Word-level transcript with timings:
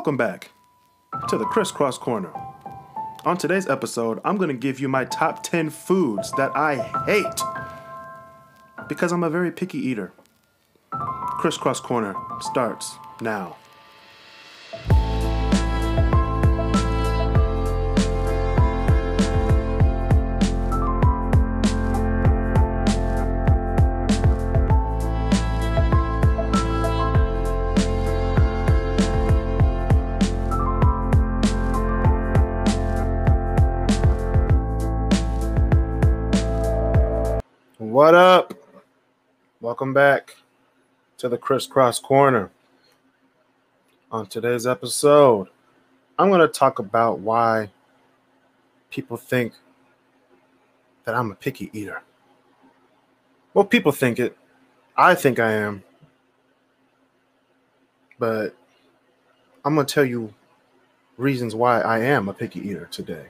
Welcome 0.00 0.16
back 0.16 0.52
to 1.28 1.36
the 1.36 1.44
Kris 1.44 1.70
Cross 1.70 1.98
Corner. 1.98 2.32
On 3.26 3.36
today's 3.36 3.68
episode, 3.68 4.18
I'm 4.24 4.38
going 4.38 4.48
to 4.48 4.54
give 4.54 4.80
you 4.80 4.88
my 4.88 5.04
top 5.04 5.42
10 5.42 5.68
foods 5.68 6.32
that 6.38 6.56
I 6.56 6.76
hate 7.04 8.86
because 8.88 9.12
I'm 9.12 9.22
a 9.22 9.28
very 9.28 9.52
picky 9.52 9.76
eater. 9.76 10.14
Kris 10.90 11.58
Cross 11.58 11.80
Corner 11.80 12.14
starts 12.40 12.96
now. 13.20 13.58
What 38.00 38.14
up? 38.14 38.54
Welcome 39.60 39.92
back 39.92 40.36
to 41.18 41.28
the 41.28 41.36
Kris 41.36 41.66
Cross 41.66 42.00
Corner. 42.00 42.50
On 44.10 44.24
today's 44.24 44.66
episode, 44.66 45.48
I'm 46.18 46.30
going 46.30 46.40
to 46.40 46.48
talk 46.48 46.78
about 46.78 47.18
why 47.18 47.70
people 48.90 49.18
think 49.18 49.52
that 51.04 51.14
I'm 51.14 51.30
a 51.30 51.34
picky 51.34 51.68
eater. 51.74 52.02
Well, 53.52 53.66
people 53.66 53.92
think 53.92 54.18
it. 54.18 54.34
I 54.96 55.14
think 55.14 55.38
I 55.38 55.52
am. 55.52 55.82
But 58.18 58.56
I'm 59.62 59.74
going 59.74 59.86
to 59.86 59.94
tell 59.94 60.06
you 60.06 60.32
reasons 61.18 61.54
why 61.54 61.82
I 61.82 61.98
am 61.98 62.30
a 62.30 62.32
picky 62.32 62.60
eater 62.60 62.88
today. 62.90 63.26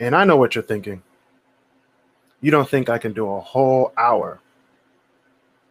And 0.00 0.16
I 0.16 0.24
know 0.24 0.36
what 0.36 0.56
you're 0.56 0.64
thinking 0.64 1.04
you 2.42 2.50
don't 2.50 2.68
think 2.68 2.90
I 2.90 2.98
can 2.98 3.14
do 3.14 3.32
a 3.32 3.40
whole 3.40 3.92
hour 3.96 4.40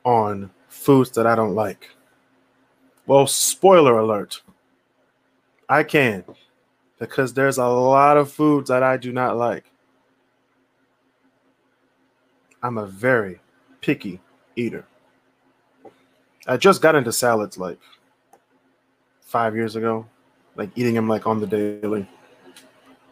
on 0.04 0.50
foods 0.68 1.12
that 1.12 1.28
I 1.28 1.36
don't 1.36 1.54
like? 1.54 1.90
Well, 3.06 3.28
spoiler 3.28 4.00
alert. 4.00 4.42
I 5.70 5.84
can 5.84 6.24
because 6.98 7.34
there's 7.34 7.58
a 7.58 7.66
lot 7.66 8.18
of 8.18 8.32
foods 8.32 8.70
that 8.70 8.84
I 8.84 8.98
do 8.98 9.12
not 9.12 9.38
like. 9.38 9.66
I'm 12.64 12.78
a 12.78 12.86
very 12.86 13.40
picky 13.82 14.20
eater. 14.56 14.86
I 16.48 16.58
just 16.58 16.82
got 16.82 16.96
into 16.96 17.12
salads 17.12 17.58
like 17.58 17.80
five 19.22 19.56
years 19.56 19.76
ago, 19.76 20.06
like 20.56 20.70
eating 20.76 20.94
them 20.94 21.08
like 21.08 21.26
on 21.26 21.40
the 21.40 21.48
daily. 21.48 22.08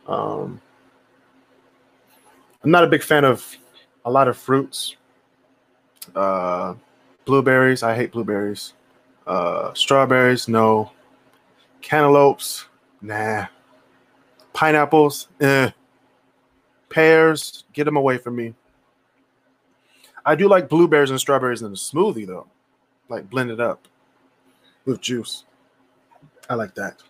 Um, 0.07 0.61
I'm 2.63 2.71
not 2.71 2.83
a 2.83 2.87
big 2.87 3.03
fan 3.03 3.23
of 3.23 3.57
a 4.05 4.11
lot 4.11 4.27
of 4.27 4.37
fruits. 4.37 4.95
Uh, 6.15 6.75
blueberries, 7.25 7.83
I 7.83 7.95
hate 7.95 8.11
blueberries. 8.11 8.73
Uh, 9.25 9.73
strawberries, 9.73 10.47
no. 10.47 10.91
Cantaloupes, 11.81 12.65
nah. 13.01 13.47
Pineapples, 14.53 15.29
eh. 15.39 15.69
Pears, 16.89 17.63
get 17.71 17.85
them 17.85 17.95
away 17.95 18.17
from 18.17 18.35
me. 18.35 18.55
I 20.25 20.35
do 20.35 20.49
like 20.49 20.67
blueberries 20.67 21.11
and 21.11 21.19
strawberries 21.19 21.61
in 21.61 21.71
a 21.71 21.75
smoothie 21.75 22.27
though, 22.27 22.47
like 23.07 23.29
blended 23.29 23.61
up 23.61 23.87
with 24.85 24.99
juice. 24.99 25.45
I 26.49 26.55
like 26.55 26.75
that. 26.75 27.01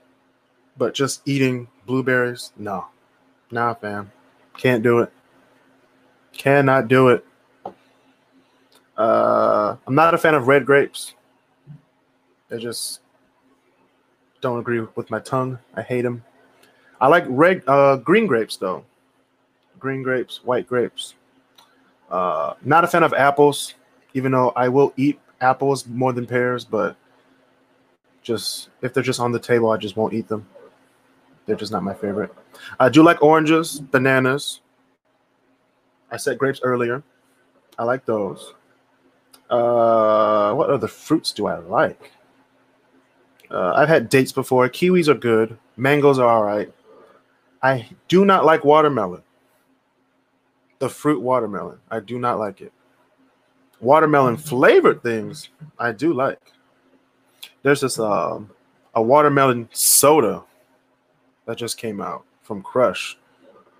But 0.77 0.93
just 0.93 1.27
eating 1.27 1.67
blueberries, 1.85 2.51
no. 2.57 2.85
Nah, 3.51 3.73
fam. 3.73 4.11
Can't 4.57 4.83
do 4.83 4.99
it. 4.99 5.11
Cannot 6.39 6.87
do 6.87 7.09
it. 7.09 7.25
Uh, 8.97 9.75
I'm 9.85 9.93
not 9.93 10.13
a 10.13 10.17
fan 10.17 10.33
of 10.35 10.47
red 10.47 10.65
grapes. 10.65 11.13
They 12.47 12.57
just 12.57 13.01
don't 14.39 14.57
agree 14.57 14.79
with 14.79 15.11
my 15.11 15.19
tongue. 15.19 15.59
I 15.75 15.81
hate 15.81 16.03
them. 16.03 16.23
I 17.01 17.07
like 17.07 17.25
red, 17.27 17.61
uh, 17.67 17.97
green 17.97 18.25
grapes 18.25 18.55
though. 18.55 18.85
Green 19.79 20.01
grapes, 20.01 20.39
white 20.45 20.65
grapes. 20.65 21.15
Uh, 22.09 22.53
not 22.63 22.85
a 22.85 22.87
fan 22.87 23.03
of 23.03 23.13
apples, 23.13 23.73
even 24.13 24.31
though 24.31 24.51
I 24.55 24.69
will 24.69 24.93
eat 24.95 25.19
apples 25.41 25.85
more 25.87 26.13
than 26.13 26.25
pears, 26.25 26.63
but 26.63 26.95
just 28.23 28.69
if 28.81 28.93
they're 28.93 29.03
just 29.03 29.19
on 29.19 29.33
the 29.33 29.39
table, 29.39 29.71
I 29.71 29.77
just 29.77 29.97
won't 29.97 30.13
eat 30.13 30.29
them. 30.29 30.47
They're 31.45 31.57
just 31.57 31.73
not 31.73 31.83
my 31.83 31.93
favorite. 31.93 32.33
I 32.79 32.87
do 32.87 33.03
like 33.03 33.21
oranges, 33.21 33.81
bananas, 33.81 34.61
I 36.11 36.17
said 36.17 36.37
grapes 36.37 36.59
earlier. 36.63 37.03
I 37.77 37.83
like 37.83 38.05
those. 38.05 38.53
Uh, 39.49 40.53
what 40.53 40.69
other 40.69 40.87
fruits 40.87 41.31
do 41.31 41.47
I 41.47 41.57
like? 41.57 42.11
Uh, 43.49 43.73
I've 43.75 43.87
had 43.87 44.09
dates 44.09 44.31
before. 44.31 44.67
Kiwis 44.69 45.07
are 45.07 45.15
good. 45.15 45.57
Mangoes 45.75 46.19
are 46.19 46.27
all 46.27 46.43
right. 46.43 46.71
I 47.61 47.89
do 48.07 48.25
not 48.25 48.45
like 48.45 48.63
watermelon. 48.63 49.23
The 50.79 50.89
fruit 50.89 51.21
watermelon. 51.21 51.79
I 51.89 51.99
do 51.99 52.19
not 52.19 52.39
like 52.39 52.61
it. 52.61 52.71
Watermelon 53.81 54.37
flavored 54.37 55.01
things, 55.01 55.49
I 55.77 55.93
do 55.93 56.13
like. 56.13 56.39
There's 57.63 57.81
this 57.81 57.97
um, 57.97 58.51
a 58.93 59.01
watermelon 59.01 59.69
soda 59.71 60.43
that 61.45 61.57
just 61.57 61.77
came 61.77 62.01
out 62.01 62.25
from 62.41 62.61
Crush 62.61 63.17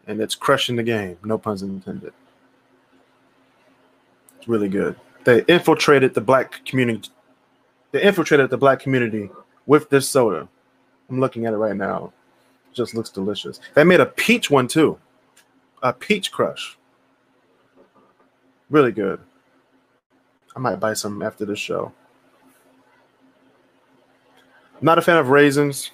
and 0.07 0.19
it's 0.22 0.35
crushing 0.35 0.75
the 0.75 0.84
game. 0.84 1.17
No 1.23 1.38
puns 1.38 1.61
intended. 1.61 2.13
Really 4.47 4.69
good. 4.69 4.95
They 5.23 5.44
infiltrated 5.44 6.13
the 6.13 6.22
black 6.22 6.63
community. 6.66 7.09
They 7.91 8.01
infiltrated 8.01 8.50
the 8.50 8.57
black 8.57 8.79
community 8.79 9.29
with 9.66 9.89
this 9.89 10.09
soda. 10.09 10.47
I'm 11.09 11.19
looking 11.19 11.45
at 11.45 11.53
it 11.53 11.57
right 11.57 11.75
now. 11.75 12.13
It 12.72 12.75
just 12.75 12.94
looks 12.94 13.09
delicious. 13.09 13.59
They 13.73 13.83
made 13.83 13.99
a 13.99 14.05
peach 14.05 14.49
one 14.49 14.67
too. 14.67 14.99
A 15.83 15.91
peach 15.91 16.31
crush. 16.31 16.78
Really 18.69 18.91
good. 18.91 19.19
I 20.55 20.59
might 20.59 20.79
buy 20.79 20.94
some 20.94 21.22
after 21.22 21.45
this 21.45 21.59
show. 21.59 21.91
Not 24.81 24.97
a 24.97 25.01
fan 25.01 25.17
of 25.17 25.29
raisins 25.29 25.91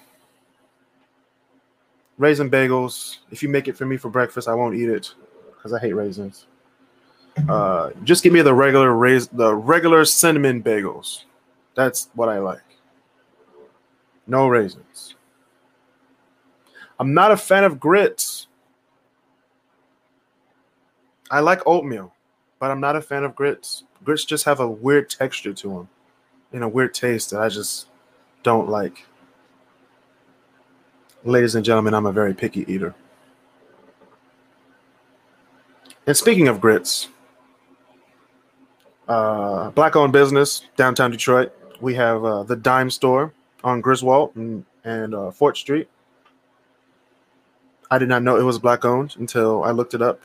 raisin 2.17 2.49
bagels. 2.49 3.17
If 3.31 3.43
you 3.43 3.49
make 3.49 3.67
it 3.67 3.77
for 3.77 3.85
me 3.85 3.97
for 3.97 4.09
breakfast, 4.09 4.47
I 4.47 4.53
won't 4.53 4.75
eat 4.75 4.89
it 4.89 5.13
because 5.55 5.73
I 5.73 5.79
hate 5.79 5.93
raisins. 5.93 6.47
Uh, 7.49 7.91
just 8.03 8.23
give 8.23 8.33
me 8.33 8.41
the 8.41 8.53
regular 8.53 8.93
rais- 8.93 9.27
the 9.27 9.53
regular 9.53 10.05
cinnamon 10.05 10.63
bagels. 10.63 11.23
That's 11.75 12.09
what 12.15 12.29
I 12.29 12.39
like. 12.39 12.61
No 14.25 14.47
raisins. 14.47 15.15
I'm 16.99 17.13
not 17.13 17.31
a 17.31 17.37
fan 17.37 17.63
of 17.63 17.79
grits. 17.79 18.47
I 21.29 21.41
like 21.41 21.61
oatmeal, 21.65 22.13
but 22.59 22.71
I'm 22.71 22.79
not 22.79 22.95
a 22.95 23.01
fan 23.01 23.23
of 23.23 23.35
grits. 23.35 23.83
Grits 24.03 24.25
just 24.25 24.45
have 24.45 24.59
a 24.59 24.69
weird 24.69 25.09
texture 25.09 25.53
to 25.53 25.67
them 25.67 25.89
and 26.53 26.63
a 26.63 26.67
weird 26.67 26.93
taste 26.93 27.31
that 27.31 27.41
I 27.41 27.49
just 27.49 27.87
don't 28.43 28.69
like. 28.69 29.05
Ladies 31.23 31.55
and 31.55 31.65
gentlemen, 31.65 31.93
I'm 31.93 32.05
a 32.05 32.11
very 32.11 32.33
picky 32.33 32.71
eater. 32.71 32.95
And 36.07 36.15
speaking 36.15 36.47
of 36.47 36.61
grits, 36.61 37.09
uh, 39.07 39.69
black 39.71 39.95
owned 39.95 40.13
business, 40.13 40.63
downtown 40.75 41.11
Detroit. 41.11 41.53
We 41.81 41.95
have 41.95 42.23
uh, 42.23 42.43
the 42.43 42.55
Dime 42.55 42.89
Store 42.89 43.33
on 43.63 43.81
Griswold 43.81 44.35
and, 44.35 44.65
and 44.83 45.13
uh, 45.13 45.31
Fort 45.31 45.57
Street. 45.57 45.87
I 47.91 47.97
did 47.97 48.09
not 48.09 48.23
know 48.23 48.37
it 48.37 48.43
was 48.43 48.59
black 48.59 48.83
owned 48.83 49.15
until 49.19 49.63
I 49.63 49.71
looked 49.71 49.93
it 49.93 50.01
up. 50.01 50.21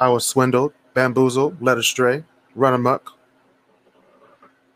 I 0.00 0.08
was 0.08 0.26
swindled, 0.26 0.72
bamboozled, 0.94 1.60
led 1.60 1.78
astray, 1.78 2.24
run 2.54 2.74
amok. 2.74 3.12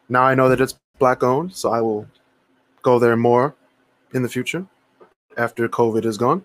Now 0.08 0.22
I 0.22 0.34
know 0.34 0.49
that 0.49 0.61
it's 0.61 0.79
black 0.99 1.22
owned, 1.22 1.55
so 1.55 1.70
I 1.70 1.81
will 1.81 2.06
go 2.82 2.99
there 2.99 3.17
more 3.17 3.55
in 4.12 4.22
the 4.22 4.29
future 4.29 4.67
after 5.37 5.69
COVID 5.69 6.05
is 6.05 6.17
gone. 6.17 6.44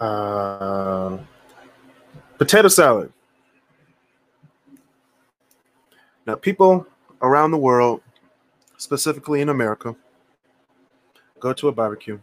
Uh, 0.00 1.18
potato 2.42 2.66
salad. 2.66 3.12
Now, 6.26 6.34
people 6.34 6.84
around 7.20 7.52
the 7.52 7.56
world, 7.56 8.00
specifically 8.78 9.40
in 9.40 9.48
America, 9.48 9.94
go 11.38 11.52
to 11.52 11.68
a 11.68 11.72
barbecue 11.72 12.18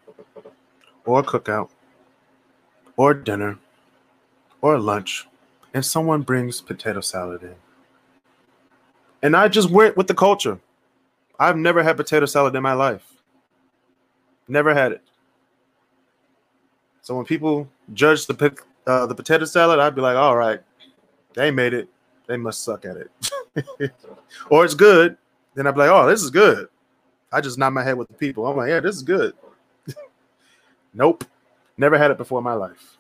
or 1.06 1.22
a 1.22 1.24
cookout 1.24 1.70
or 2.98 3.14
dinner 3.14 3.60
or 4.62 4.78
lunch 4.78 5.26
and 5.74 5.86
someone 5.86 6.22
brings 6.22 6.60
potato 6.60 7.00
salad 7.00 7.42
in. 7.42 7.56
And 9.24 9.38
I 9.38 9.48
just 9.48 9.70
went 9.70 9.96
with 9.96 10.08
the 10.08 10.14
culture. 10.14 10.60
I've 11.40 11.56
never 11.56 11.82
had 11.82 11.96
potato 11.96 12.26
salad 12.26 12.54
in 12.58 12.62
my 12.62 12.74
life. 12.74 13.06
Never 14.50 14.74
had 14.74 14.92
it. 14.92 15.02
So 17.04 17.16
when 17.16 17.24
people 17.24 17.70
judge 17.94 18.26
the 18.26 18.34
uh, 18.90 19.06
the 19.06 19.14
potato 19.14 19.46
salad, 19.46 19.80
I'd 19.80 19.94
be 19.94 20.02
like, 20.02 20.18
all 20.18 20.36
right, 20.36 20.60
they 21.36 21.52
made 21.52 21.74
it. 21.74 21.90
They 22.28 22.38
must 22.38 22.64
suck 22.64 22.86
at 22.86 22.98
it. 22.98 23.92
or 24.50 24.66
it's 24.66 24.74
good. 24.74 25.16
Then 25.54 25.68
I'd 25.68 25.76
be 25.76 25.82
like, 25.82 25.92
oh, 25.92 26.08
this 26.08 26.24
is 26.24 26.32
good. 26.32 26.68
I 27.32 27.40
just 27.40 27.60
nod 27.60 27.70
my 27.70 27.84
head 27.84 27.98
with 27.98 28.08
the 28.08 28.16
people. 28.16 28.48
I'm 28.48 28.58
like, 28.58 28.70
yeah, 28.70 28.80
this 28.80 28.96
is 28.96 29.04
good. 29.04 29.34
nope. 30.94 31.24
Never 31.78 31.98
had 31.98 32.10
it 32.10 32.18
before 32.18 32.40
in 32.40 32.44
my 32.44 32.54
life. 32.54 32.98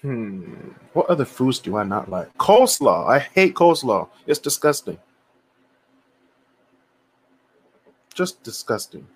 Hmm. 0.00 0.70
What 0.94 1.10
other 1.10 1.24
foods 1.24 1.58
do 1.58 1.76
I 1.76 1.82
not 1.82 2.08
like? 2.08 2.32
Coleslaw. 2.38 3.06
I 3.06 3.18
hate 3.18 3.54
coleslaw. 3.54 4.08
It's 4.26 4.38
disgusting. 4.38 4.98
Just 8.14 8.42
disgusting. 8.42 9.06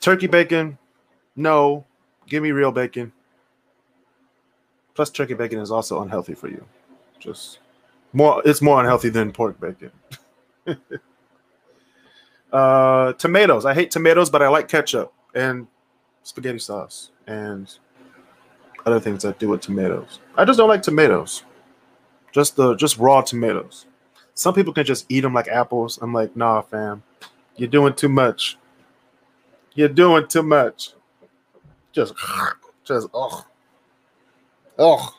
Turkey 0.00 0.26
bacon, 0.26 0.78
no. 1.36 1.84
Give 2.26 2.42
me 2.42 2.52
real 2.52 2.72
bacon. 2.72 3.12
Plus, 4.94 5.10
turkey 5.10 5.34
bacon 5.34 5.58
is 5.58 5.70
also 5.70 6.02
unhealthy 6.02 6.34
for 6.34 6.48
you. 6.48 6.64
Just 7.18 7.58
more, 8.12 8.42
it's 8.44 8.62
more 8.62 8.80
unhealthy 8.80 9.08
than 9.08 9.32
pork 9.32 9.60
bacon. 9.60 9.90
uh, 12.52 13.12
tomatoes. 13.14 13.64
I 13.66 13.74
hate 13.74 13.90
tomatoes, 13.90 14.30
but 14.30 14.42
I 14.42 14.48
like 14.48 14.68
ketchup 14.68 15.12
and 15.34 15.66
spaghetti 16.22 16.58
sauce 16.58 17.10
and 17.26 17.72
other 18.86 19.00
things 19.00 19.22
that 19.22 19.38
do 19.38 19.48
with 19.48 19.60
tomatoes. 19.60 20.20
I 20.36 20.44
just 20.44 20.56
don't 20.56 20.68
like 20.68 20.82
tomatoes. 20.82 21.44
Just 22.32 22.56
the 22.56 22.74
just 22.74 22.96
raw 22.98 23.20
tomatoes. 23.22 23.86
Some 24.34 24.54
people 24.54 24.72
can 24.72 24.84
just 24.86 25.06
eat 25.08 25.20
them 25.20 25.34
like 25.34 25.48
apples. 25.48 25.98
I'm 26.00 26.12
like, 26.12 26.36
nah, 26.36 26.62
fam, 26.62 27.02
you're 27.56 27.68
doing 27.68 27.94
too 27.94 28.08
much. 28.08 28.56
You're 29.74 29.88
doing 29.88 30.26
too 30.26 30.42
much. 30.42 30.92
Just, 31.92 32.14
just, 32.84 33.08
oh, 33.14 33.44
oh, 34.78 35.14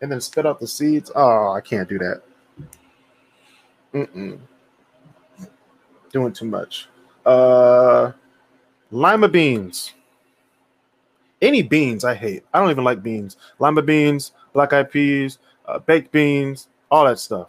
and 0.00 0.10
then 0.10 0.20
spit 0.20 0.46
out 0.46 0.60
the 0.60 0.66
seeds. 0.66 1.10
Oh, 1.14 1.52
I 1.52 1.60
can't 1.60 1.88
do 1.88 1.98
that. 1.98 2.22
Mm-mm. 3.92 4.38
Doing 6.12 6.32
too 6.32 6.46
much. 6.46 6.88
Uh, 7.24 8.12
lima 8.90 9.28
beans. 9.28 9.94
Any 11.40 11.62
beans 11.62 12.04
I 12.04 12.14
hate. 12.14 12.44
I 12.52 12.60
don't 12.60 12.70
even 12.70 12.84
like 12.84 13.02
beans. 13.02 13.36
Lima 13.58 13.82
beans, 13.82 14.32
black 14.52 14.72
eyed 14.72 14.90
peas, 14.90 15.38
uh, 15.66 15.78
baked 15.78 16.10
beans, 16.12 16.68
all 16.90 17.04
that 17.04 17.18
stuff. 17.18 17.48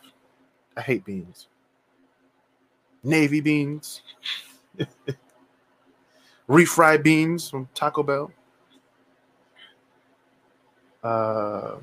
I 0.78 0.82
hate 0.82 1.06
beans. 1.06 1.48
Navy 3.04 3.42
beans. 3.42 4.02
Refried 6.48 7.04
beans 7.04 7.50
from 7.50 7.68
Taco 7.74 8.04
Bell. 8.04 8.32
Uh, 11.04 11.78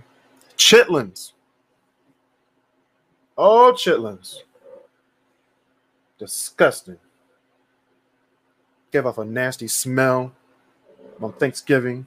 chitlins. 0.57 1.33
Oh, 3.37 3.73
chitlins. 3.77 4.39
Disgusting. 6.19 6.99
Give 8.93 9.07
off 9.07 9.19
a 9.19 9.25
nasty 9.25 9.69
smell 9.69 10.33
on 11.21 11.33
Thanksgiving. 11.33 12.07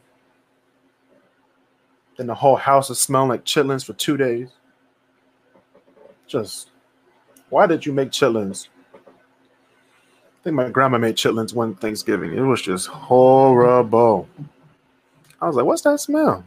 Then 2.17 2.27
the 2.27 2.35
whole 2.35 2.55
house 2.55 2.89
is 2.89 3.01
smelling 3.01 3.29
like 3.29 3.43
chitlins 3.43 3.83
for 3.83 3.93
two 3.93 4.15
days. 4.15 4.49
Just 6.27 6.69
why 7.49 7.67
did 7.67 7.85
you 7.85 7.93
make 7.93 8.11
chitlins? 8.11 8.69
I 10.45 10.49
think 10.49 10.57
my 10.57 10.69
grandma 10.69 10.99
made 10.99 11.15
chitlins 11.15 11.55
one 11.55 11.73
Thanksgiving. 11.73 12.31
It 12.31 12.41
was 12.41 12.61
just 12.61 12.85
horrible. 12.85 14.29
I 15.41 15.47
was 15.47 15.55
like, 15.55 15.65
what's 15.65 15.81
that 15.81 15.99
smell? 15.99 16.45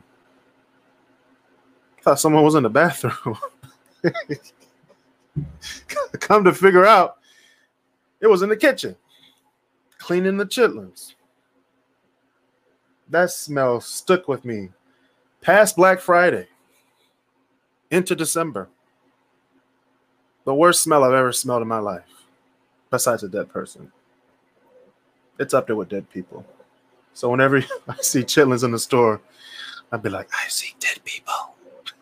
I 1.99 2.03
thought 2.03 2.21
someone 2.21 2.45
was 2.45 2.55
in 2.55 2.63
the 2.63 2.71
bathroom. 2.71 3.37
Come 6.21 6.45
to 6.45 6.55
figure 6.55 6.87
out, 6.87 7.17
it 8.21 8.29
was 8.29 8.43
in 8.43 8.49
the 8.49 8.57
kitchen, 8.57 8.95
cleaning 9.99 10.37
the 10.37 10.47
chitlins. 10.47 11.15
That 13.09 13.33
smell 13.33 13.81
stuck 13.81 14.29
with 14.29 14.45
me 14.45 14.69
past 15.41 15.75
Black 15.75 15.99
Friday 15.99 16.47
into 17.91 18.15
December. 18.15 18.69
The 20.45 20.55
worst 20.55 20.85
smell 20.85 21.03
I've 21.03 21.15
ever 21.15 21.33
smelled 21.33 21.63
in 21.63 21.69
my 21.69 21.81
life, 21.81 22.18
besides 22.91 23.23
a 23.23 23.29
dead 23.29 23.49
person. 23.49 23.93
It's 25.39 25.55
up 25.55 25.67
there 25.67 25.77
with 25.77 25.89
dead 25.89 26.11
people. 26.11 26.45
So 27.15 27.31
whenever 27.31 27.59
I 27.89 27.97
see 28.01 28.23
chitlins 28.23 28.65
in 28.65 28.73
the 28.73 28.79
store, 28.79 29.21
I'd 29.91 30.03
be 30.03 30.11
like, 30.11 30.29
I 30.33 30.49
see 30.49 30.75
dead 30.81 31.01
people. 31.05 31.55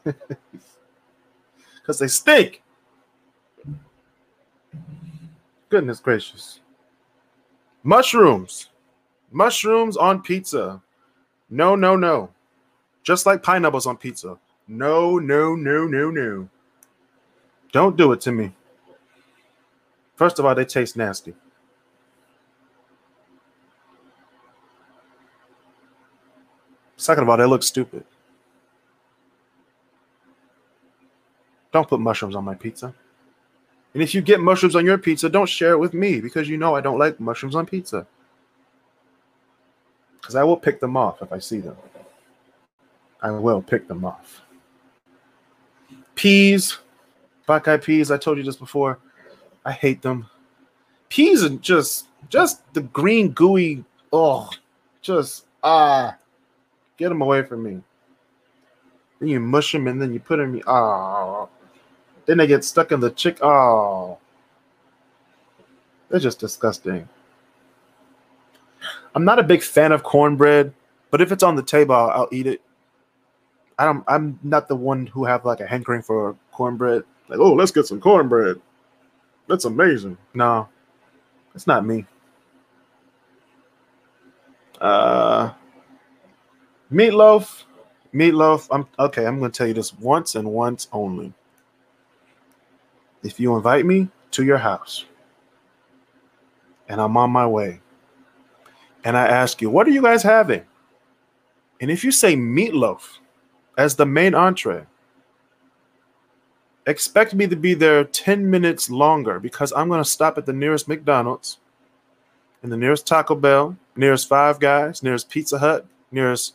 Because 1.87 2.01
they 2.01 2.09
stink. 2.09 2.65
Goodness 5.69 6.01
gracious. 6.01 6.59
Mushrooms. 7.85 8.71
Mushrooms 9.31 9.97
on 9.97 10.21
pizza. 10.21 10.83
No, 11.49 11.77
no, 11.77 11.95
no. 11.95 12.31
Just 13.05 13.25
like 13.25 13.45
pineapples 13.45 13.87
on 13.87 13.97
pizza. 13.99 14.37
No, 14.67 15.21
no, 15.21 15.55
no, 15.55 15.87
no, 15.87 16.11
no. 16.11 16.49
Don't 17.71 17.97
do 17.97 18.11
it 18.11 18.21
to 18.23 18.33
me. 18.33 18.53
First 20.17 20.39
of 20.39 20.47
all, 20.47 20.55
they 20.55 20.65
taste 20.65 20.97
nasty. 20.97 21.35
Second 26.97 27.25
of 27.25 27.29
all, 27.29 27.37
they 27.37 27.45
look 27.45 27.63
stupid. 27.63 28.05
Don't 31.73 31.87
put 31.87 32.01
mushrooms 32.01 32.35
on 32.35 32.45
my 32.45 32.55
pizza. 32.55 32.95
And 33.93 34.03
if 34.03 34.15
you 34.15 34.23
get 34.23 34.41
mushrooms 34.41 34.75
on 34.75 34.85
your 34.85 34.99
pizza, 34.99 35.29
don't 35.29 35.49
share 35.49 35.73
it 35.73 35.79
with 35.79 35.93
me 35.93 36.21
because 36.21 36.49
you 36.49 36.57
know 36.57 36.75
I 36.75 36.81
don't 36.81 36.99
like 36.99 37.21
mushrooms 37.21 37.55
on 37.55 37.67
pizza. 37.67 38.07
Because 40.21 40.35
I 40.35 40.43
will 40.43 40.57
pick 40.57 40.81
them 40.81 40.97
off 40.97 41.21
if 41.21 41.33
I 41.33 41.39
see 41.39 41.61
them. 41.61 41.77
I 43.21 43.31
will 43.31 43.63
pick 43.63 43.89
them 43.89 44.05
off. 44.05 44.43
Peas, 46.15 46.79
black 47.47 47.69
eyed 47.69 47.83
peas. 47.83 48.11
I 48.11 48.17
told 48.17 48.39
you 48.39 48.45
this 48.45 48.57
before. 48.57 48.99
I 49.67 49.73
hate 49.73 50.01
them. 50.01 50.31
Peas 51.09 51.43
are 51.43 51.51
just 51.57 52.07
just 52.29 52.63
the 52.73 52.83
green 52.83 53.33
gooey. 53.33 53.85
Oh, 54.13 54.49
just 55.03 55.47
ah, 55.63 56.17
get 56.97 57.09
them 57.09 57.21
away 57.21 57.43
from 57.43 57.65
me. 57.65 57.83
Then 59.19 59.29
you 59.29 59.41
mush 59.41 59.73
them 59.73 59.89
and 59.89 60.01
then 60.01 60.13
you 60.13 60.21
put 60.21 60.37
them. 60.37 60.63
Ah, 60.69 61.49
then 62.27 62.39
they 62.39 62.47
get 62.47 62.65
stuck 62.65 62.93
in 62.93 63.01
the 63.01 63.11
chick. 63.11 63.39
Oh, 63.43 64.19
they're 66.09 66.21
just 66.21 66.39
disgusting. 66.39 67.09
I'm 69.17 69.25
not 69.25 69.41
a 69.41 69.43
big 69.43 69.63
fan 69.63 69.91
of 69.91 70.05
cornbread, 70.05 70.73
but 71.11 71.21
if 71.21 71.33
it's 71.33 71.43
on 71.43 71.57
the 71.57 71.63
table, 71.63 71.95
I'll, 71.97 72.11
I'll 72.11 72.29
eat 72.31 72.47
it. 72.47 72.61
I 73.81 73.85
don't. 73.85 74.05
I'm 74.07 74.39
not 74.45 74.69
the 74.69 74.77
one 74.77 75.07
who 75.07 75.25
have 75.25 75.45
like 75.45 75.59
a 75.59 75.67
hankering 75.67 76.03
for 76.03 76.37
cornbread. 76.53 77.03
Like, 77.29 77.41
oh, 77.41 77.53
let's 77.53 77.73
get 77.73 77.87
some 77.87 78.01
cornbread. 78.01 78.61
That's 79.49 79.65
amazing. 79.65 80.19
No, 80.35 80.69
it's 81.55 81.67
not 81.67 81.87
me. 81.87 82.07
Uh, 84.81 85.53
meatloaf, 86.93 87.65
meatloaf. 88.13 88.69
I'm 88.71 88.87
okay. 88.99 89.27
I'm 89.27 89.39
going 89.39 89.51
to 89.51 89.57
tell 89.57 89.67
you 89.69 89.75
this 89.75 89.95
once 89.95 90.35
and 90.35 90.51
once 90.51 90.89
only. 90.93 91.33
If 93.23 93.41
you 93.41 93.57
invite 93.57 93.87
me 93.87 94.09
to 94.33 94.45
your 94.45 94.59
house, 94.59 95.05
and 96.89 97.01
I'm 97.01 97.17
on 97.17 97.31
my 97.31 97.47
way, 97.47 97.81
and 99.05 99.17
I 99.17 99.27
ask 99.27 99.61
you, 99.61 99.71
what 99.71 99.87
are 99.87 99.91
you 99.91 100.03
guys 100.03 100.23
having? 100.23 100.65
And 101.81 101.91
if 101.91 102.05
you 102.05 102.11
say 102.11 102.37
meatloaf 102.37 103.19
as 103.79 103.97
the 103.97 104.07
main 104.07 104.35
entree, 104.35 104.87
expect 106.87 107.35
me 107.35 107.47
to 107.49 107.57
be 107.57 107.75
there 107.75 108.05
10 108.05 108.49
minutes 108.49 108.89
longer 108.89 109.41
because 109.41 109.73
I'm 109.73 109.89
going 109.89 110.03
to 110.03 110.09
stop 110.09 110.39
at 110.39 110.47
the 110.47 110.53
nearest 110.53 110.89
McDonald's 110.89 111.59
and 112.63 112.71
the 112.71 112.77
nearest 112.77 113.07
Taco 113.07 113.35
Bell, 113.35 113.77
nearest 113.97 114.29
Five 114.29 114.61
Guys, 114.61 115.03
nearest 115.03 115.29
Pizza 115.29 115.59
Hut, 115.59 115.87
nearest 116.11 116.55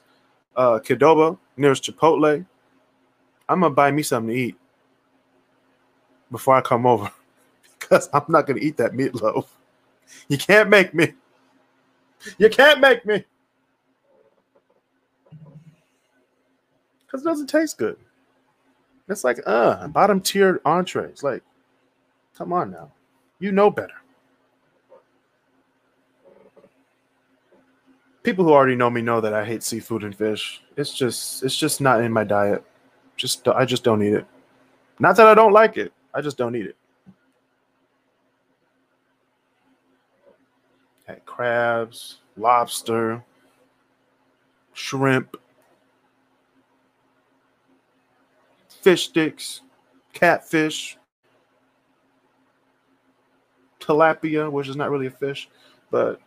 uh, 0.56 0.80
Qdoba, 0.80 1.38
nearest 1.58 1.84
Chipotle. 1.84 2.46
I'm 3.50 3.60
going 3.60 3.72
to 3.72 3.76
buy 3.76 3.92
me 3.92 4.04
something 4.04 4.34
to 4.34 4.42
eat 4.42 4.56
before 6.32 6.56
I 6.56 6.62
come 6.62 6.86
over 6.86 7.12
because 7.80 8.10
I'm 8.14 8.26
not 8.30 8.48
going 8.48 8.60
to 8.60 8.66
eat 8.66 8.78
that 8.78 8.94
meatloaf. 8.94 9.48
You 10.28 10.38
can't 10.38 10.70
make 10.70 10.94
me. 10.94 11.14
You 12.38 12.50
can't 12.50 12.80
make 12.80 13.06
me. 13.06 13.24
Because 17.06 17.22
it 17.22 17.26
doesn't 17.26 17.48
taste 17.48 17.78
good. 17.78 17.98
It's 19.12 19.26
like, 19.26 19.40
uh, 19.46 19.88
bottom 19.90 20.22
tier 20.22 20.62
entrees. 20.64 21.22
Like, 21.22 21.44
come 22.38 22.54
on 22.54 22.72
now. 22.72 22.92
You 23.40 23.52
know 23.52 23.70
better. 23.70 23.94
People 28.24 28.46
who 28.46 28.54
already 28.54 28.76
know 28.76 28.90
me 28.90 29.02
know 29.02 29.20
that 29.20 29.34
I 29.34 29.44
hate 29.44 29.64
seafood 29.64 30.04
and 30.04 30.16
fish. 30.16 30.62
It's 30.78 30.94
just 30.94 31.44
it's 31.44 31.58
just 31.58 31.82
not 31.82 32.02
in 32.02 32.12
my 32.14 32.24
diet. 32.24 32.64
Just 33.18 33.48
I 33.48 33.66
just 33.66 33.84
don't 33.84 34.04
eat 34.04 34.14
it. 34.14 34.28
Not 35.00 35.16
that 35.18 35.26
I 35.28 35.34
don't 35.34 35.52
like 35.52 35.76
it. 35.76 35.92
I 36.14 36.22
just 36.22 36.38
don't 36.38 36.56
eat 36.56 36.68
it. 36.68 36.76
Had 41.06 41.26
crabs, 41.26 42.20
lobster, 42.38 43.24
shrimp, 44.74 45.36
fish 48.82 49.06
sticks, 49.06 49.62
catfish, 50.14 50.98
tilapia, 53.80 54.52
which 54.52 54.68
is 54.68 54.76
not 54.76 54.90
really 54.90 55.08
a 55.08 55.12
fish, 55.12 55.50
but 55.90 56.20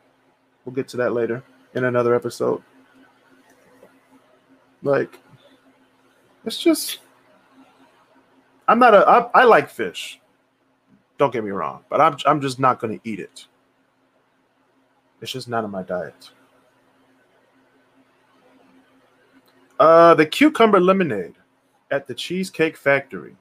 we'll 0.65 0.75
get 0.75 0.89
to 0.89 0.97
that 0.99 1.13
later 1.13 1.43
in 1.75 1.85
another 1.85 2.15
episode. 2.15 2.63
Like, 4.83 5.19
it's 6.45 6.59
just, 6.59 7.01
I'm 8.69 8.79
not 8.79 8.95
a, 8.95 8.99
I, 9.09 9.43
I 9.43 9.45
like 9.45 9.71
fish. 9.71 10.21
Don't 11.17 11.33
get 11.33 11.45
me 11.45 11.51
wrong, 11.51 11.85
but 11.89 12.01
I'm, 12.01 12.17
I'm 12.27 12.41
just 12.41 12.59
not 12.59 12.81
going 12.81 12.99
to 12.99 13.09
eat 13.09 13.21
it. 13.21 13.47
It's 15.21 15.33
just 15.33 15.49
not 15.49 15.65
in 15.65 15.71
my 15.71 15.83
diet. 15.83 16.31
Uh, 19.81 20.15
the 20.15 20.27
cucumber 20.27 20.81
lemonade 20.81 21.35
at 21.95 22.09
the 22.09 22.15
Cheesecake 22.15 22.77
Factory. 22.77 23.37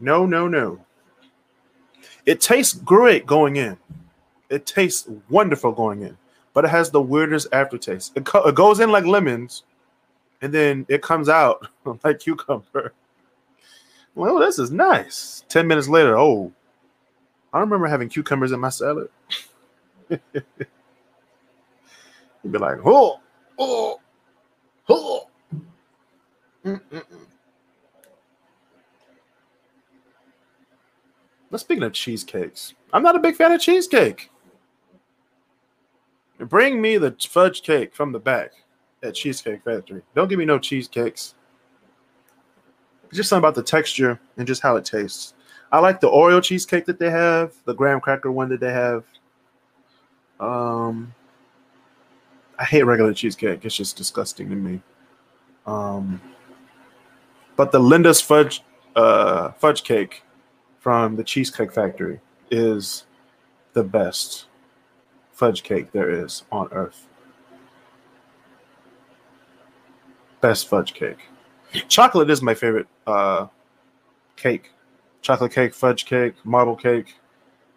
No, 0.00 0.26
no, 0.26 0.48
no. 0.48 0.84
It 2.26 2.40
tastes 2.40 2.74
great 2.74 3.24
going 3.24 3.54
in. 3.54 3.76
It 4.50 4.66
tastes 4.66 5.08
wonderful 5.30 5.70
going 5.70 6.02
in, 6.02 6.18
but 6.52 6.64
it 6.64 6.68
has 6.68 6.90
the 6.90 7.00
weirdest 7.00 7.46
aftertaste. 7.52 8.16
It, 8.16 8.24
co- 8.24 8.48
it 8.48 8.56
goes 8.56 8.80
in 8.80 8.90
like 8.90 9.04
lemons, 9.06 9.62
and 10.42 10.52
then 10.52 10.84
it 10.88 11.02
comes 11.02 11.28
out 11.28 11.68
like 12.04 12.18
cucumber. 12.18 12.92
Well, 14.16 14.40
this 14.40 14.58
is 14.58 14.72
nice. 14.72 15.44
10 15.48 15.68
minutes 15.68 15.88
later, 15.88 16.18
oh, 16.18 16.52
I 17.52 17.60
remember 17.60 17.86
having 17.86 18.08
cucumbers 18.08 18.50
in 18.50 18.58
my 18.58 18.70
salad. 18.70 19.08
You'd 20.08 20.20
be 22.50 22.58
like, 22.58 22.78
oh, 22.84 23.20
oh, 23.56 24.00
oh. 24.88 25.28
But 26.64 26.80
speaking 31.60 31.84
of 31.84 31.92
cheesecakes, 31.92 32.74
I'm 32.92 33.02
not 33.02 33.16
a 33.16 33.20
big 33.20 33.36
fan 33.36 33.52
of 33.52 33.60
cheesecake. 33.60 34.30
Bring 36.38 36.80
me 36.80 36.98
the 36.98 37.14
fudge 37.28 37.62
cake 37.62 37.94
from 37.94 38.12
the 38.12 38.18
back 38.18 38.52
at 39.02 39.14
Cheesecake 39.14 39.62
Factory. 39.62 40.02
Don't 40.14 40.28
give 40.28 40.38
me 40.38 40.44
no 40.44 40.58
cheesecakes. 40.58 41.34
Just 43.12 43.28
something 43.28 43.44
about 43.44 43.54
the 43.54 43.62
texture 43.62 44.18
and 44.36 44.46
just 44.46 44.62
how 44.62 44.76
it 44.76 44.84
tastes. 44.84 45.34
I 45.70 45.78
like 45.78 46.00
the 46.00 46.08
Oreo 46.08 46.42
cheesecake 46.42 46.86
that 46.86 46.98
they 46.98 47.10
have, 47.10 47.54
the 47.66 47.74
graham 47.74 48.00
cracker 48.00 48.32
one 48.32 48.48
that 48.48 48.60
they 48.60 48.72
have. 48.72 49.04
Um, 50.40 51.14
I 52.58 52.64
hate 52.64 52.82
regular 52.82 53.14
cheesecake. 53.14 53.64
It's 53.64 53.76
just 53.76 53.96
disgusting 53.96 54.48
to 54.48 54.56
me. 54.56 54.80
Um, 55.66 56.20
but 57.56 57.72
the 57.72 57.78
Linda's 57.78 58.20
fudge 58.20 58.62
uh, 58.96 59.52
fudge 59.52 59.82
cake 59.84 60.22
from 60.80 61.16
the 61.16 61.24
Cheesecake 61.24 61.72
Factory 61.72 62.20
is 62.50 63.04
the 63.72 63.82
best 63.82 64.46
fudge 65.32 65.62
cake 65.62 65.92
there 65.92 66.10
is 66.10 66.44
on 66.52 66.68
earth. 66.72 67.08
Best 70.40 70.68
fudge 70.68 70.94
cake. 70.94 71.18
Chocolate 71.88 72.30
is 72.30 72.42
my 72.42 72.54
favorite 72.54 72.86
uh, 73.06 73.46
cake. 74.36 74.70
Chocolate 75.22 75.52
cake, 75.52 75.74
fudge 75.74 76.04
cake, 76.04 76.34
marble 76.44 76.76
cake. 76.76 77.16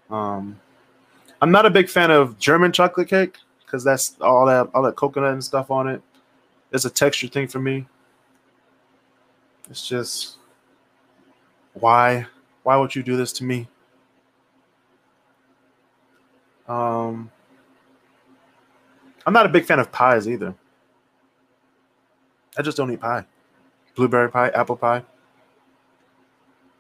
Um, 0.10 0.60
I'm 1.42 1.52
not 1.52 1.66
a 1.66 1.70
big 1.70 1.90
fan 1.90 2.12
of 2.12 2.38
German 2.38 2.72
chocolate 2.72 3.08
cake 3.08 3.38
because 3.66 3.84
that's 3.84 4.18
all 4.22 4.46
that 4.48 4.70
all 4.74 4.84
that 4.84 4.96
coconut 4.96 5.34
and 5.34 5.44
stuff 5.44 5.72
on 5.72 5.88
it. 5.88 6.02
It's 6.72 6.86
a 6.86 6.90
texture 6.90 7.28
thing 7.28 7.48
for 7.48 7.60
me. 7.60 7.88
It's 9.70 9.88
just 9.88 10.38
why 11.74 12.28
why 12.64 12.78
would 12.78 12.96
you 12.96 13.04
do 13.04 13.16
this 13.18 13.34
to 13.34 13.44
me? 13.44 13.68
Um 16.68 17.32
I'm 19.26 19.34
not 19.34 19.46
a 19.46 19.50
big 19.50 19.66
fan 19.66 19.80
of 19.80 19.92
pies 19.92 20.28
either. 20.28 20.56
I 22.58 22.62
just 22.62 22.78
don't 22.78 22.92
eat 22.92 23.02
pie. 23.02 23.26
Blueberry 23.96 24.30
pie, 24.30 24.50
apple 24.50 24.78
pie, 24.78 25.04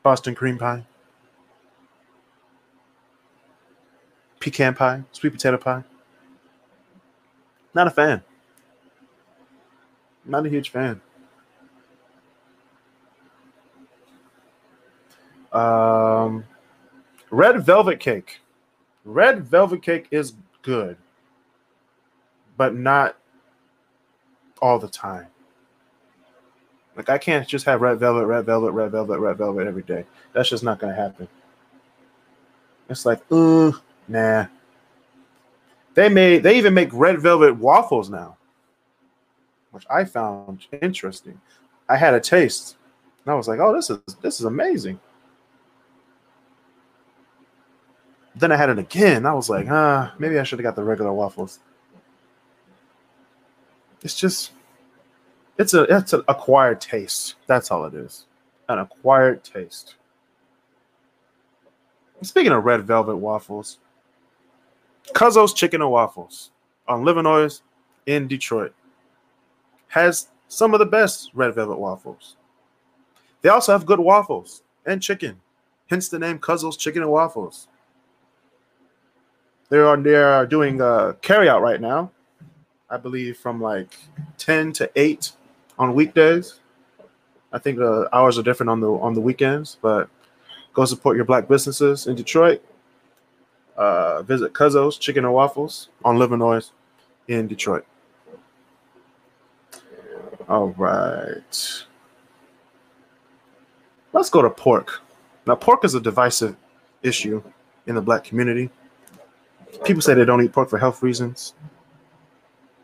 Boston 0.03 0.34
cream 0.34 0.58
pie, 0.58 0.86
pecan 4.39 4.74
pie, 4.75 5.03
sweet 5.12 5.32
potato 5.32 5.58
pie. 5.58 5.84
Not 7.74 7.88
a 7.88 7.91
fan. 7.91 8.24
Not 10.25 10.46
a 10.46 10.50
huge 10.50 10.70
fan. 10.70 11.01
Um, 15.53 16.43
red 17.29 17.63
velvet 17.65 17.99
cake. 17.99 18.39
Red 19.05 19.43
velvet 19.43 19.81
cake 19.81 20.07
is 20.11 20.33
good, 20.61 20.97
but 22.57 22.75
not 22.75 23.15
all 24.61 24.79
the 24.79 24.89
time. 24.89 25.27
Like 26.95 27.09
I 27.09 27.17
can't 27.17 27.47
just 27.47 27.65
have 27.65 27.81
red 27.81 27.99
velvet, 27.99 28.25
red 28.25 28.45
velvet, 28.45 28.71
red 28.71 28.91
velvet, 28.91 29.19
red 29.19 29.37
velvet 29.37 29.67
every 29.67 29.83
day. 29.83 30.03
That's 30.33 30.49
just 30.49 30.63
not 30.63 30.79
gonna 30.79 30.95
happen. 30.95 31.27
It's 32.89 33.05
like, 33.05 33.31
ooh, 33.31 33.75
nah. 34.07 34.47
They 35.93 36.09
made 36.09 36.43
they 36.43 36.57
even 36.57 36.73
make 36.73 36.89
red 36.91 37.19
velvet 37.19 37.55
waffles 37.55 38.09
now, 38.09 38.37
which 39.71 39.85
I 39.89 40.05
found 40.05 40.65
interesting. 40.81 41.39
I 41.89 41.97
had 41.97 42.13
a 42.13 42.19
taste, 42.19 42.75
and 43.25 43.31
I 43.31 43.35
was 43.35 43.47
like, 43.47 43.59
oh, 43.59 43.73
this 43.73 43.89
is 43.89 43.99
this 44.21 44.39
is 44.39 44.45
amazing. 44.45 44.99
Then 48.38 48.51
I 48.51 48.56
had 48.56 48.70
it 48.70 48.77
again. 48.77 49.25
I 49.25 49.34
was 49.34 49.50
like, 49.50 49.67
ah, 49.70 50.13
maybe 50.20 50.38
I 50.38 50.44
should 50.44 50.60
have 50.60 50.63
got 50.63 50.75
the 50.75 50.84
regular 50.84 51.12
waffles. 51.12 51.60
It's 54.03 54.15
just, 54.15 54.51
it's 55.58 55.74
a 55.74 55.84
it's 55.84 56.13
an 56.13 56.24
acquired 56.27 56.79
taste. 56.79 57.36
That's 57.48 57.72
all 57.72 57.86
it 57.86 57.96
is, 57.96 58.25
an 58.70 58.79
acquired 58.79 59.44
taste. 59.44 59.96
Speaking 62.22 62.51
of 62.51 62.63
red 62.63 62.84
velvet 62.84 63.17
waffles, 63.17 63.79
Cuzzo's 65.13 65.53
Chicken 65.53 65.82
and 65.82 65.91
Waffles 65.91 66.51
on 66.88 67.03
Livernois 67.03 67.62
in 68.06 68.27
Detroit 68.27 68.74
has 69.89 70.27
some 70.48 70.74
of 70.74 70.79
the 70.79 70.86
best 70.86 71.32
red 71.34 71.56
velvet 71.56 71.77
waffles. 71.79 72.38
They 73.41 73.50
also 73.50 73.72
have 73.72 73.86
good 73.86 74.00
waffles 74.00 74.62
and 74.86 75.01
chicken, 75.01 75.41
hence 75.89 76.08
the 76.10 76.20
name 76.20 76.39
Cuzzo's 76.39 76.77
Chicken 76.77 77.01
and 77.01 77.12
Waffles. 77.12 77.67
They 79.69 79.77
are 79.79 79.97
they 79.97 80.15
are 80.15 80.45
doing 80.45 80.79
a 80.79 81.15
carryout 81.21 81.62
right 81.62 81.81
now. 81.81 82.12
I 82.89 82.97
believe 82.97 83.38
from 83.38 83.62
like 83.62 83.97
10 84.38 84.71
to 84.74 84.89
8 84.95 85.31
on 85.77 85.93
weekdays. 85.93 86.59
I 87.51 87.59
think 87.59 87.77
the 87.77 88.07
hours 88.13 88.38
are 88.38 88.43
different 88.43 88.69
on 88.69 88.79
the 88.79 88.91
on 88.91 89.13
the 89.13 89.21
weekends, 89.21 89.77
but 89.81 90.09
go 90.74 90.86
support 90.86 91.15
your 91.15 91.25
black 91.25 91.47
businesses 91.47 92.07
in 92.07 92.15
Detroit. 92.15 92.63
Uh, 93.75 94.24
visit 94.24 94.53
Cuzzo's 94.53 94.97
Chicken 94.97 95.25
and 95.25 95.33
Waffles 95.33 95.89
on 96.03 96.17
Livernois 96.17 96.71
in 97.27 97.47
Detroit. 97.47 97.86
All 100.50 100.69
right. 100.69 101.83
Let's 104.13 104.29
go 104.29 104.41
to 104.41 104.50
pork. 104.50 105.01
Now, 105.45 105.55
pork 105.55 105.86
is 105.86 105.93
a 105.93 106.01
divisive 106.01 106.55
issue 107.03 107.43
in 107.86 107.95
the 107.95 108.01
black 108.01 108.24
community 108.24 108.71
people 109.83 110.01
say 110.01 110.13
they 110.13 110.25
don't 110.25 110.43
eat 110.43 110.51
pork 110.51 110.69
for 110.69 110.77
health 110.77 111.01
reasons. 111.03 111.53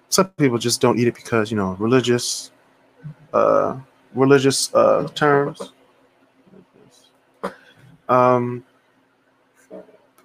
Some 0.09 0.27
people 0.29 0.57
just 0.57 0.81
don't 0.81 0.99
eat 0.99 1.07
it 1.07 1.15
because 1.15 1.49
you 1.51 1.57
know 1.57 1.75
religious, 1.79 2.51
uh, 3.33 3.77
religious 4.13 4.73
uh, 4.73 5.07
terms. 5.15 5.73
Um, 8.09 8.63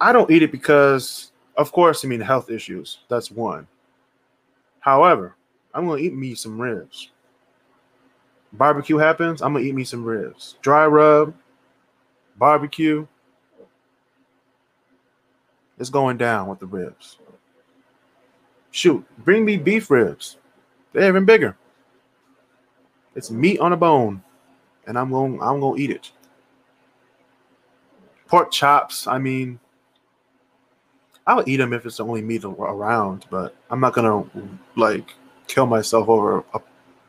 I 0.01 0.11
don't 0.11 0.29
eat 0.29 0.43
it 0.43 0.51
because, 0.51 1.31
of 1.57 1.71
course, 1.71 2.05
I 2.05 2.07
mean 2.07 2.21
health 2.21 2.49
issues. 2.49 2.99
That's 3.09 3.31
one. 3.31 3.67
However, 4.79 5.35
I'm 5.73 5.87
gonna 5.87 6.01
eat 6.01 6.13
me 6.13 6.35
some 6.35 6.59
ribs. 6.59 7.09
barbecue 8.53 8.97
happens, 8.97 9.41
I'm 9.41 9.53
gonna 9.53 9.65
eat 9.65 9.75
me 9.75 9.83
some 9.83 10.03
ribs. 10.03 10.55
Dry 10.61 10.85
rub, 10.85 11.33
barbecue. 12.37 13.05
It's 15.79 15.89
going 15.89 16.17
down 16.17 16.47
with 16.47 16.59
the 16.59 16.65
ribs. 16.65 17.17
Shoot, 18.71 19.05
bring 19.19 19.45
me 19.45 19.57
beef 19.57 19.89
ribs. 19.89 20.37
They're 20.93 21.07
even 21.07 21.25
bigger. 21.25 21.55
It's 23.15 23.31
meat 23.31 23.59
on 23.59 23.73
a 23.73 23.77
bone, 23.77 24.21
and 24.85 24.97
I'm 24.97 25.09
going 25.09 25.41
I'm 25.41 25.59
gonna 25.59 25.77
eat 25.77 25.89
it. 25.89 26.11
Pork 28.27 28.51
chops, 28.51 29.07
I 29.07 29.17
mean, 29.17 29.59
I'll 31.25 31.43
eat 31.47 31.57
them 31.57 31.73
if 31.73 31.85
it's 31.85 31.97
the 31.97 32.05
only 32.05 32.21
meat 32.21 32.43
around, 32.43 33.25
but 33.31 33.55
I'm 33.69 33.79
not 33.79 33.93
gonna 33.93 34.25
like 34.75 35.15
kill 35.47 35.65
myself 35.65 36.07
over 36.09 36.43
a 36.53 36.59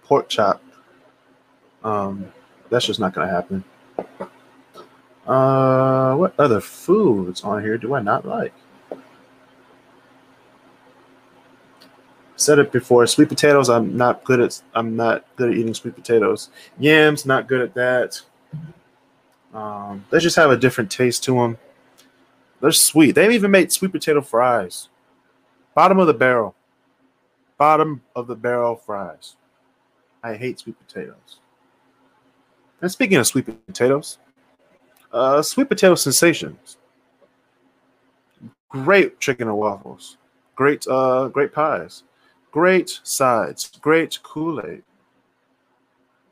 pork 0.04 0.28
chop. 0.28 0.62
Um, 1.84 2.32
that's 2.70 2.86
just 2.86 3.00
not 3.00 3.14
gonna 3.14 3.30
happen. 3.30 3.64
Uh, 5.30 6.16
what 6.16 6.34
other 6.40 6.60
foods 6.60 7.42
on 7.42 7.62
here 7.62 7.78
do 7.78 7.94
I 7.94 8.02
not 8.02 8.26
like? 8.26 8.52
Said 12.34 12.58
it 12.58 12.72
before. 12.72 13.06
Sweet 13.06 13.28
potatoes. 13.28 13.70
I'm 13.70 13.96
not 13.96 14.24
good 14.24 14.40
at. 14.40 14.60
I'm 14.74 14.96
not 14.96 15.24
good 15.36 15.50
at 15.50 15.56
eating 15.56 15.72
sweet 15.72 15.94
potatoes. 15.94 16.50
Yams. 16.80 17.26
Not 17.26 17.46
good 17.46 17.60
at 17.60 17.74
that. 17.74 18.20
Um, 19.54 20.04
they 20.10 20.18
just 20.18 20.34
have 20.34 20.50
a 20.50 20.56
different 20.56 20.90
taste 20.90 21.22
to 21.24 21.34
them. 21.34 21.58
They're 22.60 22.72
sweet. 22.72 23.12
They 23.12 23.32
even 23.32 23.52
made 23.52 23.70
sweet 23.70 23.92
potato 23.92 24.22
fries. 24.22 24.88
Bottom 25.76 26.00
of 26.00 26.08
the 26.08 26.14
barrel. 26.14 26.56
Bottom 27.56 28.02
of 28.16 28.26
the 28.26 28.34
barrel 28.34 28.74
fries. 28.74 29.36
I 30.24 30.34
hate 30.34 30.58
sweet 30.58 30.76
potatoes. 30.88 31.38
And 32.80 32.90
speaking 32.90 33.18
of 33.18 33.28
sweet 33.28 33.46
potatoes, 33.66 34.18
uh, 35.12 35.42
sweet 35.42 35.68
potato 35.68 35.94
sensations. 35.94 36.76
Great 38.68 39.18
chicken 39.18 39.48
and 39.48 39.56
waffles. 39.56 40.16
Great, 40.54 40.86
uh, 40.86 41.28
great 41.28 41.52
pies. 41.52 42.04
Great 42.52 43.00
sides. 43.02 43.70
Great 43.80 44.18
Kool 44.22 44.60
Aid. 44.60 44.82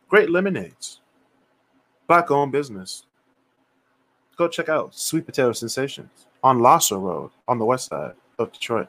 Great 0.08 0.30
lemonades. 0.30 1.00
Black 2.06 2.30
owned 2.30 2.52
business. 2.52 3.04
Go 4.36 4.48
check 4.48 4.68
out 4.68 4.94
Sweet 4.94 5.26
Potato 5.26 5.52
Sensations 5.52 6.26
on 6.42 6.60
Lahser 6.60 7.00
Road 7.00 7.30
on 7.48 7.58
the 7.58 7.64
west 7.64 7.88
side 7.88 8.12
of 8.38 8.52
Detroit. 8.52 8.88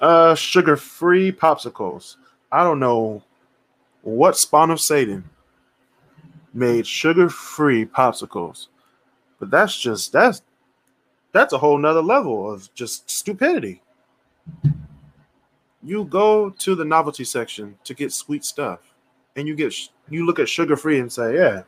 Uh, 0.00 0.34
sugar 0.36 0.76
free 0.76 1.32
popsicles. 1.32 2.16
I 2.52 2.62
don't 2.62 2.78
know 2.78 3.22
what 4.02 4.36
spawn 4.36 4.70
of 4.70 4.80
Satan 4.80 5.28
made 6.54 6.86
sugar 6.86 7.28
free 7.28 7.84
popsicles, 7.84 8.68
but 9.38 9.50
that's 9.50 9.78
just 9.78 10.12
that's 10.12 10.42
that's 11.32 11.52
a 11.52 11.58
whole 11.58 11.78
nother 11.78 12.02
level 12.02 12.50
of 12.50 12.72
just 12.74 13.08
stupidity. 13.10 13.82
You 15.82 16.04
go 16.04 16.50
to 16.50 16.74
the 16.74 16.84
novelty 16.84 17.24
section 17.24 17.78
to 17.84 17.94
get 17.94 18.12
sweet 18.12 18.44
stuff, 18.44 18.80
and 19.36 19.46
you 19.46 19.54
get 19.54 19.74
you 20.08 20.26
look 20.26 20.38
at 20.38 20.48
sugar 20.48 20.76
free 20.76 21.00
and 21.00 21.12
say, 21.12 21.36
"Yeah, 21.36 21.62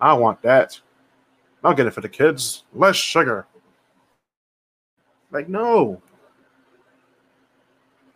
I 0.00 0.12
want 0.14 0.40
that. 0.42 0.80
I'll 1.64 1.74
get 1.74 1.86
it 1.86 1.94
for 1.94 2.00
the 2.00 2.08
kids. 2.08 2.64
Less 2.74 2.96
sugar." 2.96 3.46
Like, 5.30 5.48
no, 5.48 6.02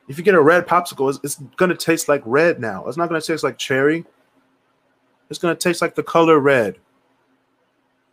if 0.09 0.19
you 0.19 0.25
get 0.25 0.35
a 0.35 0.43
red 0.43 0.67
popsicle, 0.67 1.09
it's, 1.11 1.21
it's 1.23 1.37
going 1.57 1.71
to 1.71 1.77
taste 1.77 2.09
like 2.09 2.23
red 2.25 2.61
now. 2.61 2.87
It's 2.87 2.97
not 2.97 3.09
going 3.09 3.21
to 3.21 3.27
taste 3.27 3.43
like 3.43 3.59
cherry. 3.59 4.05
It's 5.29 5.39
going 5.39 5.55
to 5.55 5.61
taste 5.61 5.83
like 5.83 5.95
the 5.95 6.03
color 6.03 6.39
red. 6.39 6.79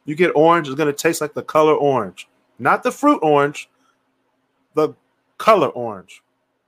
You 0.05 0.15
get 0.15 0.31
orange, 0.35 0.67
it's 0.67 0.75
going 0.75 0.93
to 0.93 0.93
taste 0.93 1.21
like 1.21 1.33
the 1.33 1.43
color 1.43 1.73
orange. 1.73 2.27
Not 2.59 2.83
the 2.83 2.91
fruit 2.91 3.19
orange, 3.21 3.69
the 4.73 4.95
color 5.37 5.69
orange, 5.69 6.21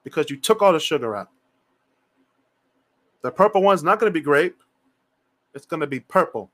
because 0.03 0.29
you 0.29 0.37
took 0.37 0.61
all 0.61 0.73
the 0.73 0.79
sugar 0.79 1.15
out. 1.15 1.29
The 3.21 3.31
purple 3.31 3.61
one's 3.61 3.83
not 3.83 3.99
going 3.99 4.11
to 4.11 4.17
be 4.17 4.23
grape, 4.23 4.57
it's 5.53 5.65
going 5.65 5.81
to 5.81 5.87
be 5.87 5.99
purple. 5.99 6.49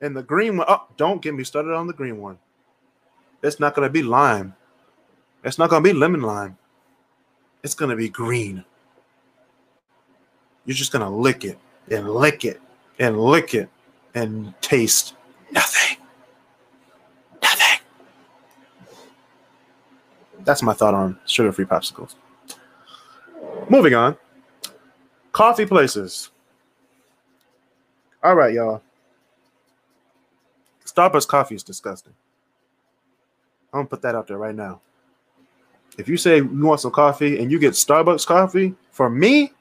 And 0.00 0.16
the 0.16 0.22
green 0.22 0.56
one, 0.56 0.66
oh, 0.68 0.86
don't 0.96 1.22
get 1.22 1.34
me 1.34 1.44
started 1.44 1.74
on 1.74 1.86
the 1.86 1.92
green 1.92 2.20
one. 2.20 2.38
It's 3.42 3.60
not 3.60 3.74
going 3.74 3.86
to 3.86 3.92
be 3.92 4.02
lime. 4.02 4.54
It's 5.44 5.58
not 5.58 5.70
going 5.70 5.82
to 5.82 5.92
be 5.92 5.98
lemon 5.98 6.22
lime. 6.22 6.56
It's 7.62 7.74
going 7.74 7.90
to 7.90 7.96
be 7.96 8.08
green. 8.08 8.64
You're 10.64 10.76
just 10.76 10.92
going 10.92 11.02
to 11.02 11.08
lick 11.08 11.44
it 11.44 11.58
and 11.90 12.10
lick 12.10 12.44
it 12.44 12.60
and 12.98 13.18
lick 13.18 13.54
it 13.54 13.68
and 14.14 14.54
taste 14.60 15.14
nothing. 15.50 15.96
Nothing. 17.42 17.78
That's 20.44 20.62
my 20.62 20.74
thought 20.74 20.94
on 20.94 21.18
sugar 21.26 21.52
free 21.52 21.64
popsicles. 21.64 22.14
Moving 23.68 23.94
on. 23.94 24.16
Coffee 25.32 25.66
places. 25.66 26.30
All 28.22 28.34
right, 28.34 28.52
y'all. 28.52 28.82
Starbucks 30.84 31.26
coffee 31.26 31.54
is 31.54 31.62
disgusting. 31.62 32.12
I'm 33.72 33.78
going 33.78 33.86
to 33.86 33.90
put 33.90 34.02
that 34.02 34.14
out 34.14 34.26
there 34.26 34.38
right 34.38 34.54
now. 34.54 34.80
If 36.00 36.08
you 36.08 36.16
say 36.16 36.38
you 36.38 36.64
want 36.64 36.80
some 36.80 36.90
coffee 36.90 37.40
and 37.40 37.52
you 37.52 37.58
get 37.58 37.74
Starbucks 37.74 38.26
coffee, 38.26 38.74
for 38.90 39.10
me, 39.10 39.52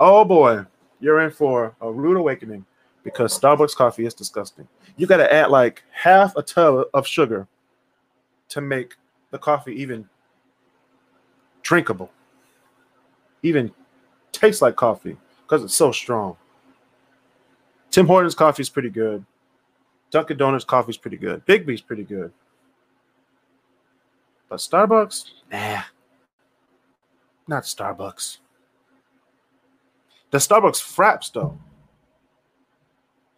oh 0.00 0.24
boy, 0.24 0.64
you're 0.98 1.20
in 1.20 1.30
for 1.30 1.76
a 1.80 1.90
rude 1.90 2.16
awakening 2.16 2.66
because 3.04 3.38
Starbucks 3.38 3.76
coffee 3.76 4.04
is 4.04 4.12
disgusting. 4.12 4.66
You 4.96 5.06
got 5.06 5.18
to 5.18 5.32
add 5.32 5.50
like 5.50 5.84
half 5.92 6.34
a 6.36 6.42
tub 6.42 6.86
of 6.92 7.06
sugar 7.06 7.46
to 8.48 8.60
make 8.60 8.94
the 9.30 9.38
coffee 9.38 9.72
even 9.80 10.08
drinkable, 11.62 12.10
even 13.44 13.70
taste 14.32 14.62
like 14.62 14.74
coffee 14.74 15.16
because 15.42 15.62
it's 15.62 15.76
so 15.76 15.92
strong. 15.92 16.36
Tim 17.92 18.08
Hortons 18.08 18.34
coffee 18.34 18.62
is 18.62 18.68
pretty 18.68 18.90
good. 18.90 19.24
Dunkin' 20.10 20.38
Donuts 20.38 20.64
coffee 20.64 20.90
is 20.90 20.96
pretty 20.96 21.18
good. 21.18 21.46
Biggby's 21.46 21.80
pretty 21.80 22.02
good. 22.02 22.32
But 24.54 24.60
Starbucks, 24.60 25.24
nah, 25.50 25.82
not 27.48 27.64
Starbucks. 27.64 28.38
The 30.30 30.38
Starbucks 30.38 30.80
fraps, 30.80 31.32
though, 31.32 31.58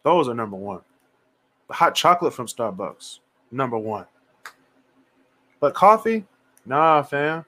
those 0.02 0.28
are 0.28 0.34
number 0.34 0.58
one. 0.58 0.82
The 1.68 1.72
hot 1.72 1.94
chocolate 1.94 2.34
from 2.34 2.48
Starbucks, 2.48 3.20
number 3.50 3.78
one. 3.78 4.04
But 5.58 5.72
coffee, 5.72 6.26
nah, 6.66 7.02
fam. 7.02 7.46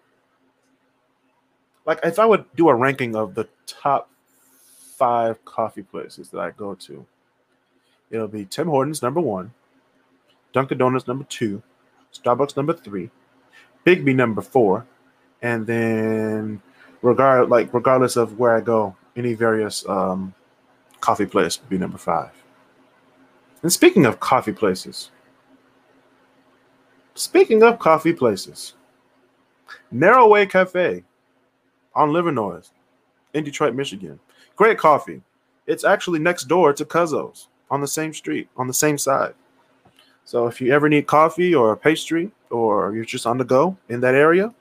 Like 1.85 2.01
if 2.05 2.19
I 2.19 2.25
would 2.25 2.47
do 2.57 2.71
a 2.71 2.75
ranking 2.75 3.15
of 3.15 3.35
the 3.35 3.47
top 3.67 4.09
five 4.97 5.45
coffee 5.45 5.83
places 5.83 6.31
that 6.31 6.41
I 6.41 6.53
go 6.53 6.75
to, 6.75 7.05
it'll 8.11 8.29
be 8.29 8.47
Tim 8.47 8.69
Hortons 8.69 9.03
number 9.03 9.21
one, 9.21 9.53
Dunkin' 10.55 10.79
Donuts 10.79 11.07
number 11.07 11.25
two, 11.25 11.63
Starbucks 12.15 12.57
number 12.57 12.73
three, 12.73 13.11
Biggby 13.85 14.15
number 14.15 14.43
four, 14.43 14.87
and 15.43 15.67
then 15.67 16.61
regard 17.03 17.49
like 17.49 17.73
regardless 17.73 18.17
of 18.17 18.39
where 18.39 18.55
I 18.57 18.61
go, 18.61 18.97
any 19.17 19.35
various 19.35 19.89
um, 19.89 20.35
coffee 21.01 21.27
place 21.27 21.61
would 21.61 21.69
be 21.69 21.79
number 21.79 21.99
five. 21.99 22.31
And 23.63 23.73
speaking 23.73 24.07
of 24.07 24.21
coffee 24.21 24.53
places, 24.53 25.11
speaking 27.15 27.63
of 27.63 27.79
coffee 27.79 28.13
places, 28.13 28.75
Narrow 29.91 30.29
Way 30.29 30.47
Cafe 30.47 31.05
on 31.95 32.11
Livernois 32.11 32.71
in 33.35 33.45
Detroit, 33.45 33.75
Michigan. 33.75 34.21
Great 34.57 34.79
coffee. 34.79 35.23
It's 35.67 35.85
actually 35.85 36.19
next 36.19 36.45
door 36.45 36.73
to 36.73 36.85
Cuzzo's 36.85 37.49
on 37.71 37.81
the 37.81 37.89
same 37.89 38.15
street, 38.15 38.49
on 38.57 38.67
the 38.67 38.75
same 38.75 38.97
side. 38.99 39.35
So 40.29 40.47
if 40.47 40.61
you 40.61 40.75
ever 40.75 40.91
need 40.91 41.07
coffee 41.07 41.55
or 41.55 41.73
a 41.73 41.77
pastry, 41.79 42.31
or 42.51 42.93
you're 42.93 43.07
just 43.07 43.27
on 43.27 43.39
the 43.39 43.45
go 43.45 43.79
in 43.89 44.01
that 44.01 44.15
area, 44.15 44.53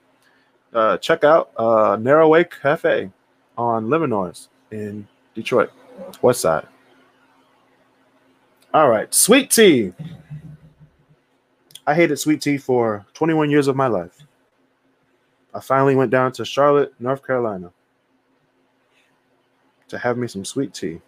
uh, 0.72 0.96
check 0.96 1.24
out 1.24 1.50
uh, 1.58 1.98
Narrow 2.00 2.42
Cafe 2.44 3.10
on 3.58 3.88
Livernois 3.88 4.48
in 4.70 5.06
Detroit, 5.34 5.70
West 6.22 6.40
Side. 6.40 6.66
All 8.72 8.88
right, 8.88 9.14
sweet 9.14 9.50
tea. 9.50 9.92
I 11.86 11.94
hated 11.94 12.18
sweet 12.18 12.40
tea 12.40 12.56
for 12.56 13.04
21 13.12 13.50
years 13.50 13.68
of 13.68 13.76
my 13.76 13.88
life. 13.88 14.26
I 15.52 15.60
finally 15.60 15.94
went 15.94 16.10
down 16.10 16.32
to 16.32 16.46
Charlotte, 16.46 16.94
North 16.98 17.22
Carolina 17.26 17.72
to 19.88 19.98
have 19.98 20.16
me 20.16 20.28
some 20.28 20.46
sweet 20.46 20.72
tea. 20.72 21.02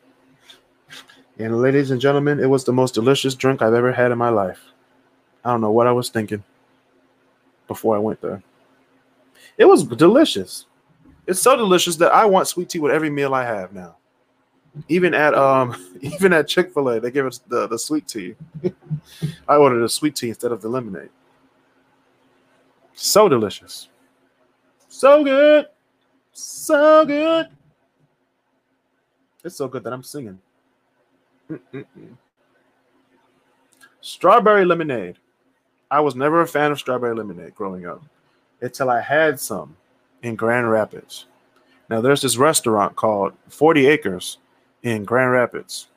And 1.41 1.63
ladies 1.63 1.91
and 1.91 1.99
gentlemen, 1.99 2.39
it 2.39 2.51
was 2.51 2.65
the 2.65 2.73
most 2.73 2.93
delicious 2.93 3.35
drink 3.35 3.63
I've 3.63 3.73
ever 3.73 3.93
had 3.93 4.13
in 4.13 4.19
my 4.19 4.29
life. 4.29 4.61
I 5.43 5.51
don't 5.51 5.63
know 5.63 5.71
what 5.71 5.87
I 5.87 5.93
was 5.93 6.11
thinking 6.11 6.45
before 7.67 7.97
I 7.97 7.99
went 7.99 8.21
there. 8.21 8.43
It 9.57 9.65
was 9.65 9.85
delicious. 9.85 10.67
It's 11.27 11.41
so 11.41 11.57
delicious 11.57 11.97
that 11.97 12.13
I 12.13 12.27
want 12.27 12.47
sweet 12.47 12.69
tea 12.69 12.79
with 12.79 12.93
every 12.93 13.09
meal 13.09 13.33
I 13.33 13.45
have 13.45 13.73
now. 13.73 13.97
Even 14.89 15.15
at 15.15 15.33
um 15.33 15.75
even 16.03 16.35
at 16.35 16.47
Chick-fil-A, 16.47 17.01
they 17.01 17.11
give 17.11 17.25
us 17.25 17.39
the, 17.39 17.67
the 17.67 17.79
sweet 17.79 18.07
tea. 18.07 18.35
I 19.49 19.57
ordered 19.57 19.83
a 19.83 19.89
sweet 19.89 20.17
tea 20.17 20.29
instead 20.29 20.53
of 20.53 20.61
the 20.61 20.69
lemonade. 20.69 21.09
So 22.93 23.31
delicious. 23.31 23.89
So 24.91 25.25
good. 25.25 25.69
So 26.33 27.07
good. 27.07 27.47
It's 29.43 29.57
so 29.57 29.69
good 29.69 29.85
that 29.85 29.93
I'm 29.95 30.03
singing. 30.03 30.39
Strawberry 34.01 34.65
lemonade. 34.65 35.17
I 35.91 36.01
was 36.01 36.15
never 36.15 36.41
a 36.41 36.47
fan 36.47 36.71
of 36.71 36.79
strawberry 36.79 37.15
lemonade 37.15 37.55
growing 37.55 37.87
up 37.87 38.03
until 38.61 38.91
I 38.91 39.01
had 39.01 39.41
some 39.41 39.77
in 40.23 40.37
Grand 40.37 40.71
Rapids. 40.71 41.27
Now, 41.89 42.01
there's 42.01 42.23
this 42.23 42.37
restaurant 42.37 42.95
called 42.95 43.33
40 43.49 43.87
Acres 43.87 44.39
in 44.83 45.05
Grand 45.05 45.33
Rapids. 45.33 45.89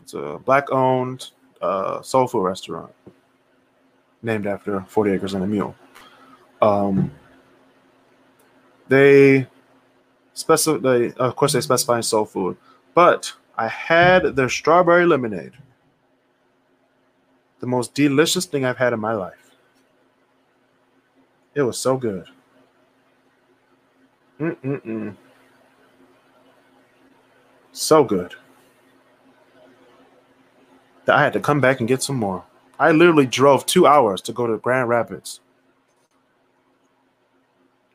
It's 0.00 0.14
a 0.14 0.40
black 0.44 0.70
owned 0.72 1.30
uh, 1.60 2.00
soul 2.02 2.26
food 2.26 2.44
restaurant 2.44 2.92
named 4.22 4.46
after 4.46 4.80
40 4.88 5.12
Acres 5.12 5.34
and 5.34 5.44
a 5.44 5.46
Mule. 5.46 5.74
Um, 6.62 7.10
they 8.88 9.46
specify, 10.32 11.10
of 11.16 11.36
course, 11.36 11.52
they 11.52 11.60
specify 11.60 12.00
soul 12.00 12.24
food, 12.24 12.56
but 12.94 13.32
I 13.56 13.68
had 13.68 14.36
their 14.36 14.48
strawberry 14.48 15.06
lemonade 15.06 15.52
the 17.64 17.70
most 17.70 17.94
delicious 17.94 18.44
thing 18.44 18.62
I've 18.62 18.76
had 18.76 18.92
in 18.92 19.00
my 19.00 19.14
life. 19.14 19.56
It 21.54 21.62
was 21.62 21.78
so 21.78 21.96
good. 21.96 22.28
Mm-mm-mm. 24.38 25.16
So 27.72 28.04
good. 28.04 28.34
That 31.06 31.16
I 31.16 31.22
had 31.22 31.32
to 31.32 31.40
come 31.40 31.62
back 31.62 31.80
and 31.80 31.88
get 31.88 32.02
some 32.02 32.16
more. 32.16 32.44
I 32.78 32.90
literally 32.90 33.26
drove 33.26 33.64
two 33.64 33.86
hours 33.86 34.20
to 34.22 34.32
go 34.34 34.46
to 34.46 34.58
Grand 34.58 34.90
Rapids 34.90 35.40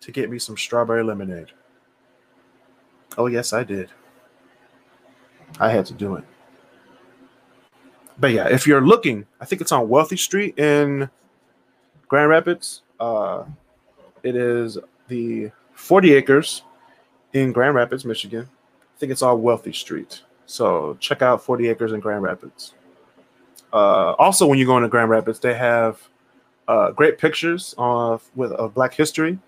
to 0.01 0.11
get 0.11 0.31
me 0.31 0.39
some 0.39 0.57
strawberry 0.57 1.03
lemonade. 1.03 1.51
Oh, 3.19 3.27
yes, 3.27 3.53
I 3.53 3.63
did. 3.63 3.91
I 5.59 5.69
had 5.69 5.85
to 5.87 5.93
do 5.93 6.15
it 6.15 6.23
but 8.19 8.31
yeah, 8.31 8.47
if 8.49 8.67
you're 8.67 8.81
looking, 8.81 9.25
I 9.39 9.45
think 9.45 9.61
it's 9.61 9.71
on 9.71 9.87
Wealthy 9.87 10.17
Street 10.17 10.59
in 10.59 11.09
Grand 12.07 12.29
Rapids. 12.29 12.81
Uh, 12.99 13.45
it 14.23 14.35
is 14.35 14.77
the 15.07 15.51
40 15.73 16.13
acres 16.13 16.63
in 17.33 17.51
Grand 17.53 17.75
Rapids, 17.75 18.03
Michigan. 18.03 18.49
I 18.51 18.99
think 18.99 19.11
it's 19.11 19.21
on 19.21 19.41
Wealthy 19.41 19.71
Street. 19.71 20.23
So 20.45 20.97
check 20.99 21.21
out 21.21 21.43
40 21.43 21.69
acres 21.69 21.93
in 21.93 22.01
Grand 22.01 22.23
Rapids. 22.23 22.73
Uh, 23.71 24.13
also, 24.13 24.47
when 24.47 24.59
you 24.59 24.65
go 24.65 24.75
into 24.75 24.89
Grand 24.89 25.09
Rapids, 25.09 25.39
they 25.39 25.53
have 25.53 26.01
uh, 26.67 26.91
great 26.91 27.17
pictures 27.17 27.73
of 27.77 28.29
with 28.35 28.51
of 28.51 28.73
Black 28.73 28.93
history 28.93 29.39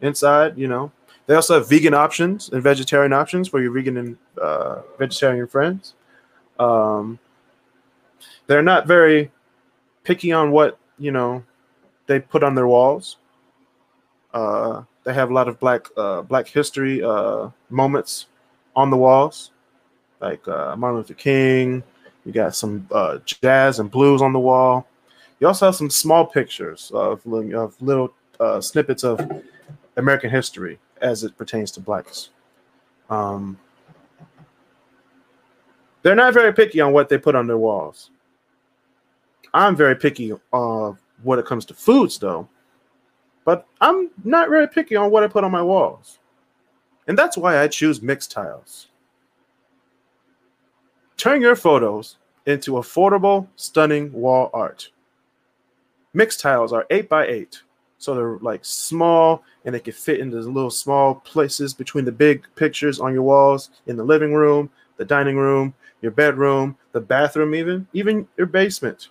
inside. 0.00 0.58
You 0.58 0.68
know, 0.68 0.92
they 1.28 1.34
also 1.34 1.56
have 1.56 1.68
vegan 1.68 1.92
options 1.92 2.48
and 2.48 2.62
vegetarian 2.62 3.12
options 3.12 3.48
for 3.48 3.60
your 3.60 3.70
vegan 3.70 3.98
and 3.98 4.16
uh, 4.40 4.80
vegetarian 4.98 5.46
friends. 5.46 5.92
Um, 6.58 7.18
they're 8.46 8.62
not 8.62 8.86
very 8.86 9.30
picky 10.04 10.32
on 10.32 10.50
what 10.50 10.78
you 10.98 11.12
know 11.12 11.44
they 12.06 12.18
put 12.18 12.42
on 12.42 12.54
their 12.54 12.66
walls. 12.66 13.18
Uh, 14.32 14.84
they 15.04 15.12
have 15.12 15.30
a 15.30 15.34
lot 15.34 15.48
of 15.48 15.60
black 15.60 15.86
uh, 15.98 16.22
black 16.22 16.48
history 16.48 17.04
uh, 17.04 17.50
moments 17.68 18.26
on 18.74 18.88
the 18.88 18.96
walls, 18.96 19.50
like 20.22 20.48
uh, 20.48 20.74
Martin 20.76 20.96
Luther 20.96 21.12
King. 21.12 21.82
You 22.24 22.32
got 22.32 22.56
some 22.56 22.88
uh, 22.90 23.18
jazz 23.26 23.80
and 23.80 23.90
blues 23.90 24.22
on 24.22 24.32
the 24.32 24.40
wall. 24.40 24.86
You 25.40 25.46
also 25.46 25.66
have 25.66 25.76
some 25.76 25.90
small 25.90 26.24
pictures 26.24 26.90
of, 26.94 27.20
of 27.26 27.82
little 27.82 28.14
snippets 28.60 29.04
of 29.04 29.20
American 29.96 30.30
history 30.30 30.78
as 31.00 31.24
it 31.24 31.36
pertains 31.36 31.70
to 31.72 31.80
blacks. 31.80 32.30
Um, 33.10 33.58
they're 36.02 36.14
not 36.14 36.34
very 36.34 36.52
picky 36.52 36.80
on 36.80 36.92
what 36.92 37.08
they 37.08 37.18
put 37.18 37.34
on 37.34 37.46
their 37.46 37.58
walls. 37.58 38.10
I'm 39.54 39.76
very 39.76 39.96
picky 39.96 40.32
uh, 40.52 40.92
when 41.22 41.38
it 41.38 41.46
comes 41.46 41.64
to 41.66 41.74
foods, 41.74 42.18
though. 42.18 42.48
But 43.44 43.66
I'm 43.80 44.10
not 44.24 44.50
very 44.50 44.68
picky 44.68 44.94
on 44.94 45.10
what 45.10 45.24
I 45.24 45.26
put 45.26 45.44
on 45.44 45.50
my 45.50 45.62
walls. 45.62 46.18
And 47.06 47.16
that's 47.16 47.36
why 47.36 47.62
I 47.62 47.68
choose 47.68 48.00
Mixtiles. 48.00 48.86
Turn 51.16 51.40
your 51.40 51.56
photos 51.56 52.18
into 52.46 52.72
affordable, 52.72 53.48
stunning 53.56 54.12
wall 54.12 54.50
art. 54.52 54.90
Mixtiles 56.14 56.72
are 56.72 56.86
8 56.90 57.08
by 57.08 57.26
8 57.26 57.62
so 57.98 58.14
they're 58.14 58.38
like 58.38 58.64
small 58.64 59.42
and 59.64 59.74
they 59.74 59.80
can 59.80 59.92
fit 59.92 60.20
into 60.20 60.36
little 60.38 60.70
small 60.70 61.16
places 61.16 61.74
between 61.74 62.04
the 62.04 62.12
big 62.12 62.46
pictures 62.54 63.00
on 63.00 63.12
your 63.12 63.24
walls 63.24 63.70
in 63.86 63.96
the 63.96 64.04
living 64.04 64.32
room, 64.32 64.70
the 64.96 65.04
dining 65.04 65.36
room, 65.36 65.74
your 66.00 66.12
bedroom, 66.12 66.76
the 66.92 67.00
bathroom, 67.00 67.54
even, 67.54 67.86
even 67.92 68.26
your 68.36 68.46
basement. 68.46 69.08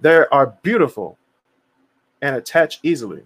They 0.00 0.24
are 0.30 0.54
beautiful 0.62 1.18
and 2.22 2.36
attach 2.36 2.78
easily. 2.82 3.22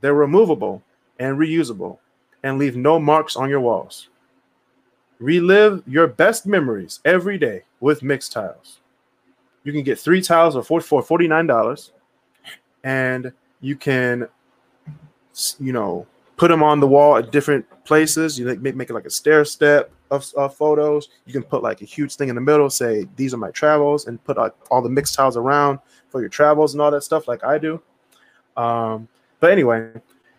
They're 0.00 0.14
removable 0.14 0.82
and 1.18 1.38
reusable 1.38 1.98
and 2.42 2.58
leave 2.58 2.76
no 2.76 2.98
marks 2.98 3.36
on 3.36 3.50
your 3.50 3.60
walls. 3.60 4.08
Relive 5.18 5.82
your 5.86 6.06
best 6.06 6.46
memories 6.46 7.00
every 7.04 7.36
day 7.36 7.64
with 7.80 8.00
Mixtiles. 8.00 8.78
You 9.64 9.72
can 9.72 9.82
get 9.82 9.98
three 9.98 10.22
tiles 10.22 10.54
for 10.66 10.80
$49 10.80 11.90
and 12.84 13.32
you 13.60 13.76
can, 13.76 14.28
you 15.58 15.72
know, 15.72 16.06
put 16.36 16.48
them 16.48 16.62
on 16.62 16.80
the 16.80 16.86
wall 16.86 17.16
at 17.16 17.32
different 17.32 17.66
places. 17.84 18.38
You 18.38 18.46
make, 18.56 18.74
make 18.74 18.90
it 18.90 18.94
like 18.94 19.06
a 19.06 19.10
stair 19.10 19.44
step 19.44 19.90
of, 20.10 20.26
of, 20.36 20.54
photos. 20.54 21.08
You 21.26 21.32
can 21.32 21.42
put 21.42 21.62
like 21.62 21.82
a 21.82 21.84
huge 21.84 22.16
thing 22.16 22.28
in 22.28 22.34
the 22.34 22.40
middle, 22.40 22.70
say 22.70 23.06
these 23.16 23.34
are 23.34 23.38
my 23.38 23.50
travels, 23.50 24.06
and 24.06 24.22
put 24.24 24.36
like 24.36 24.52
all 24.70 24.80
the 24.80 24.88
Mixtiles 24.88 25.36
around 25.36 25.80
for 26.08 26.20
your 26.20 26.30
travels 26.30 26.74
and 26.74 26.80
all 26.80 26.90
that 26.90 27.02
stuff, 27.02 27.28
like 27.28 27.44
I 27.44 27.58
do. 27.58 27.80
Um, 28.56 29.08
but 29.40 29.50
anyway, 29.50 29.90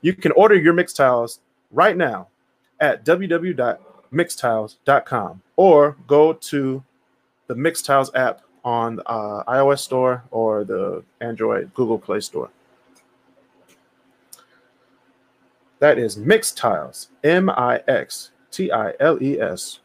you 0.01 0.13
can 0.13 0.31
order 0.33 0.55
your 0.55 0.73
Mixtiles 0.73 1.39
right 1.71 1.95
now 1.95 2.27
at 2.79 3.05
www.mixtiles.com 3.05 5.41
or 5.55 5.97
go 6.07 6.33
to 6.33 6.83
the 7.47 7.55
Mixtiles 7.55 8.09
app 8.15 8.41
on 8.63 8.97
the 8.97 9.07
uh, 9.07 9.43
iOS 9.45 9.79
store 9.79 10.23
or 10.31 10.63
the 10.63 11.03
Android 11.21 11.73
Google 11.73 11.97
Play 11.97 12.19
Store. 12.19 12.49
That 15.79 15.97
is 15.97 16.17
Mixtiles, 16.17 17.07
M 17.23 17.49
I 17.49 17.81
X 17.87 18.31
T 18.51 18.71
I 18.71 18.93
L 18.99 19.21
E 19.23 19.39
S 19.39 19.79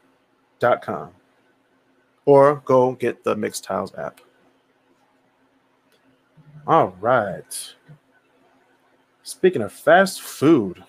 dot 0.59 0.81
com. 0.81 1.11
Or 2.25 2.61
go 2.65 2.93
get 2.93 3.23
the 3.23 3.35
Mixtiles 3.35 3.97
app. 3.97 4.19
All 6.67 6.95
right. 6.99 7.75
Speaking 9.23 9.61
of 9.61 9.71
fast 9.71 10.21
food, 10.21 10.83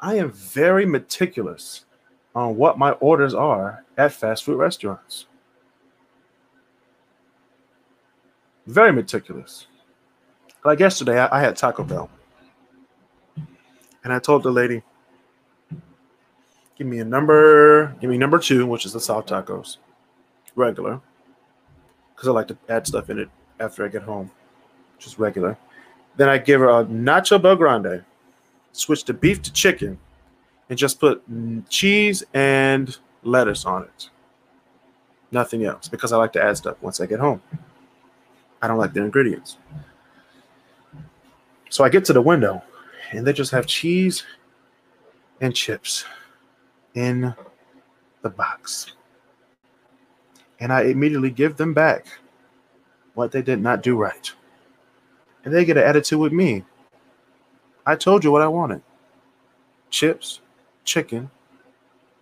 I 0.00 0.14
am 0.14 0.30
very 0.30 0.86
meticulous 0.86 1.84
on 2.34 2.56
what 2.56 2.78
my 2.78 2.92
orders 2.92 3.34
are 3.34 3.84
at 3.96 4.12
fast 4.12 4.44
food 4.44 4.58
restaurants. 4.58 5.26
Very 8.66 8.92
meticulous. 8.92 9.66
Like 10.64 10.80
yesterday, 10.80 11.18
I, 11.18 11.38
I 11.38 11.40
had 11.40 11.56
Taco 11.56 11.84
Bell. 11.84 12.10
And 14.02 14.12
I 14.12 14.18
told 14.18 14.42
the 14.42 14.50
lady, 14.50 14.82
give 16.76 16.86
me 16.86 16.98
a 16.98 17.04
number, 17.04 17.94
give 18.00 18.10
me 18.10 18.18
number 18.18 18.38
two, 18.38 18.66
which 18.66 18.84
is 18.84 18.92
the 18.92 19.00
soft 19.00 19.30
tacos, 19.30 19.78
regular, 20.54 21.00
because 22.14 22.28
I 22.28 22.32
like 22.32 22.48
to 22.48 22.58
add 22.68 22.86
stuff 22.86 23.08
in 23.08 23.18
it 23.18 23.28
after 23.60 23.84
I 23.84 23.88
get 23.88 24.02
home, 24.02 24.30
just 24.98 25.18
regular. 25.18 25.56
Then 26.16 26.28
I 26.28 26.38
give 26.38 26.60
her 26.60 26.68
a 26.68 26.84
Nacho 26.84 27.40
BellGrande, 27.40 28.04
switch 28.72 29.04
to 29.04 29.14
beef 29.14 29.40
to 29.42 29.52
chicken, 29.52 29.98
and 30.68 30.78
just 30.78 31.00
put 31.00 31.22
cheese 31.68 32.22
and 32.34 32.96
lettuce 33.22 33.64
on 33.64 33.84
it. 33.84 34.10
Nothing 35.32 35.64
else 35.64 35.88
because 35.88 36.12
I 36.12 36.16
like 36.16 36.32
to 36.34 36.42
add 36.42 36.56
stuff 36.58 36.76
once 36.80 37.00
I 37.00 37.06
get 37.06 37.20
home. 37.20 37.42
I 38.62 38.68
don't 38.68 38.78
like 38.78 38.92
the 38.94 39.02
ingredients. 39.02 39.58
So 41.70 41.84
I 41.84 41.88
get 41.88 42.04
to 42.06 42.12
the 42.12 42.22
window 42.22 42.62
and 43.12 43.26
they 43.26 43.32
just 43.32 43.52
have 43.52 43.66
cheese 43.66 44.24
and 45.40 45.54
chips 45.54 46.04
in 46.94 47.34
the 48.22 48.30
box. 48.30 48.92
And 50.60 50.72
I 50.72 50.82
immediately 50.84 51.30
give 51.30 51.56
them 51.56 51.74
back 51.74 52.06
what 53.14 53.32
they 53.32 53.42
did 53.42 53.60
not 53.60 53.82
do 53.82 53.96
right. 53.96 54.32
and 55.44 55.52
they 55.52 55.64
get 55.64 55.76
an 55.76 55.84
attitude 55.84 56.18
with 56.18 56.32
me. 56.32 56.64
I 57.86 57.96
told 57.96 58.24
you 58.24 58.32
what 58.32 58.42
I 58.42 58.48
wanted 58.48 58.82
chips, 59.90 60.40
chicken, 60.84 61.30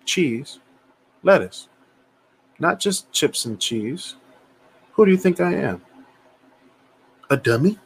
cheese, 0.04 0.58
lettuce. 1.22 1.68
Not 2.58 2.78
just 2.80 3.10
chips 3.12 3.46
and 3.46 3.58
cheese. 3.58 4.16
Who 4.92 5.06
do 5.06 5.10
you 5.10 5.16
think 5.16 5.40
I 5.40 5.54
am? 5.54 5.82
A 7.32 7.36
dummy? 7.38 7.78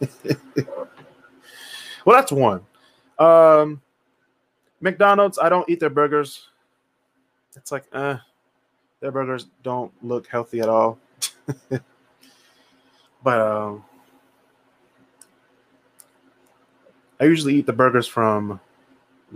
well, 0.24 0.86
that's 2.06 2.30
one. 2.30 2.64
Um, 3.18 3.82
McDonald's, 4.80 5.40
I 5.40 5.48
don't 5.48 5.68
eat 5.68 5.80
their 5.80 5.90
burgers. 5.90 6.46
It's 7.56 7.72
like, 7.72 7.86
uh, 7.92 8.18
their 9.00 9.10
burgers 9.10 9.48
don't 9.64 9.90
look 10.04 10.28
healthy 10.28 10.60
at 10.60 10.68
all. 10.68 11.00
but 13.24 13.40
um, 13.40 13.84
I 17.18 17.24
usually 17.24 17.56
eat 17.56 17.66
the 17.66 17.72
burgers 17.72 18.06
from 18.06 18.60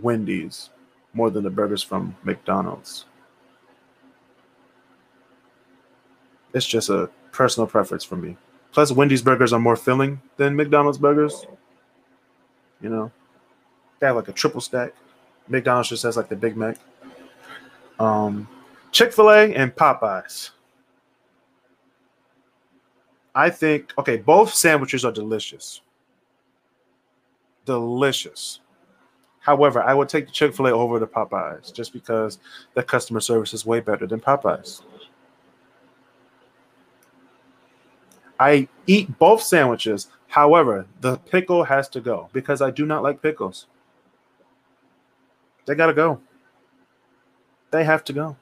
Wendy's 0.00 0.70
more 1.12 1.28
than 1.28 1.42
the 1.42 1.50
burgers 1.50 1.82
from 1.82 2.14
McDonald's. 2.22 3.06
It's 6.54 6.66
just 6.66 6.88
a 6.88 7.10
personal 7.32 7.66
preference 7.66 8.04
for 8.04 8.14
me. 8.14 8.36
Plus, 8.72 8.90
Wendy's 8.90 9.22
burgers 9.22 9.52
are 9.52 9.60
more 9.60 9.76
filling 9.76 10.20
than 10.38 10.56
McDonald's 10.56 10.98
burgers. 10.98 11.46
You 12.80 12.88
know, 12.88 13.12
they 14.00 14.06
have 14.06 14.16
like 14.16 14.28
a 14.28 14.32
triple 14.32 14.60
stack. 14.60 14.92
McDonald's 15.46 15.90
just 15.90 16.02
has 16.02 16.16
like 16.16 16.28
the 16.28 16.36
Big 16.36 16.56
Mac. 16.56 16.78
Um, 18.00 18.48
Chick 18.90 19.12
fil 19.12 19.30
A 19.30 19.54
and 19.54 19.74
Popeyes. 19.74 20.50
I 23.34 23.50
think, 23.50 23.92
okay, 23.98 24.16
both 24.16 24.52
sandwiches 24.52 25.04
are 25.04 25.12
delicious. 25.12 25.80
Delicious. 27.64 28.60
However, 29.40 29.82
I 29.82 29.94
would 29.94 30.08
take 30.08 30.26
the 30.26 30.32
Chick 30.32 30.54
fil 30.54 30.66
A 30.66 30.72
over 30.72 30.98
the 30.98 31.06
Popeyes 31.06 31.72
just 31.72 31.92
because 31.92 32.38
the 32.74 32.82
customer 32.82 33.20
service 33.20 33.54
is 33.54 33.66
way 33.66 33.80
better 33.80 34.06
than 34.06 34.20
Popeyes. 34.20 34.82
I 38.42 38.68
eat 38.88 39.18
both 39.20 39.40
sandwiches. 39.40 40.08
However, 40.26 40.86
the 41.00 41.18
pickle 41.18 41.62
has 41.62 41.88
to 41.90 42.00
go 42.00 42.28
because 42.32 42.60
I 42.60 42.72
do 42.72 42.84
not 42.84 43.04
like 43.04 43.22
pickles. 43.22 43.66
They 45.64 45.76
got 45.76 45.86
to 45.86 45.94
go. 45.94 46.20
They 47.70 47.84
have 47.84 48.02
to 48.04 48.12
go. 48.12 48.36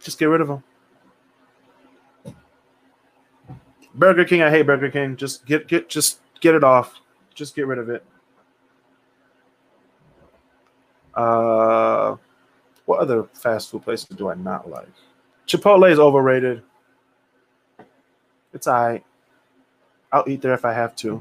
Just 0.00 0.18
get 0.18 0.26
rid 0.26 0.40
of 0.40 0.48
them. 0.48 0.64
Burger 3.94 4.24
King, 4.24 4.42
I 4.42 4.50
hate 4.50 4.66
Burger 4.66 4.90
King. 4.90 5.16
Just 5.16 5.46
get 5.46 5.68
get 5.68 5.88
just 5.88 6.18
get 6.40 6.56
it 6.56 6.64
off. 6.64 7.00
Just 7.32 7.54
get 7.54 7.68
rid 7.68 7.78
of 7.78 7.88
it. 7.90 8.04
Uh, 11.14 12.16
what 12.86 12.98
other 12.98 13.28
fast 13.34 13.70
food 13.70 13.82
places 13.82 14.08
do 14.16 14.28
I 14.28 14.34
not 14.34 14.68
like? 14.68 14.88
Chipotle 15.46 15.90
is 15.90 16.00
overrated. 16.00 16.64
It's 18.54 18.68
alright. 18.68 19.04
I'll 20.12 20.24
eat 20.28 20.40
there 20.40 20.54
if 20.54 20.64
I 20.64 20.72
have 20.72 20.94
to. 20.96 21.20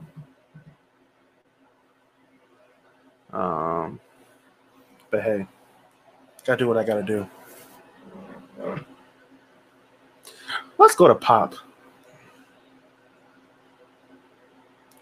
Um, 3.33 3.99
but 5.09 5.23
hey, 5.23 5.47
gotta 6.45 6.59
do 6.59 6.67
what 6.67 6.77
I 6.77 6.83
gotta 6.83 7.03
do. 7.03 7.27
Let's 10.77 10.95
go 10.95 11.07
to 11.07 11.15
pop. 11.15 11.55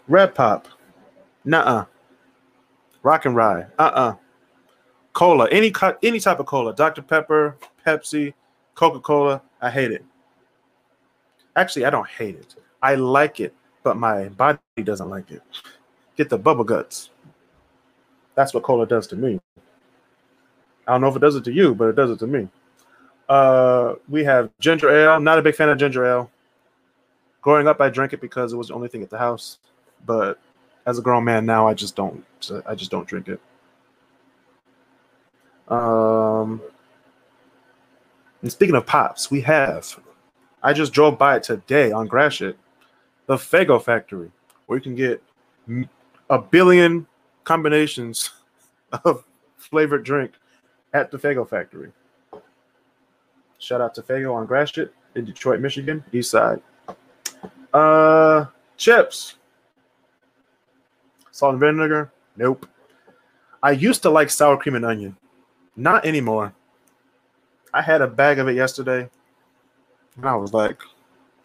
Red 0.08 0.34
pop. 0.34 0.68
Nuh-uh. 1.44 1.84
Rock 3.02 3.26
and 3.26 3.36
rye. 3.36 3.66
Uh-uh. 3.78 4.14
Cola. 5.12 5.48
Any 5.50 5.72
any 6.02 6.20
type 6.20 6.40
of 6.40 6.46
cola. 6.46 6.74
Dr. 6.74 7.02
Pepper, 7.02 7.58
Pepsi, 7.86 8.32
Coca-Cola. 8.74 9.42
I 9.60 9.70
hate 9.70 9.92
it. 9.92 10.04
Actually, 11.56 11.84
I 11.84 11.90
don't 11.90 12.08
hate 12.08 12.36
it. 12.36 12.54
I 12.82 12.94
like 12.94 13.40
it, 13.40 13.54
but 13.82 13.96
my 13.96 14.28
body 14.30 14.58
doesn't 14.82 15.08
like 15.08 15.30
it. 15.30 15.42
Get 16.16 16.28
the 16.28 16.38
bubble 16.38 16.64
guts. 16.64 17.10
That's 18.34 18.54
what 18.54 18.62
cola 18.62 18.86
does 18.86 19.06
to 19.08 19.16
me. 19.16 19.40
I 20.86 20.92
don't 20.92 21.00
know 21.00 21.08
if 21.08 21.16
it 21.16 21.20
does 21.20 21.36
it 21.36 21.44
to 21.44 21.52
you, 21.52 21.74
but 21.74 21.88
it 21.88 21.96
does 21.96 22.10
it 22.10 22.18
to 22.20 22.26
me. 22.26 22.48
Uh, 23.28 23.94
we 24.08 24.24
have 24.24 24.50
ginger 24.58 24.90
ale. 24.90 25.12
I'm 25.12 25.24
Not 25.24 25.38
a 25.38 25.42
big 25.42 25.54
fan 25.54 25.68
of 25.68 25.78
ginger 25.78 26.04
ale. 26.04 26.30
Growing 27.40 27.68
up, 27.68 27.80
I 27.80 27.88
drank 27.88 28.12
it 28.12 28.20
because 28.20 28.52
it 28.52 28.56
was 28.56 28.68
the 28.68 28.74
only 28.74 28.88
thing 28.88 29.02
at 29.02 29.10
the 29.10 29.18
house. 29.18 29.58
But 30.06 30.38
as 30.86 30.98
a 30.98 31.02
grown 31.02 31.24
man 31.24 31.46
now, 31.46 31.68
I 31.68 31.74
just 31.74 31.96
don't. 31.96 32.24
I 32.66 32.74
just 32.74 32.90
don't 32.90 33.06
drink 33.06 33.28
it. 33.28 33.40
Um, 35.68 36.60
and 38.42 38.50
speaking 38.50 38.74
of 38.74 38.86
pops, 38.86 39.30
we 39.30 39.40
have. 39.42 39.98
I 40.62 40.72
just 40.72 40.92
drove 40.92 41.18
by 41.18 41.36
it 41.36 41.42
today 41.42 41.90
on 41.90 42.06
Gratiot, 42.06 42.56
the 43.26 43.36
Faygo 43.36 43.82
factory, 43.82 44.30
where 44.66 44.78
you 44.78 44.82
can 44.82 44.94
get 44.94 45.22
a 46.30 46.38
billion 46.38 47.06
combinations 47.44 48.30
of 49.04 49.24
flavored 49.56 50.04
drink 50.04 50.32
at 50.92 51.10
the 51.10 51.18
Faygo 51.18 51.48
factory. 51.48 51.90
Shout 53.58 53.80
out 53.80 53.94
to 53.94 54.02
Faygo 54.02 54.34
on 54.34 54.46
Gratiot 54.46 54.92
in 55.14 55.24
Detroit, 55.24 55.60
Michigan, 55.60 56.04
East 56.12 56.30
Side. 56.30 56.60
Uh, 57.72 58.46
chips. 58.76 59.36
Salt 61.30 61.54
and 61.54 61.60
vinegar? 61.60 62.12
Nope. 62.36 62.66
I 63.62 63.70
used 63.70 64.02
to 64.02 64.10
like 64.10 64.30
sour 64.30 64.56
cream 64.56 64.74
and 64.74 64.84
onion. 64.84 65.16
Not 65.76 66.04
anymore. 66.04 66.52
I 67.72 67.80
had 67.80 68.02
a 68.02 68.06
bag 68.06 68.38
of 68.38 68.48
it 68.48 68.56
yesterday, 68.56 69.08
and 70.16 70.26
I 70.26 70.34
was 70.36 70.52
like, 70.52 70.80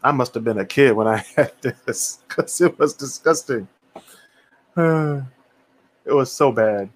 I 0.03 0.11
must 0.11 0.33
have 0.33 0.43
been 0.43 0.59
a 0.59 0.65
kid 0.65 0.93
when 0.93 1.07
I 1.07 1.17
had 1.35 1.53
this 1.61 2.19
because 2.27 2.61
it 2.61 2.77
was 2.77 2.93
disgusting. 2.93 3.67
it 4.77 5.23
was 6.05 6.31
so 6.31 6.51
bad. 6.51 6.89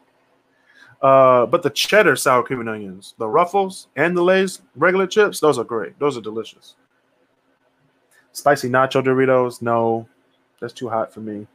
Uh, 1.01 1.47
but 1.47 1.63
the 1.63 1.69
cheddar 1.69 2.15
sour 2.15 2.43
cream 2.43 2.59
and 2.59 2.69
onions, 2.69 3.15
the 3.17 3.27
Ruffles 3.27 3.87
and 3.95 4.15
the 4.15 4.21
Lay's 4.21 4.61
regular 4.75 5.07
chips, 5.07 5.39
those 5.39 5.57
are 5.57 5.63
great. 5.63 5.97
Those 5.97 6.15
are 6.15 6.21
delicious. 6.21 6.75
Spicy 8.33 8.69
nacho 8.69 9.03
Doritos, 9.03 9.61
no, 9.61 10.07
that's 10.59 10.73
too 10.73 10.87
hot 10.87 11.11
for 11.11 11.21
me. 11.21 11.47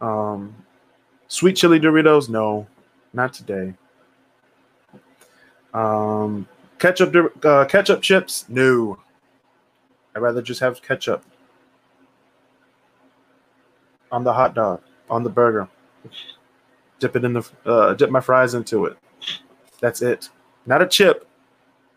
Um, 0.00 0.54
sweet 1.28 1.56
chili 1.56 1.78
Doritos, 1.78 2.30
no, 2.30 2.66
not 3.12 3.34
today. 3.34 3.74
Um, 5.74 6.48
ketchup, 6.84 7.44
uh, 7.44 7.64
ketchup 7.64 8.02
chips, 8.02 8.44
no. 8.48 8.98
I'd 10.14 10.20
rather 10.20 10.42
just 10.42 10.60
have 10.60 10.82
ketchup 10.82 11.24
on 14.12 14.22
the 14.24 14.32
hot 14.32 14.54
dog, 14.54 14.80
on 15.10 15.22
the 15.24 15.30
burger 15.30 15.68
dip 17.04 17.16
it 17.16 17.24
in 17.24 17.34
the 17.34 17.50
uh, 17.66 17.92
dip 17.94 18.10
my 18.10 18.20
fries 18.20 18.54
into 18.54 18.86
it. 18.86 18.96
That's 19.80 20.00
it. 20.00 20.30
Not 20.64 20.80
a 20.80 20.86
chip. 20.86 21.28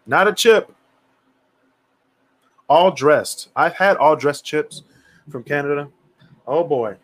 Not 0.05 0.27
a 0.27 0.33
chip. 0.33 0.73
All 2.67 2.91
dressed. 2.91 3.49
I've 3.55 3.75
had 3.75 3.95
all 3.97 4.17
dressed 4.17 4.43
chips 4.43 4.83
from 5.29 5.43
Canada. 5.43 5.89
Oh 6.45 6.63
boy. 6.63 6.97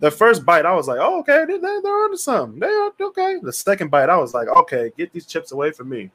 The 0.00 0.10
first 0.10 0.44
bite, 0.44 0.66
I 0.66 0.74
was 0.74 0.88
like, 0.88 0.98
oh, 1.00 1.20
okay, 1.20 1.44
they, 1.46 1.58
they, 1.58 1.80
they're 1.80 2.04
onto 2.04 2.16
something. 2.16 2.58
They're 2.58 2.90
okay. 3.00 3.38
The 3.40 3.52
second 3.52 3.92
bite, 3.92 4.08
I 4.08 4.16
was 4.16 4.34
like, 4.34 4.48
okay, 4.48 4.90
get 4.98 5.12
these 5.12 5.26
chips 5.26 5.52
away 5.52 5.70
from 5.70 5.88
me. 5.88 6.10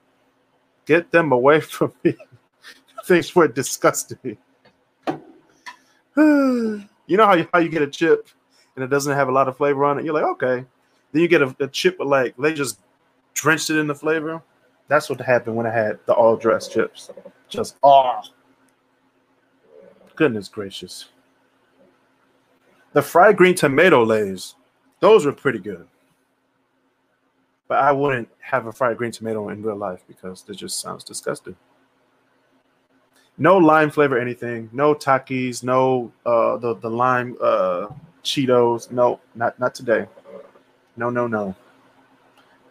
Get 0.88 1.12
them 1.12 1.32
away 1.32 1.62
from 1.62 1.94
me. 2.04 2.16
Things 3.06 3.36
were 3.36 3.48
disgusting. 3.48 4.18
you 6.18 6.88
know 7.10 7.26
how 7.26 7.36
you, 7.36 7.48
how 7.54 7.60
you 7.60 7.70
get 7.70 7.84
a 7.84 7.88
chip 7.88 8.28
and 8.78 8.84
it 8.84 8.90
doesn't 8.90 9.14
have 9.14 9.28
a 9.28 9.32
lot 9.32 9.48
of 9.48 9.58
flavor 9.58 9.84
on 9.86 9.98
it, 9.98 10.06
you're 10.06 10.14
like, 10.14 10.24
okay. 10.24 10.64
Then 11.12 11.22
you 11.22 11.28
get 11.28 11.42
a, 11.42 11.56
a 11.60 11.68
chip 11.68 11.98
with 12.00 12.08
like 12.08 12.38
they 12.38 12.54
just 12.54 12.80
drenched 13.34 13.70
it 13.70 13.78
in 13.78 13.88
the 13.88 13.96
flavor. 13.96 14.42
That's 14.88 15.10
what 15.10 15.20
happened 15.20 15.56
when 15.56 15.66
I 15.66 15.74
had 15.74 16.00
the 16.06 16.14
all 16.14 16.38
dressed 16.38 16.72
chips. 16.72 17.10
Just 17.50 17.78
oh 17.84 18.22
goodness 20.16 20.48
gracious. 20.48 21.10
The 22.94 23.02
fried 23.02 23.36
green 23.36 23.56
tomato 23.56 24.04
lays, 24.04 24.56
those 25.00 25.26
were 25.26 25.34
pretty 25.34 25.60
good. 25.60 25.88
But 27.68 27.80
I 27.80 27.92
wouldn't 27.92 28.30
have 28.40 28.68
a 28.68 28.72
fried 28.72 28.98
green 28.98 29.12
tomato 29.12 29.50
in 29.50 29.62
real 29.62 29.76
life 29.76 30.04
because 30.08 30.46
it 30.48 30.56
just 30.56 30.80
sounds 30.80 31.04
disgusting. 31.04 31.56
No 33.38 33.58
lime 33.58 33.92
flavor, 33.92 34.18
anything. 34.18 34.70
No 34.72 34.96
Takis. 34.96 35.64
No 35.64 36.12
uh, 36.26 36.58
the 36.58 36.76
the 36.76 36.90
lime 36.90 37.38
uh, 37.42 37.88
Cheetos. 38.24 38.92
No, 38.92 39.20
not 39.36 39.60
not 39.60 39.76
today. 39.76 40.08
No, 40.96 41.10
no, 41.10 41.28
no. 41.28 41.56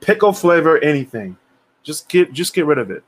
Pickle 0.00 0.32
flavor, 0.32 0.78
anything. 0.78 1.36
Just 1.82 2.08
get 2.08 2.32
just 2.32 2.54
get 2.54 2.66
rid 2.66 2.78
of 2.78 2.90
it. 2.90 3.04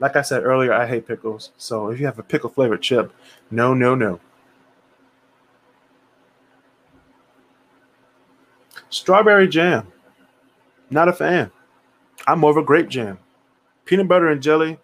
Like 0.00 0.16
I 0.16 0.22
said 0.22 0.44
earlier, 0.44 0.72
I 0.72 0.86
hate 0.86 1.06
pickles. 1.06 1.50
So 1.56 1.90
if 1.90 2.00
you 2.00 2.06
have 2.06 2.18
a 2.18 2.22
pickle 2.22 2.50
flavored 2.50 2.82
chip, 2.82 3.12
no, 3.50 3.72
no, 3.72 3.94
no. 3.94 4.20
Strawberry 8.90 9.48
jam. 9.48 9.86
Not 10.92 11.08
a 11.08 11.12
fan. 11.14 11.50
I'm 12.26 12.38
more 12.38 12.50
of 12.50 12.58
a 12.58 12.62
grape 12.62 12.88
jam. 12.88 13.18
Peanut 13.86 14.08
butter 14.08 14.28
and 14.28 14.42
jelly, 14.42 14.78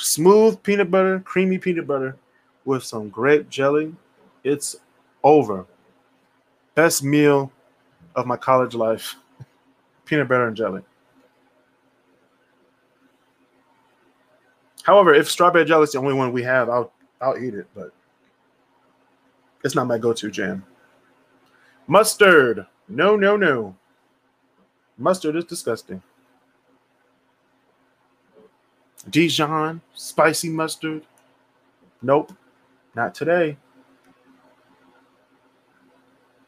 smooth 0.00 0.60
peanut 0.64 0.90
butter, 0.90 1.20
creamy 1.20 1.56
peanut 1.56 1.86
butter 1.86 2.16
with 2.64 2.82
some 2.82 3.08
grape 3.08 3.48
jelly. 3.48 3.94
It's 4.42 4.76
over. 5.22 5.64
Best 6.74 7.04
meal 7.04 7.52
of 8.16 8.26
my 8.26 8.36
college 8.36 8.74
life. 8.74 9.14
peanut 10.04 10.28
butter 10.28 10.48
and 10.48 10.56
jelly. 10.56 10.82
However, 14.82 15.14
if 15.14 15.30
strawberry 15.30 15.64
jelly 15.64 15.84
is 15.84 15.92
the 15.92 15.98
only 15.98 16.14
one 16.14 16.32
we 16.32 16.42
have, 16.42 16.68
I'll 16.68 16.92
I'll 17.20 17.38
eat 17.38 17.54
it, 17.54 17.68
but 17.72 17.92
it's 19.64 19.76
not 19.76 19.86
my 19.86 19.96
go-to 19.96 20.30
jam. 20.30 20.64
Mustard. 21.86 22.66
No, 22.88 23.14
no, 23.16 23.36
no. 23.36 23.76
Mustard 24.98 25.36
is 25.36 25.44
disgusting. 25.44 26.02
Dijon, 29.08 29.82
spicy 29.94 30.48
mustard. 30.48 31.02
Nope, 32.02 32.32
not 32.94 33.14
today. 33.14 33.56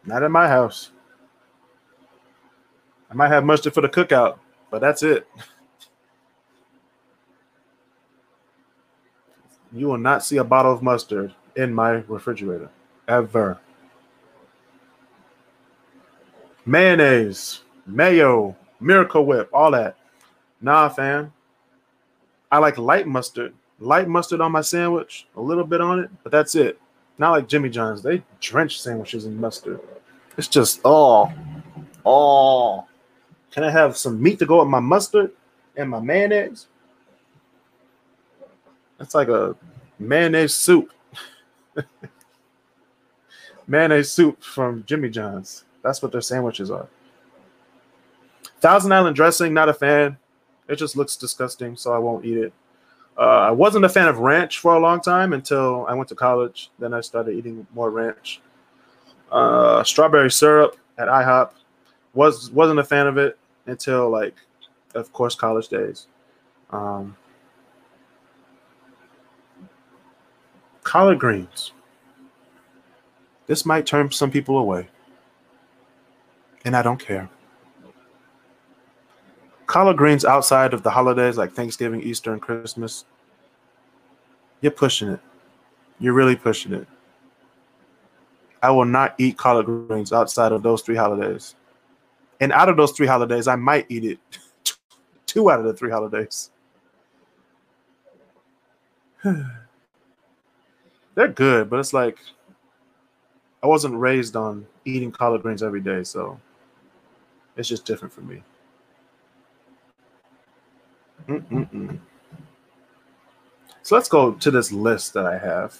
Not 0.04 0.22
in 0.22 0.32
my 0.32 0.48
house. 0.48 0.90
I 3.10 3.14
might 3.14 3.28
have 3.28 3.44
mustard 3.44 3.74
for 3.74 3.80
the 3.80 3.88
cookout, 3.88 4.38
but 4.70 4.80
that's 4.80 5.02
it. 5.02 5.26
You 9.72 9.86
will 9.86 9.98
not 9.98 10.24
see 10.24 10.38
a 10.38 10.44
bottle 10.44 10.72
of 10.72 10.82
mustard 10.82 11.34
in 11.54 11.74
my 11.74 11.90
refrigerator 12.08 12.70
ever. 13.06 13.58
Mayonnaise, 16.64 17.60
mayo, 17.88 18.56
miracle 18.80 19.24
whip, 19.24 19.48
all 19.52 19.70
that. 19.72 19.96
Nah, 20.60 20.88
fam. 20.88 21.32
I 22.50 22.58
like 22.58 22.78
light 22.78 23.06
mustard. 23.06 23.54
Light 23.80 24.08
mustard 24.08 24.40
on 24.40 24.52
my 24.52 24.60
sandwich, 24.60 25.26
a 25.36 25.40
little 25.40 25.64
bit 25.64 25.80
on 25.80 26.00
it, 26.00 26.10
but 26.22 26.32
that's 26.32 26.54
it. 26.54 26.80
Not 27.18 27.30
like 27.30 27.48
Jimmy 27.48 27.68
John's. 27.68 28.02
They 28.02 28.22
drench 28.40 28.80
sandwiches 28.80 29.24
in 29.24 29.40
mustard. 29.40 29.80
It's 30.36 30.48
just 30.48 30.80
oh, 30.84 31.32
oh. 32.04 32.86
Can 33.50 33.64
I 33.64 33.70
have 33.70 33.96
some 33.96 34.22
meat 34.22 34.38
to 34.40 34.46
go 34.46 34.60
with 34.60 34.68
my 34.68 34.80
mustard 34.80 35.32
and 35.76 35.90
my 35.90 36.00
mayonnaise? 36.00 36.68
That's 38.98 39.14
like 39.14 39.28
a 39.28 39.56
mayonnaise 39.98 40.54
soup. 40.54 40.92
mayonnaise 43.66 44.10
soup 44.10 44.42
from 44.42 44.84
Jimmy 44.86 45.08
John's. 45.08 45.64
That's 45.82 46.02
what 46.02 46.12
their 46.12 46.20
sandwiches 46.20 46.70
are. 46.70 46.88
Thousand 48.60 48.92
Island 48.92 49.14
dressing, 49.14 49.54
not 49.54 49.68
a 49.68 49.74
fan. 49.74 50.16
It 50.68 50.76
just 50.76 50.96
looks 50.96 51.16
disgusting, 51.16 51.76
so 51.76 51.92
I 51.92 51.98
won't 51.98 52.24
eat 52.24 52.36
it. 52.36 52.52
Uh, 53.16 53.20
I 53.20 53.50
wasn't 53.50 53.84
a 53.84 53.88
fan 53.88 54.08
of 54.08 54.18
ranch 54.18 54.58
for 54.58 54.74
a 54.74 54.78
long 54.78 55.00
time 55.00 55.32
until 55.32 55.86
I 55.88 55.94
went 55.94 56.08
to 56.10 56.14
college. 56.14 56.70
Then 56.78 56.94
I 56.94 57.00
started 57.00 57.34
eating 57.34 57.66
more 57.74 57.90
ranch. 57.90 58.40
Uh, 59.30 59.82
strawberry 59.84 60.30
syrup 60.30 60.76
at 60.98 61.08
IHOP 61.08 61.50
was 62.14 62.50
wasn't 62.50 62.80
a 62.80 62.84
fan 62.84 63.06
of 63.06 63.18
it 63.18 63.38
until 63.66 64.08
like, 64.10 64.34
of 64.94 65.12
course, 65.12 65.34
college 65.34 65.68
days. 65.68 66.06
Um, 66.70 67.16
collard 70.82 71.18
greens. 71.18 71.72
This 73.46 73.64
might 73.64 73.86
turn 73.86 74.10
some 74.10 74.30
people 74.30 74.58
away, 74.58 74.88
and 76.64 76.76
I 76.76 76.82
don't 76.82 77.00
care 77.00 77.30
collard 79.68 79.96
greens 79.98 80.24
outside 80.24 80.74
of 80.74 80.82
the 80.82 80.90
holidays 80.90 81.36
like 81.36 81.52
Thanksgiving, 81.52 82.02
Easter, 82.02 82.32
and 82.32 82.42
Christmas, 82.42 83.04
you're 84.60 84.72
pushing 84.72 85.10
it. 85.10 85.20
You're 86.00 86.14
really 86.14 86.34
pushing 86.34 86.72
it. 86.72 86.88
I 88.62 88.70
will 88.70 88.86
not 88.86 89.14
eat 89.18 89.36
collard 89.36 89.66
greens 89.66 90.12
outside 90.12 90.50
of 90.52 90.62
those 90.64 90.82
three 90.82 90.96
holidays. 90.96 91.54
And 92.40 92.50
out 92.52 92.68
of 92.68 92.76
those 92.76 92.92
three 92.92 93.06
holidays, 93.06 93.46
I 93.46 93.56
might 93.56 93.86
eat 93.88 94.04
it 94.04 94.18
two 95.26 95.50
out 95.50 95.60
of 95.60 95.66
the 95.66 95.74
three 95.74 95.90
holidays. 95.90 96.50
They're 101.14 101.28
good, 101.28 101.68
but 101.68 101.78
it's 101.78 101.92
like 101.92 102.18
I 103.62 103.66
wasn't 103.66 103.96
raised 103.96 104.34
on 104.34 104.66
eating 104.86 105.12
collard 105.12 105.42
greens 105.42 105.62
every 105.62 105.80
day, 105.80 106.04
so 106.04 106.40
it's 107.56 107.68
just 107.68 107.84
different 107.84 108.14
for 108.14 108.22
me. 108.22 108.42
Mm-mm-mm. 111.28 111.98
So 113.82 113.94
let's 113.94 114.08
go 114.08 114.32
to 114.32 114.50
this 114.50 114.72
list 114.72 115.14
that 115.14 115.26
I 115.26 115.38
have. 115.38 115.78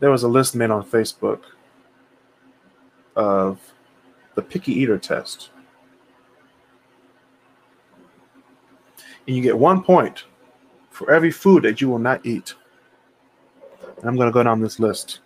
There 0.00 0.10
was 0.10 0.22
a 0.22 0.28
list 0.28 0.54
made 0.54 0.70
on 0.70 0.84
Facebook 0.84 1.42
of 3.14 3.60
the 4.34 4.42
picky 4.42 4.72
eater 4.72 4.98
test. 4.98 5.50
And 9.26 9.36
you 9.36 9.42
get 9.42 9.58
one 9.58 9.82
point 9.82 10.24
for 10.90 11.10
every 11.12 11.30
food 11.30 11.64
that 11.64 11.80
you 11.80 11.88
will 11.88 11.98
not 11.98 12.24
eat. 12.24 12.54
And 13.98 14.08
I'm 14.08 14.16
going 14.16 14.28
to 14.28 14.32
go 14.32 14.42
down 14.42 14.60
this 14.60 14.80
list. 14.80 15.20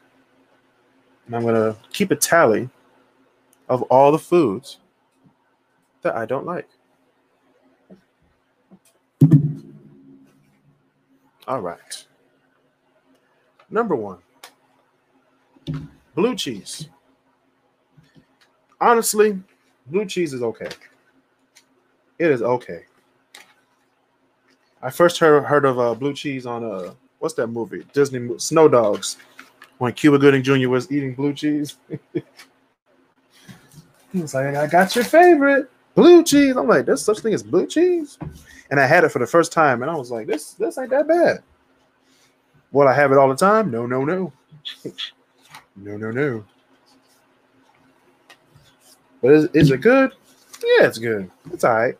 And 1.26 1.36
I'm 1.36 1.42
going 1.42 1.54
to 1.54 1.76
keep 1.92 2.10
a 2.10 2.16
tally 2.16 2.68
of 3.68 3.82
all 3.82 4.10
the 4.10 4.18
foods 4.18 4.78
that 6.02 6.16
I 6.16 6.26
don't 6.26 6.46
like. 6.46 6.68
All 11.46 11.60
right. 11.60 12.06
Number 13.70 13.96
one, 13.96 14.18
blue 16.14 16.36
cheese. 16.36 16.88
Honestly, 18.80 19.40
blue 19.86 20.04
cheese 20.04 20.32
is 20.32 20.42
okay. 20.42 20.68
It 22.18 22.30
is 22.30 22.42
okay. 22.42 22.84
I 24.82 24.90
first 24.90 25.18
heard 25.18 25.44
heard 25.44 25.64
of 25.64 25.78
uh, 25.78 25.94
blue 25.94 26.12
cheese 26.12 26.44
on 26.44 26.64
uh 26.64 26.92
what's 27.18 27.34
that 27.34 27.46
movie? 27.46 27.84
Disney 27.92 28.38
Snow 28.38 28.68
Dogs, 28.68 29.16
when 29.78 29.92
Cuba 29.92 30.18
Gooding 30.18 30.42
Jr. 30.42 30.68
was 30.68 30.90
eating 30.90 31.14
blue 31.14 31.32
cheese. 31.32 31.76
he 32.12 32.22
was 34.20 34.34
like, 34.34 34.54
"I 34.54 34.66
got 34.66 34.94
your 34.94 35.04
favorite 35.04 35.70
blue 35.94 36.24
cheese." 36.24 36.56
I'm 36.56 36.66
like, 36.68 36.84
"There's 36.84 37.02
such 37.02 37.20
thing 37.20 37.32
as 37.32 37.42
blue 37.42 37.66
cheese." 37.66 38.18
And 38.72 38.80
I 38.80 38.86
had 38.86 39.04
it 39.04 39.10
for 39.10 39.18
the 39.18 39.26
first 39.26 39.52
time, 39.52 39.82
and 39.82 39.90
I 39.90 39.94
was 39.94 40.10
like, 40.10 40.26
"This 40.26 40.54
this 40.54 40.78
ain't 40.78 40.88
that 40.90 41.06
bad." 41.06 41.42
Will 42.72 42.88
I 42.88 42.94
have 42.94 43.12
it 43.12 43.18
all 43.18 43.28
the 43.28 43.36
time? 43.36 43.70
No, 43.70 43.84
no, 43.84 44.02
no, 44.02 44.32
no, 45.76 45.96
no, 45.98 46.10
no. 46.10 46.44
But 49.20 49.32
is, 49.32 49.44
is 49.52 49.70
it 49.70 49.82
good? 49.82 50.12
Yeah, 50.64 50.86
it's 50.86 50.96
good. 50.96 51.30
It's 51.52 51.64
all 51.64 51.74
right. 51.74 51.98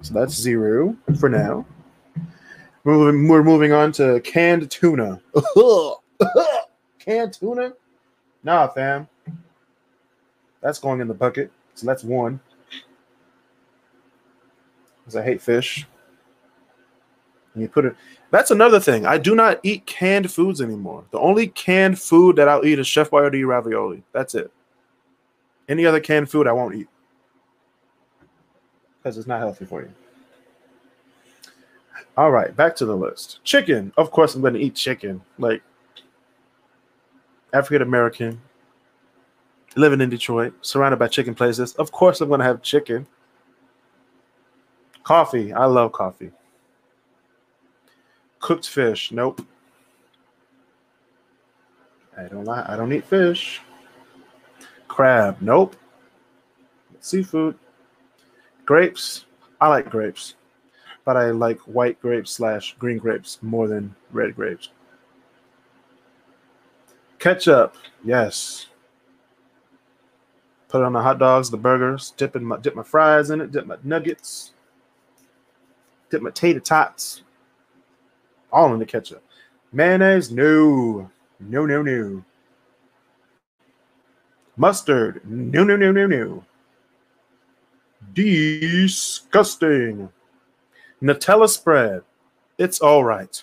So 0.00 0.12
that's 0.12 0.34
zero 0.34 0.96
for 1.20 1.28
now. 1.28 1.64
Moving, 2.82 3.28
we're 3.28 3.44
moving 3.44 3.72
on 3.72 3.92
to 3.92 4.20
canned 4.22 4.68
tuna. 4.72 5.20
canned 6.98 7.34
tuna? 7.34 7.74
Nah, 8.42 8.66
fam. 8.66 9.06
That's 10.60 10.80
going 10.80 11.00
in 11.00 11.06
the 11.06 11.14
bucket. 11.14 11.52
So 11.74 11.86
that's 11.86 12.02
one 12.02 12.40
because 15.02 15.16
I 15.16 15.22
hate 15.22 15.42
fish. 15.42 15.86
And 17.54 17.62
you 17.62 17.68
put 17.68 17.84
it. 17.84 17.96
That's 18.30 18.50
another 18.50 18.80
thing. 18.80 19.04
I 19.04 19.18
do 19.18 19.34
not 19.34 19.60
eat 19.62 19.84
canned 19.84 20.30
foods 20.32 20.60
anymore. 20.60 21.04
The 21.10 21.18
only 21.18 21.48
canned 21.48 22.00
food 22.00 22.36
that 22.36 22.48
I'll 22.48 22.64
eat 22.64 22.78
is 22.78 22.86
Chef 22.86 23.10
Boyardee 23.10 23.46
ravioli. 23.46 24.02
That's 24.12 24.34
it. 24.34 24.50
Any 25.68 25.84
other 25.84 26.00
canned 26.00 26.30
food 26.30 26.46
I 26.46 26.52
won't 26.52 26.74
eat 26.74 26.88
because 29.02 29.18
it's 29.18 29.26
not 29.26 29.40
healthy 29.40 29.64
for 29.64 29.82
you. 29.82 29.92
All 32.16 32.30
right, 32.30 32.54
back 32.54 32.76
to 32.76 32.84
the 32.84 32.96
list. 32.96 33.40
Chicken. 33.42 33.92
Of 33.96 34.10
course, 34.10 34.34
I'm 34.34 34.42
going 34.42 34.54
to 34.54 34.60
eat 34.60 34.74
chicken. 34.74 35.22
Like 35.38 35.62
African 37.52 37.82
American, 37.82 38.40
living 39.76 40.00
in 40.00 40.10
Detroit, 40.10 40.54
surrounded 40.60 40.98
by 40.98 41.08
chicken 41.08 41.34
places. 41.34 41.74
Of 41.74 41.90
course, 41.90 42.20
I'm 42.20 42.28
going 42.28 42.40
to 42.40 42.46
have 42.46 42.62
chicken. 42.62 43.06
Coffee. 45.02 45.52
I 45.52 45.64
love 45.66 45.92
coffee. 45.92 46.30
Cooked 48.40 48.68
fish. 48.68 49.12
Nope. 49.12 49.44
I 52.16 52.24
don't 52.24 52.44
like 52.44 52.68
I 52.68 52.76
don't 52.76 52.92
eat 52.92 53.04
fish. 53.04 53.60
Crab. 54.88 55.38
Nope. 55.40 55.76
Seafood. 57.00 57.58
Grapes. 58.64 59.24
I 59.60 59.68
like 59.68 59.90
grapes. 59.90 60.34
but 61.04 61.16
I 61.16 61.30
like 61.30 61.58
white 61.60 62.00
grapes 62.00 62.30
slash 62.30 62.76
green 62.78 62.98
grapes 62.98 63.38
more 63.42 63.68
than 63.68 63.94
red 64.12 64.36
grapes. 64.36 64.70
Ketchup, 67.18 67.76
yes. 68.04 68.66
Put 70.68 70.80
it 70.80 70.84
on 70.84 70.92
the 70.92 71.02
hot 71.02 71.18
dogs, 71.18 71.50
the 71.50 71.56
burgers, 71.56 72.12
dip, 72.16 72.34
in 72.34 72.44
my, 72.44 72.58
dip 72.58 72.74
my 72.74 72.82
fries 72.82 73.30
in 73.30 73.40
it, 73.40 73.52
dip 73.52 73.66
my 73.66 73.76
nuggets, 73.82 74.51
dip 76.12 76.22
my 76.22 76.30
tater 76.30 76.60
tots, 76.60 77.22
all 78.52 78.72
in 78.74 78.78
the 78.78 78.86
ketchup. 78.86 79.24
Mayonnaise, 79.72 80.30
no, 80.30 81.10
no, 81.40 81.64
no, 81.64 81.82
no. 81.82 82.22
Mustard, 84.56 85.22
no, 85.24 85.64
no, 85.64 85.74
no, 85.74 85.90
no, 85.90 86.06
no. 86.06 86.44
Disgusting. 88.12 90.10
Nutella 91.02 91.48
spread, 91.48 92.02
it's 92.58 92.80
all 92.80 93.02
right. 93.02 93.42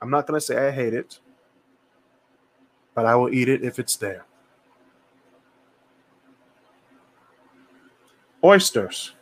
I'm 0.00 0.08
not 0.08 0.28
going 0.28 0.38
to 0.38 0.46
say 0.46 0.68
I 0.68 0.70
hate 0.70 0.94
it, 0.94 1.18
but 2.94 3.06
I 3.06 3.16
will 3.16 3.34
eat 3.34 3.48
it 3.48 3.64
if 3.64 3.80
it's 3.80 3.96
there. 3.96 4.24
Oysters. 8.44 9.15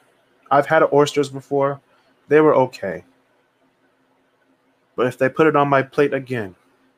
I've 0.55 0.67
had 0.67 0.85
oysters 0.93 1.29
before. 1.29 1.81
They 2.29 2.41
were 2.41 2.55
okay. 2.55 3.05
But 4.95 5.09
if 5.09 5.19
they 5.19 5.29
put 5.29 5.49
it 5.49 5.57
on 5.57 5.69
my 5.69 5.83
plate 5.83 6.15
again, 6.15 6.55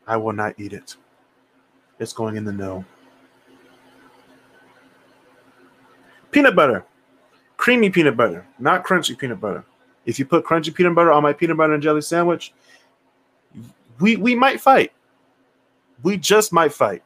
I 0.07 0.19
will 0.19 0.35
not 0.35 0.61
eat 0.61 0.75
it. 0.75 0.95
It's 1.99 2.13
going 2.13 2.37
in 2.37 2.45
the 2.45 2.53
no. 2.53 2.85
Peanut 6.31 6.55
butter. 6.55 6.85
Creamy 7.57 7.89
peanut 7.89 8.15
butter, 8.15 8.47
not 8.59 8.85
crunchy 8.85 9.17
peanut 9.17 9.41
butter. 9.41 9.65
If 10.05 10.19
you 10.19 10.27
put 10.27 10.45
crunchy 10.45 10.75
peanut 10.75 10.95
butter 10.95 11.11
on 11.11 11.23
my 11.23 11.33
peanut 11.33 11.57
butter 11.57 11.73
and 11.73 11.83
jelly 11.83 12.03
sandwich, 12.03 12.53
we 13.99 14.17
we 14.17 14.35
might 14.35 14.61
fight. 14.61 14.93
We 16.03 16.19
just 16.19 16.53
might 16.53 16.75
fight. 16.75 17.03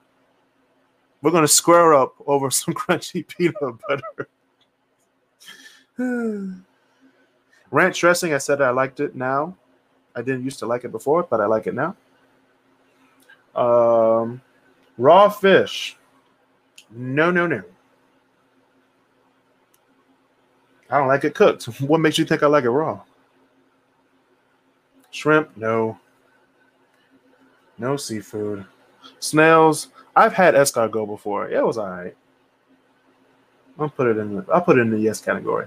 We're 1.22 1.30
gonna 1.30 1.46
square 1.46 1.94
up 1.94 2.16
over 2.26 2.50
some 2.60 2.74
crunchy 2.74 3.24
peanut 3.28 3.54
butter. 3.88 4.28
Ranch 7.70 8.00
dressing, 8.00 8.32
I 8.32 8.38
said 8.38 8.62
I 8.62 8.70
liked 8.70 9.00
it 9.00 9.14
now. 9.14 9.56
I 10.14 10.22
didn't 10.22 10.44
used 10.44 10.58
to 10.60 10.66
like 10.66 10.84
it 10.84 10.92
before, 10.92 11.22
but 11.22 11.40
I 11.40 11.46
like 11.46 11.66
it 11.66 11.74
now. 11.74 11.96
Um, 13.54 14.40
raw 14.98 15.28
fish. 15.28 15.96
No, 16.90 17.30
no, 17.30 17.46
no. 17.46 17.62
I 20.88 20.98
don't 20.98 21.08
like 21.08 21.24
it 21.24 21.34
cooked. 21.34 21.64
What 21.80 22.00
makes 22.00 22.18
you 22.18 22.24
think 22.24 22.42
I 22.42 22.46
like 22.46 22.64
it 22.64 22.70
raw? 22.70 23.00
Shrimp? 25.10 25.56
No. 25.56 25.98
No 27.78 27.96
seafood. 27.96 28.64
Snails? 29.18 29.88
I've 30.16 30.32
had 30.32 30.54
escargot 30.54 31.06
before. 31.06 31.48
It 31.48 31.64
was 31.64 31.78
all 31.78 31.90
right. 31.90 32.16
I'll 33.78 33.88
put 33.88 34.08
it 34.08 34.18
in 34.18 34.36
the 34.36 34.44
I'll 34.52 34.60
put 34.60 34.76
it 34.78 34.82
in 34.82 34.90
the 34.90 34.98
yes 34.98 35.20
category. 35.20 35.66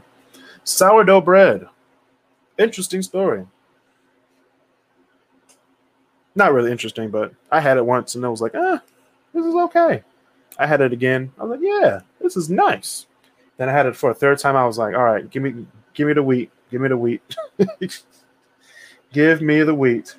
Sourdough 0.64 1.22
bread. 1.22 1.68
Interesting 2.58 3.02
story. 3.02 3.46
Not 6.36 6.54
really 6.54 6.72
interesting, 6.72 7.10
but 7.10 7.34
I 7.52 7.60
had 7.60 7.78
it 7.78 7.86
once 7.86 8.16
and 8.16 8.26
I 8.26 8.30
was 8.30 8.42
like, 8.42 8.56
ah, 8.56 8.82
this 9.34 9.46
is 9.46 9.56
okay. 9.56 10.04
I 10.58 10.68
had 10.68 10.82
it 10.82 10.94
again. 10.94 11.32
I 11.40 11.44
was 11.44 11.60
like, 11.60 11.68
yeah, 11.68 12.02
this 12.22 12.38
is 12.38 12.50
nice. 12.50 13.08
Then 13.58 13.70
I 13.70 13.72
had 13.72 13.86
it 13.86 13.96
for 13.96 14.12
a 14.12 14.16
third 14.16 14.40
time. 14.40 14.56
I 14.56 14.66
was 14.66 14.78
like, 14.78 14.96
all 14.96 15.04
right, 15.04 15.30
give 15.30 15.44
me 15.44 15.66
give 15.94 16.08
me 16.08 16.14
the 16.14 16.24
wheat. 16.24 16.52
Give 16.72 16.82
me 16.82 16.90
the 16.90 16.98
wheat. 16.98 17.22
give 19.14 19.42
me 19.42 19.62
the 19.64 19.76
wheat. 19.76 20.16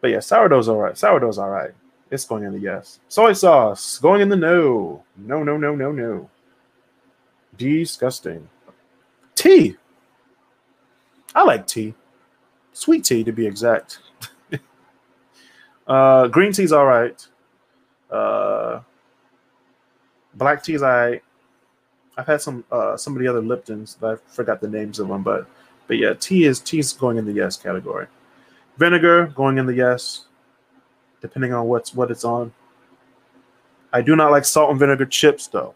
But 0.00 0.10
yeah, 0.10 0.20
sourdough's 0.20 0.68
all 0.68 0.76
right. 0.76 0.96
Sourdough's 0.96 1.38
all 1.38 1.48
right. 1.48 1.70
It's 2.10 2.26
going 2.26 2.44
in 2.44 2.52
the 2.52 2.58
yes. 2.58 3.00
Soy 3.08 3.32
sauce 3.32 3.98
going 3.98 4.20
in 4.20 4.28
the 4.28 4.36
no. 4.36 5.02
No, 5.16 5.42
no, 5.42 5.56
no, 5.56 5.74
no, 5.74 5.90
no. 5.90 6.30
Disgusting. 7.56 8.48
Tea. 9.34 9.76
I 11.34 11.44
like 11.44 11.66
tea. 11.66 11.94
Sweet 12.72 13.04
tea, 13.04 13.24
to 13.24 13.32
be 13.32 13.46
exact. 13.46 13.98
uh, 15.86 16.28
green 16.28 16.52
tea's 16.52 16.72
all 16.72 16.86
right. 16.86 17.26
Uh, 18.10 18.80
black 20.34 20.62
teas, 20.62 20.82
I 20.82 21.20
I've 22.16 22.26
had 22.26 22.40
some 22.40 22.64
uh, 22.70 22.96
some 22.96 23.14
of 23.14 23.20
the 23.20 23.28
other 23.28 23.42
Liptons, 23.42 23.96
but 23.98 24.14
I 24.14 24.32
forgot 24.32 24.60
the 24.60 24.68
names 24.68 24.98
of 24.98 25.08
them. 25.08 25.22
But 25.22 25.48
but 25.86 25.98
yeah, 25.98 26.14
tea 26.14 26.44
is 26.44 26.60
tea's 26.60 26.92
going 26.92 27.16
in 27.16 27.24
the 27.24 27.32
yes 27.32 27.56
category. 27.56 28.06
Vinegar 28.78 29.26
going 29.28 29.58
in 29.58 29.66
the 29.66 29.74
yes, 29.74 30.26
depending 31.20 31.52
on 31.52 31.66
what's 31.66 31.94
what 31.94 32.10
it's 32.10 32.24
on. 32.24 32.52
I 33.92 34.00
do 34.00 34.16
not 34.16 34.30
like 34.30 34.44
salt 34.44 34.70
and 34.70 34.78
vinegar 34.78 35.06
chips 35.06 35.46
though. 35.46 35.74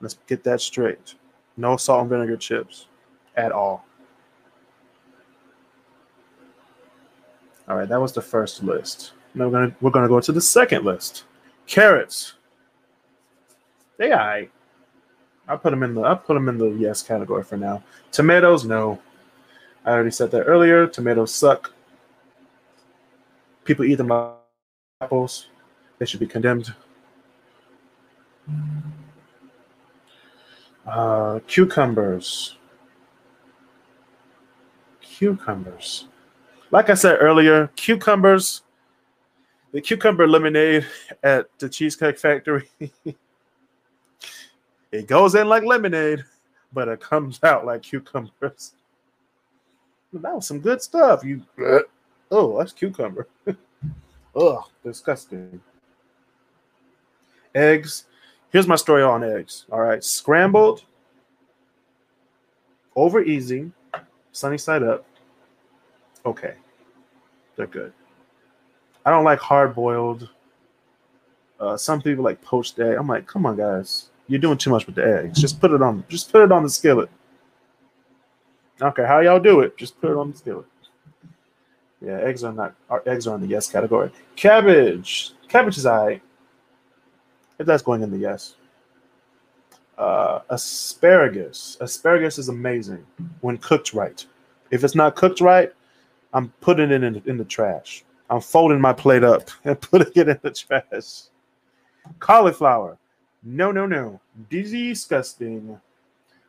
Let's 0.00 0.16
get 0.26 0.44
that 0.44 0.60
straight. 0.60 1.14
No 1.56 1.76
salt 1.76 2.02
and 2.02 2.10
vinegar 2.10 2.36
chips 2.36 2.86
at 3.36 3.52
all. 3.52 3.84
All 7.68 7.76
right, 7.76 7.88
that 7.88 8.00
was 8.00 8.12
the 8.12 8.22
first 8.22 8.62
list. 8.62 9.12
Now 9.34 9.48
we're 9.48 9.50
gonna 9.50 9.76
we're 9.80 9.90
gonna 9.90 10.08
go 10.08 10.20
to 10.20 10.32
the 10.32 10.40
second 10.40 10.84
list. 10.84 11.24
Carrots. 11.66 12.34
They 13.98 14.12
I. 14.12 14.48
I 15.46 15.56
put 15.56 15.70
them 15.70 15.82
in 15.82 15.94
the 15.94 16.02
I 16.02 16.14
put 16.14 16.34
them 16.34 16.48
in 16.48 16.58
the 16.58 16.70
yes 16.70 17.02
category 17.02 17.42
for 17.42 17.56
now. 17.56 17.82
Tomatoes, 18.10 18.64
no. 18.64 18.98
I 19.84 19.90
already 19.90 20.10
said 20.10 20.30
that 20.30 20.44
earlier. 20.44 20.86
Tomatoes 20.86 21.34
suck. 21.34 21.72
People 23.64 23.84
eat 23.84 23.96
them 23.96 24.08
like 24.08 24.34
apples. 25.00 25.48
They 25.98 26.06
should 26.06 26.20
be 26.20 26.26
condemned. 26.26 26.74
Uh, 30.88 31.40
cucumbers. 31.46 32.56
Cucumbers. 35.02 36.06
Like 36.70 36.88
I 36.88 36.94
said 36.94 37.18
earlier, 37.20 37.66
cucumbers. 37.76 38.62
The 39.72 39.82
cucumber 39.82 40.26
lemonade 40.26 40.86
at 41.22 41.46
the 41.58 41.68
Cheesecake 41.68 42.18
Factory. 42.18 42.70
it 44.90 45.06
goes 45.06 45.34
in 45.34 45.46
like 45.46 45.62
lemonade, 45.62 46.24
but 46.72 46.88
it 46.88 47.00
comes 47.00 47.38
out 47.42 47.66
like 47.66 47.82
cucumbers. 47.82 48.72
That 50.14 50.36
was 50.36 50.46
some 50.46 50.60
good 50.60 50.80
stuff. 50.80 51.22
You, 51.22 51.44
oh, 52.30 52.56
that's 52.56 52.72
cucumber. 52.72 53.28
Ugh, 54.36 54.64
disgusting. 54.82 55.60
Eggs. 57.54 58.04
Here's 58.50 58.66
my 58.66 58.76
story 58.76 59.02
on 59.02 59.22
eggs. 59.22 59.66
All 59.70 59.80
right, 59.80 60.02
scrambled, 60.02 60.84
over 62.96 63.22
easy, 63.22 63.70
sunny 64.32 64.58
side 64.58 64.82
up. 64.82 65.04
Okay, 66.24 66.54
they're 67.56 67.66
good. 67.66 67.92
I 69.04 69.10
don't 69.10 69.24
like 69.24 69.38
hard 69.38 69.74
boiled. 69.74 70.28
Uh, 71.60 71.76
some 71.76 72.00
people 72.00 72.24
like 72.24 72.40
poached 72.42 72.78
egg. 72.78 72.96
I'm 72.96 73.06
like, 73.06 73.26
come 73.26 73.44
on, 73.46 73.56
guys, 73.56 74.10
you're 74.28 74.40
doing 74.40 74.58
too 74.58 74.70
much 74.70 74.86
with 74.86 74.94
the 74.94 75.04
eggs. 75.04 75.40
Just 75.40 75.60
put 75.60 75.72
it 75.72 75.82
on. 75.82 76.04
Just 76.08 76.32
put 76.32 76.42
it 76.42 76.52
on 76.52 76.62
the 76.62 76.70
skillet. 76.70 77.10
Okay, 78.80 79.04
how 79.04 79.20
y'all 79.20 79.40
do 79.40 79.60
it? 79.60 79.76
Just 79.76 80.00
put 80.00 80.10
it 80.10 80.16
on 80.16 80.30
the 80.30 80.38
skillet. 80.38 80.66
Yeah, 82.00 82.18
eggs 82.20 82.44
are 82.44 82.52
not. 82.52 82.74
Our 82.88 83.02
eggs 83.06 83.26
are 83.26 83.34
in 83.34 83.40
the 83.40 83.46
yes 83.48 83.68
category. 83.70 84.10
Cabbage. 84.36 85.32
Cabbage 85.48 85.78
is 85.78 85.86
I. 85.86 86.20
If 87.58 87.66
that's 87.66 87.82
going 87.82 88.02
in 88.02 88.10
the 88.10 88.18
yes. 88.18 88.54
Uh, 89.96 90.40
asparagus. 90.50 91.76
Asparagus 91.80 92.38
is 92.38 92.48
amazing 92.48 93.04
when 93.40 93.58
cooked 93.58 93.94
right. 93.94 94.24
If 94.70 94.84
it's 94.84 94.94
not 94.94 95.16
cooked 95.16 95.40
right, 95.40 95.72
I'm 96.32 96.50
putting 96.60 96.90
it 96.90 97.02
in 97.02 97.14
the, 97.14 97.22
in 97.26 97.36
the 97.36 97.44
trash. 97.44 98.04
I'm 98.30 98.40
folding 98.40 98.80
my 98.80 98.92
plate 98.92 99.24
up 99.24 99.50
and 99.64 99.80
putting 99.80 100.12
it 100.14 100.28
in 100.28 100.38
the 100.42 100.50
trash. 100.50 101.22
Cauliflower. 102.20 102.96
No, 103.42 103.72
no, 103.72 103.86
no. 103.86 104.20
Disgusting. 104.50 105.80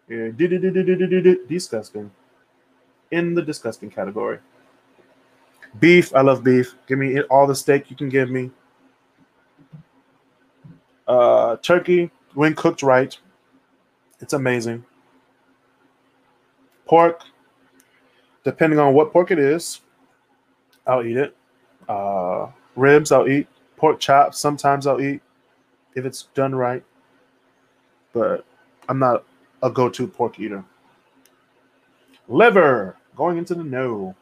Disgusting. 0.07 2.11
In 3.11 3.33
the 3.33 3.41
disgusting 3.41 3.89
category. 3.89 4.39
Beef. 5.79 6.13
I 6.13 6.21
love 6.21 6.43
beef. 6.43 6.75
Give 6.87 6.99
me 6.99 7.21
all 7.23 7.47
the 7.47 7.55
steak 7.55 7.89
you 7.89 7.95
can 7.95 8.09
give 8.09 8.29
me. 8.29 8.51
Uh, 11.09 11.57
turkey, 11.57 12.11
when 12.35 12.53
cooked 12.53 12.83
right, 12.83 13.17
it's 14.19 14.33
amazing. 14.33 14.85
Pork, 16.85 17.23
depending 18.43 18.77
on 18.77 18.93
what 18.93 19.11
pork 19.11 19.31
it 19.31 19.39
is, 19.39 19.81
I'll 20.85 21.03
eat 21.03 21.17
it. 21.17 21.35
Uh, 21.87 22.49
ribs, 22.75 23.11
I'll 23.11 23.27
eat. 23.27 23.47
Pork 23.75 23.99
chops, 23.99 24.37
sometimes 24.37 24.85
I'll 24.85 25.01
eat 25.01 25.21
if 25.95 26.05
it's 26.05 26.27
done 26.35 26.53
right. 26.53 26.83
But 28.13 28.45
I'm 28.87 28.99
not 28.99 29.25
a 29.63 29.71
go-to 29.71 30.07
pork 30.07 30.39
eater. 30.39 30.63
Liver 32.27 32.95
going 33.15 33.39
into 33.39 33.55
the 33.55 33.63
no. 33.63 34.15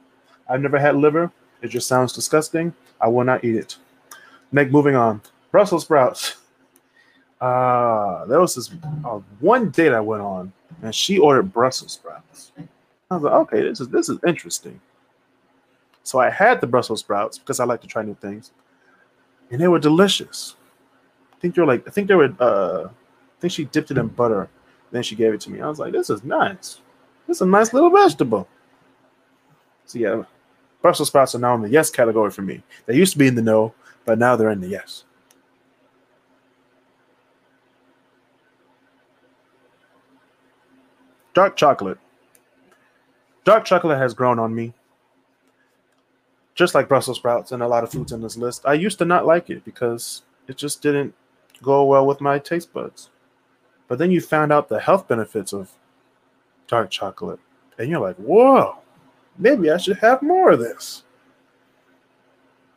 I've 0.50 0.62
never 0.62 0.80
had 0.80 0.96
liver. 0.96 1.34
It 1.62 1.68
just 1.68 1.90
sounds 1.90 2.14
disgusting. 2.14 2.74
I 3.02 3.10
will 3.10 3.26
not 3.26 3.44
eat 3.44 3.56
it. 3.56 3.76
Next, 4.54 4.72
moving 4.72 4.96
on. 4.96 5.22
Brussels 5.52 5.84
sprouts. 5.84 6.38
Uh, 7.40 8.26
there 8.26 8.40
was 8.40 8.56
this 8.56 8.72
uh, 9.06 9.20
one 9.40 9.70
date 9.70 9.94
I 9.94 10.00
went 10.00 10.24
on, 10.24 10.52
and 10.82 10.94
she 10.94 11.20
ordered 11.20 11.54
Brussels 11.54 11.94
sprouts. 11.94 12.52
I 13.10 13.16
was 13.16 13.24
like, 13.24 13.34
okay, 13.34 13.62
this 13.62 13.80
is 13.80 13.90
this 13.90 14.10
is 14.10 14.20
interesting. 14.26 14.80
So 16.04 16.20
I 16.20 16.30
had 16.30 16.62
the 16.62 16.68
Brussels 16.68 17.02
sprouts 17.02 17.38
because 17.38 17.60
I 17.60 17.66
like 17.66 17.82
to 17.82 17.88
try 17.88 18.02
new 18.04 18.16
things, 18.16 18.52
and 19.52 19.62
they 19.62 19.68
were 19.68 19.80
delicious. 19.80 20.56
I 21.34 21.40
think 21.40 21.56
they 21.56 21.62
were 21.62 21.68
like 21.68 21.88
I 21.88 21.92
think 21.92 22.08
they 22.08 22.16
were. 22.16 22.34
Uh, 22.40 22.88
I 22.88 23.40
think 23.40 23.54
she 23.54 23.66
dipped 23.66 23.92
it 23.92 23.98
in 24.00 24.08
butter, 24.08 24.50
then 24.92 25.04
she 25.04 25.16
gave 25.16 25.34
it 25.34 25.42
to 25.42 25.52
me. 25.52 25.62
I 25.62 25.68
was 25.68 25.78
like, 25.78 25.94
this 25.94 26.10
is 26.10 26.24
nice. 26.24 26.80
This 27.28 27.38
is 27.38 27.42
a 27.42 27.46
nice 27.46 27.72
little 27.72 27.92
vegetable. 27.92 28.48
So 29.86 30.00
yeah, 30.00 30.24
Brussels 30.82 31.10
sprouts 31.10 31.36
are 31.36 31.40
now 31.40 31.56
in 31.56 31.62
the 31.62 31.70
yes 31.70 31.90
category 31.90 32.32
for 32.32 32.42
me. 32.42 32.64
They 32.86 32.96
used 32.96 33.14
to 33.14 33.20
be 33.20 33.28
in 33.28 33.36
the 33.36 33.42
no, 33.42 33.74
but 34.06 34.18
now 34.18 34.36
they're 34.36 34.50
in 34.50 34.62
the 34.62 34.70
yes. 34.70 35.04
Dark 41.38 41.56
chocolate. 41.56 42.00
Dark 43.44 43.64
chocolate 43.64 44.00
has 44.00 44.16
grown 44.16 44.40
on 44.40 44.56
me. 44.56 44.74
Just 46.56 46.74
like 46.74 46.90
Brussels 46.90 47.18
sprouts 47.18 47.52
and 47.52 47.62
a 47.62 47.68
lot 47.68 47.84
of 47.84 47.92
foods 47.92 48.12
in 48.12 48.22
this 48.22 48.38
list. 48.38 48.64
I 48.66 48.74
used 48.74 48.98
to 48.98 49.06
not 49.06 49.28
like 49.28 49.52
it 49.52 49.64
because 49.64 50.24
it 50.48 50.58
just 50.58 50.82
didn't 50.82 51.14
go 51.62 51.86
well 51.86 52.08
with 52.08 52.22
my 52.22 52.40
taste 52.40 52.74
buds. 52.74 53.12
But 53.88 54.00
then 54.00 54.10
you 54.10 54.20
found 54.20 54.52
out 54.52 54.68
the 54.68 54.80
health 54.80 55.08
benefits 55.08 55.54
of 55.54 55.70
dark 56.68 56.90
chocolate. 56.90 57.40
And 57.78 57.88
you're 57.88 58.02
like, 58.02 58.16
whoa, 58.16 58.80
maybe 59.38 59.70
I 59.70 59.78
should 59.78 60.00
have 60.00 60.24
more 60.24 60.50
of 60.50 60.60
this. 60.60 61.04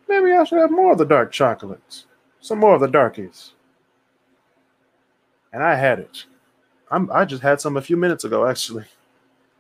Maybe 0.07 0.33
I 0.33 0.45
should 0.45 0.59
have 0.59 0.71
more 0.71 0.93
of 0.93 0.99
the 0.99 1.07
dark 1.07 1.33
chocolates. 1.33 2.05
Some 2.43 2.59
more 2.59 2.75
of 2.75 2.83
the 2.83 2.89
darkies. 2.89 3.55
And 5.51 5.63
I 5.63 5.77
had 5.77 5.99
it. 5.99 6.27
I'm, 6.91 7.11
I 7.13 7.25
just 7.25 7.43
had 7.43 7.61
some 7.61 7.77
a 7.77 7.83
few 7.83 7.97
minutes 7.97 8.25
ago, 8.25 8.47
actually. 8.47 8.85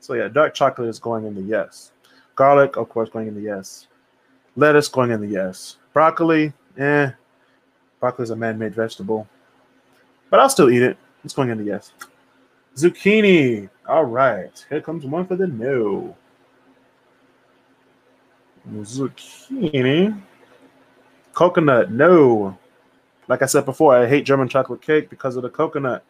So 0.00 0.14
yeah, 0.14 0.28
dark 0.28 0.54
chocolate 0.54 0.88
is 0.88 0.98
going 0.98 1.26
in 1.26 1.34
the 1.34 1.42
yes. 1.42 1.92
Garlic, 2.34 2.76
of 2.76 2.88
course, 2.88 3.08
going 3.10 3.28
in 3.28 3.34
the 3.34 3.42
yes. 3.42 3.86
Lettuce 4.56 4.88
going 4.88 5.10
in 5.10 5.20
the 5.20 5.28
yes. 5.28 5.76
Broccoli, 5.92 6.52
eh. 6.78 7.10
Broccoli 8.00 8.24
is 8.24 8.30
a 8.30 8.36
man-made 8.36 8.74
vegetable, 8.74 9.28
but 10.30 10.40
I'll 10.40 10.48
still 10.48 10.70
eat 10.70 10.82
it. 10.82 10.96
It's 11.22 11.34
going 11.34 11.50
in 11.50 11.58
the 11.58 11.64
yes. 11.64 11.92
Zucchini. 12.76 13.68
All 13.86 14.04
right, 14.04 14.64
here 14.68 14.80
comes 14.80 15.04
one 15.04 15.26
for 15.26 15.36
the 15.36 15.46
no. 15.46 16.16
Zucchini. 18.68 20.20
Coconut, 21.34 21.90
no. 21.90 22.58
Like 23.28 23.42
I 23.42 23.46
said 23.46 23.64
before, 23.64 23.94
I 23.94 24.08
hate 24.08 24.24
German 24.24 24.48
chocolate 24.48 24.82
cake 24.82 25.10
because 25.10 25.36
of 25.36 25.42
the 25.42 25.50
coconut. 25.50 26.04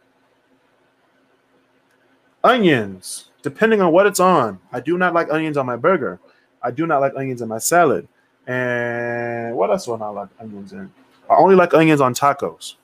Onions, 2.43 3.30
depending 3.43 3.80
on 3.80 3.93
what 3.93 4.07
it's 4.07 4.20
on. 4.20 4.59
I 4.72 4.80
do 4.80 4.97
not 4.97 5.14
like 5.14 5.30
onions 5.30 5.57
on 5.57 5.66
my 5.66 5.76
burger. 5.76 6.18
I 6.62 6.70
do 6.70 6.86
not 6.86 7.01
like 7.01 7.12
onions 7.16 7.43
in 7.43 7.49
my 7.49 7.59
salad. 7.59 8.09
And 8.47 9.57
what 9.57 9.70
else 9.70 9.84
do 9.84 9.95
I 9.95 9.99
not 9.99 10.14
like 10.14 10.28
onions 10.38 10.72
in? 10.72 10.91
I 11.28 11.36
only 11.36 11.55
like 11.55 11.74
onions 11.74 12.01
on 12.01 12.14
tacos. 12.14 12.74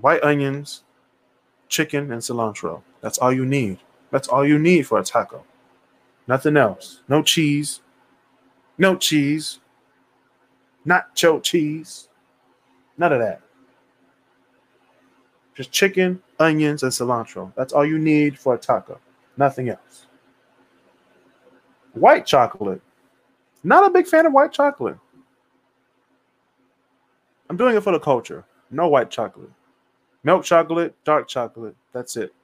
White 0.00 0.22
onions, 0.22 0.82
chicken, 1.68 2.12
and 2.12 2.20
cilantro. 2.20 2.82
That's 3.00 3.18
all 3.18 3.32
you 3.32 3.46
need. 3.46 3.78
That's 4.10 4.28
all 4.28 4.46
you 4.46 4.58
need 4.58 4.86
for 4.86 4.98
a 4.98 5.04
taco. 5.04 5.44
Nothing 6.26 6.56
else. 6.56 7.00
No 7.08 7.22
cheese. 7.22 7.80
No 8.76 8.96
cheese. 8.96 9.60
Nacho 10.86 11.42
cheese. 11.42 12.08
None 12.98 13.12
of 13.12 13.20
that. 13.20 13.40
Just 15.56 15.72
chicken, 15.72 16.22
onions, 16.38 16.82
and 16.82 16.92
cilantro. 16.92 17.52
That's 17.56 17.72
all 17.72 17.84
you 17.84 17.98
need 17.98 18.38
for 18.38 18.54
a 18.54 18.58
taco. 18.58 19.00
Nothing 19.38 19.70
else. 19.70 20.06
White 21.94 22.26
chocolate. 22.26 22.82
Not 23.64 23.86
a 23.86 23.90
big 23.90 24.06
fan 24.06 24.26
of 24.26 24.34
white 24.34 24.52
chocolate. 24.52 24.98
I'm 27.48 27.56
doing 27.56 27.74
it 27.74 27.82
for 27.82 27.92
the 27.92 27.98
culture. 27.98 28.44
No 28.70 28.88
white 28.88 29.10
chocolate. 29.10 29.50
Milk 30.24 30.44
chocolate, 30.44 30.94
dark 31.04 31.26
chocolate. 31.26 31.74
That's 31.92 32.16
it. 32.16 32.34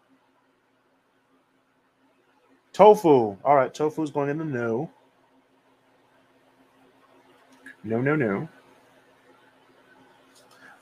Tofu. 2.73 3.37
All 3.45 3.57
right, 3.57 3.75
tofu's 3.75 4.11
going 4.11 4.31
in 4.31 4.39
the 4.39 4.45
no. 4.45 4.91
No, 7.85 8.01
no, 8.01 8.17
no. 8.17 8.49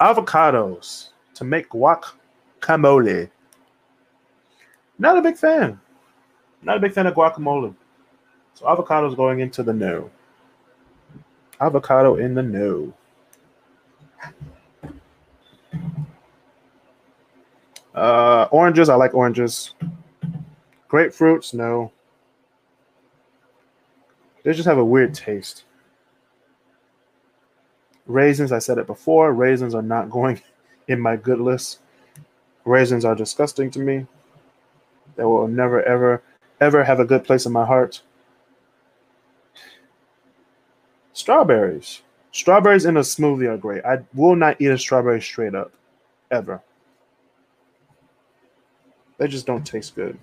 Avocados 0.01 1.09
to 1.35 1.45
make 1.45 1.71
guac 1.71 2.13
guacamole. 2.61 3.31
Not 4.99 5.17
a 5.17 5.23
big 5.23 5.37
fan. 5.37 5.81
Not 6.63 6.77
a 6.77 6.81
big 6.81 6.93
fan 6.93 7.07
of 7.07 7.15
guacamole. 7.15 7.75
So 8.55 8.67
avocado's 8.67 9.15
going 9.15 9.41
into 9.41 9.63
the 9.63 9.73
no. 9.73 10.11
Avocado 11.61 12.17
in 12.17 12.35
the 12.35 12.43
no. 12.43 12.93
Uh, 17.95 18.49
oranges, 18.51 18.89
I 18.89 18.95
like 18.95 19.15
oranges. 19.15 19.75
Grapefruits, 20.89 21.55
no. 21.55 21.93
They 24.43 24.53
just 24.53 24.67
have 24.69 24.79
a 24.79 24.85
weird 24.85 25.15
taste. 25.15 25.65
Raisins, 28.07 28.53
I 28.53 28.59
said 28.59 28.79
it 28.79 28.87
before. 28.87 29.33
Raisins 29.33 29.75
are 29.75 29.83
not 29.83 30.11
going 30.11 30.41
in 30.89 31.01
my 31.01 31.17
good 31.17 31.41
list. 31.41 31.81
Raisins 32.65 33.05
are 33.05 33.15
disgusting 33.15 33.71
to 33.73 33.79
me. 33.79 34.07
They 35.17 35.25
will 35.25 35.49
never, 35.49 35.83
ever, 35.83 36.23
ever 36.61 36.85
have 36.85 37.01
a 37.01 37.05
good 37.05 37.25
place 37.25 37.47
in 37.47 37.53
my 37.53 37.67
heart. 37.67 38.03
Strawberries. 41.13 42.03
Strawberries 42.33 42.85
in 42.85 42.97
a 42.97 43.01
smoothie 43.01 43.49
are 43.49 43.57
great. 43.57 43.85
I 43.85 43.99
will 44.15 44.37
not 44.37 44.61
eat 44.61 44.71
a 44.71 44.79
strawberry 44.79 45.21
straight 45.21 45.55
up, 45.55 45.73
ever. 46.31 46.63
They 49.19 49.29
just 49.29 49.47
don't 49.47 49.67
taste 49.67 49.95
good, 49.97 50.19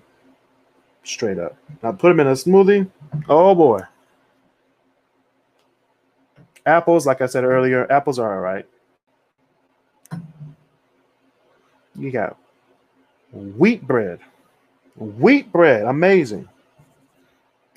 straight 1.04 1.38
up. 1.38 1.56
Now 1.82 1.92
put 1.92 2.08
them 2.08 2.20
in 2.20 2.26
a 2.26 2.32
smoothie. 2.32 2.90
Oh 3.28 3.54
boy. 3.54 3.80
Apples, 6.66 7.06
like 7.06 7.20
I 7.20 7.26
said 7.26 7.44
earlier, 7.44 7.90
apples 7.92 8.18
are 8.18 8.34
all 8.34 8.40
right. 8.40 8.66
You 11.98 12.10
got 12.12 12.36
wheat 13.32 13.86
bread. 13.86 14.20
Wheat 14.96 15.50
bread, 15.52 15.84
amazing. 15.84 16.48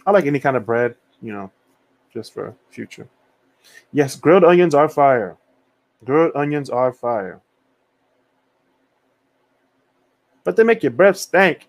I 0.05 0.11
like 0.11 0.25
any 0.25 0.39
kind 0.39 0.55
of 0.57 0.65
bread, 0.65 0.95
you 1.21 1.33
know, 1.33 1.51
just 2.13 2.33
for 2.33 2.55
future. 2.69 3.07
Yes, 3.91 4.15
grilled 4.15 4.43
onions 4.43 4.73
are 4.73 4.89
fire. 4.89 5.37
Grilled 6.03 6.31
onions 6.35 6.69
are 6.69 6.91
fire. 6.93 7.41
But 10.43 10.55
they 10.55 10.63
make 10.63 10.81
your 10.81 10.91
breath 10.91 11.17
stink. 11.17 11.67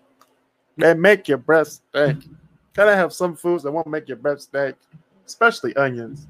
They 0.77 0.95
make 0.95 1.27
your 1.27 1.37
breath 1.37 1.67
stink. 1.67 2.25
Gotta 2.73 2.95
have 2.95 3.13
some 3.13 3.35
foods 3.35 3.63
that 3.63 3.71
won't 3.71 3.85
make 3.87 4.07
your 4.07 4.17
breath 4.17 4.41
stink, 4.41 4.75
especially 5.25 5.75
onions. 5.75 6.27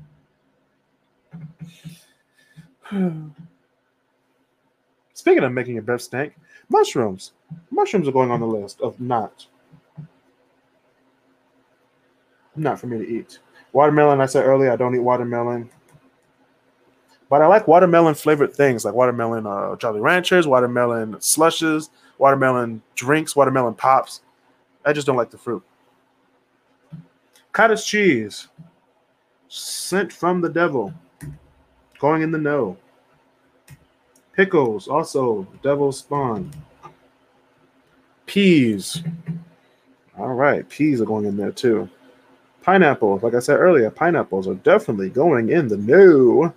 Speaking 5.23 5.45
of 5.45 5.53
making 5.53 5.75
your 5.75 5.83
breath 5.83 6.01
stink, 6.01 6.35
mushrooms. 6.67 7.31
Mushrooms 7.71 8.09
are 8.09 8.11
going 8.11 8.29
on 8.29 8.41
the 8.41 8.45
list 8.45 8.81
of 8.81 8.99
not. 8.99 9.47
Not 12.57 12.77
for 12.77 12.87
me 12.87 12.97
to 12.97 13.07
eat. 13.07 13.39
Watermelon, 13.71 14.19
I 14.19 14.25
said 14.25 14.43
earlier, 14.43 14.69
I 14.69 14.75
don't 14.75 14.93
eat 14.93 14.99
watermelon. 14.99 15.69
But 17.29 17.41
I 17.41 17.47
like 17.47 17.69
watermelon 17.69 18.15
flavored 18.15 18.53
things 18.53 18.83
like 18.83 18.95
watermelon 18.95 19.47
uh, 19.47 19.77
Jolly 19.77 20.01
Ranchers, 20.01 20.45
watermelon 20.45 21.15
slushes, 21.21 21.89
watermelon 22.17 22.81
drinks, 22.95 23.33
watermelon 23.33 23.75
pops. 23.75 24.23
I 24.83 24.91
just 24.91 25.07
don't 25.07 25.15
like 25.15 25.31
the 25.31 25.37
fruit. 25.37 25.63
Cottage 27.53 27.85
cheese, 27.85 28.49
sent 29.47 30.11
from 30.11 30.41
the 30.41 30.49
devil, 30.49 30.93
going 31.97 32.23
in 32.23 32.31
the 32.31 32.37
no. 32.37 32.75
Pickles, 34.33 34.87
also 34.87 35.47
Devil 35.61 35.91
spawn. 35.91 36.51
Peas. 38.25 39.03
All 40.17 40.33
right, 40.33 40.67
peas 40.67 41.01
are 41.01 41.05
going 41.05 41.25
in 41.25 41.37
there 41.37 41.51
too. 41.51 41.89
Pineapple, 42.63 43.19
like 43.21 43.33
I 43.33 43.39
said 43.39 43.59
earlier, 43.59 43.89
pineapples 43.89 44.47
are 44.47 44.55
definitely 44.55 45.09
going 45.09 45.49
in 45.49 45.67
the 45.67 45.77
new. 45.77 46.53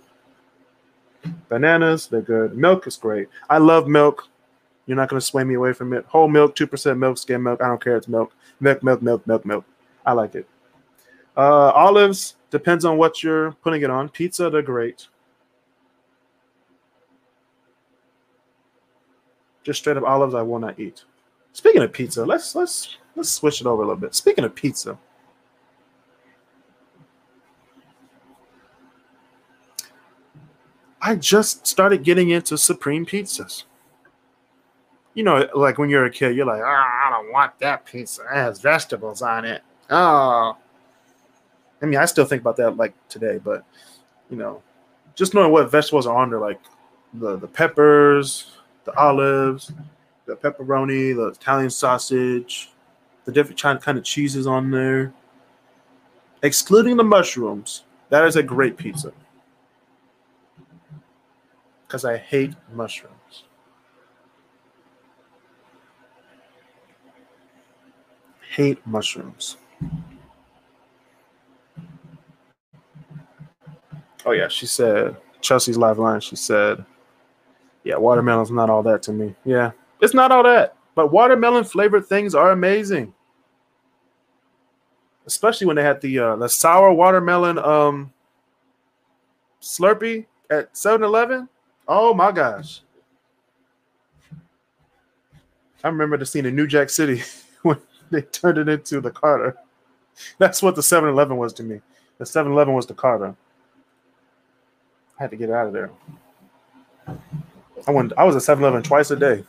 Bananas, 1.49 2.07
they're 2.07 2.21
good. 2.21 2.57
Milk 2.57 2.87
is 2.87 2.95
great. 2.95 3.27
I 3.49 3.57
love 3.57 3.87
milk. 3.87 4.27
You're 4.85 4.95
not 4.95 5.09
going 5.09 5.19
to 5.19 5.25
sway 5.25 5.43
me 5.43 5.55
away 5.55 5.73
from 5.73 5.93
it. 5.93 6.05
Whole 6.05 6.29
milk, 6.29 6.55
2% 6.55 6.97
milk, 6.97 7.17
skim 7.17 7.43
milk. 7.43 7.61
I 7.61 7.67
don't 7.67 7.83
care. 7.83 7.97
It's 7.97 8.07
milk. 8.07 8.33
Milk, 8.61 8.81
milk, 8.83 9.01
milk, 9.01 9.27
milk, 9.27 9.45
milk. 9.45 9.65
I 10.05 10.13
like 10.13 10.35
it. 10.35 10.47
Uh, 11.35 11.71
olives, 11.71 12.35
depends 12.49 12.85
on 12.85 12.97
what 12.97 13.21
you're 13.21 13.51
putting 13.63 13.81
it 13.81 13.89
on. 13.89 14.07
Pizza, 14.09 14.49
they're 14.49 14.61
great. 14.61 15.07
Just 19.67 19.79
straight 19.81 19.97
up 19.97 20.05
olives, 20.05 20.33
I 20.33 20.41
will 20.43 20.59
not 20.59 20.79
eat. 20.79 21.03
Speaking 21.51 21.81
of 21.81 21.91
pizza, 21.91 22.23
let's 22.23 22.55
let's 22.55 22.95
let's 23.17 23.29
switch 23.29 23.59
it 23.59 23.67
over 23.67 23.83
a 23.83 23.85
little 23.85 23.99
bit. 23.99 24.15
Speaking 24.15 24.45
of 24.45 24.55
pizza, 24.55 24.97
I 31.01 31.17
just 31.17 31.67
started 31.67 32.05
getting 32.05 32.29
into 32.29 32.57
supreme 32.57 33.05
pizzas. 33.05 33.65
You 35.15 35.23
know, 35.23 35.49
like 35.53 35.77
when 35.77 35.89
you're 35.89 36.05
a 36.05 36.11
kid, 36.11 36.33
you're 36.33 36.45
like, 36.45 36.61
oh, 36.61 36.65
I 36.65 37.09
don't 37.11 37.33
want 37.33 37.59
that 37.59 37.85
pizza. 37.85 38.21
It 38.21 38.35
has 38.35 38.61
vegetables 38.61 39.21
on 39.21 39.43
it. 39.43 39.63
Oh. 39.89 40.55
I 41.81 41.85
mean, 41.85 41.99
I 41.99 42.05
still 42.05 42.23
think 42.23 42.39
about 42.39 42.55
that 42.55 42.77
like 42.77 42.93
today, 43.09 43.37
but 43.43 43.65
you 44.29 44.37
know, 44.37 44.63
just 45.13 45.33
knowing 45.33 45.51
what 45.51 45.69
vegetables 45.69 46.07
are 46.07 46.15
on 46.15 46.29
there, 46.29 46.39
like 46.39 46.61
the, 47.15 47.35
the 47.35 47.47
peppers, 47.47 48.56
the 48.87 48.97
olives, 48.97 49.73
the 50.25 50.35
pepperoni, 50.35 51.13
the 51.13 51.27
Italian 51.27 51.69
sausage, 51.69 52.71
the 53.25 53.31
different 53.33 53.81
kind 53.81 53.97
of 53.97 54.03
cheeses 54.03 54.47
on 54.47 54.71
there, 54.71 55.13
excluding 56.41 56.95
the 56.95 57.03
mushrooms. 57.03 57.83
That 58.09 58.23
is 58.23 58.37
a 58.37 58.43
great 58.43 58.77
pizza 58.77 59.11
because 61.85 62.05
I 62.05 62.15
hate 62.15 62.53
mushrooms. 62.73 63.43
Hate 68.55 68.79
mushrooms. 68.87 69.57
Oh 74.25 74.31
yeah, 74.31 74.47
she 74.47 74.65
said 74.65 75.17
Chelsea's 75.41 75.77
live 75.77 75.99
line. 75.99 76.21
She 76.21 76.37
said, 76.37 76.85
"Yeah, 77.87 77.97
watermelon's 77.97 78.51
not 78.51 78.69
all 78.69 78.83
that 78.83 79.01
to 79.03 79.11
me." 79.11 79.35
Yeah, 79.45 79.71
it's 80.01 80.13
not 80.13 80.31
all 80.31 80.43
that, 80.43 80.75
but 80.95 81.11
watermelon 81.11 81.63
flavored 81.63 82.05
things 82.05 82.35
are 82.35 82.51
amazing, 82.51 83.13
especially 85.25 85.67
when 85.67 85.75
they 85.75 85.83
had 85.83 86.01
the 86.01 86.19
uh, 86.19 86.35
the 86.35 86.49
sour 86.49 86.91
watermelon 86.91 87.57
um 87.57 88.13
Slurpee 89.61 90.25
at 90.49 90.73
7-Eleven. 90.73 91.49
Oh 91.87 92.13
my 92.13 92.31
gosh. 92.31 92.81
I 95.83 95.89
remember 95.89 96.17
the 96.17 96.25
scene 96.25 96.45
in 96.45 96.55
New 96.55 96.67
Jack 96.67 96.89
City 96.89 97.21
when 97.61 97.77
they 98.09 98.21
turned 98.21 98.57
it 98.57 98.69
into 98.69 99.01
the 99.01 99.11
Carter. 99.11 99.57
That's 100.37 100.63
what 100.63 100.75
the 100.75 100.83
7 100.83 101.07
Eleven 101.09 101.37
was 101.37 101.53
to 101.53 101.63
me. 101.63 101.81
The 102.17 102.25
7 102.25 102.51
Eleven 102.51 102.73
was 102.73 102.87
the 102.87 102.93
Carter. 102.93 103.35
I 105.19 105.23
had 105.23 105.31
to 105.31 105.37
get 105.37 105.49
out 105.49 105.67
of 105.67 105.73
there. 105.73 105.91
I 107.85 107.91
went 107.91 108.13
I 108.17 108.23
was 108.23 108.35
at 108.35 108.41
7 108.43 108.63
Eleven 108.63 108.81
twice 108.83 109.11
a 109.11 109.15
day. 109.15 109.43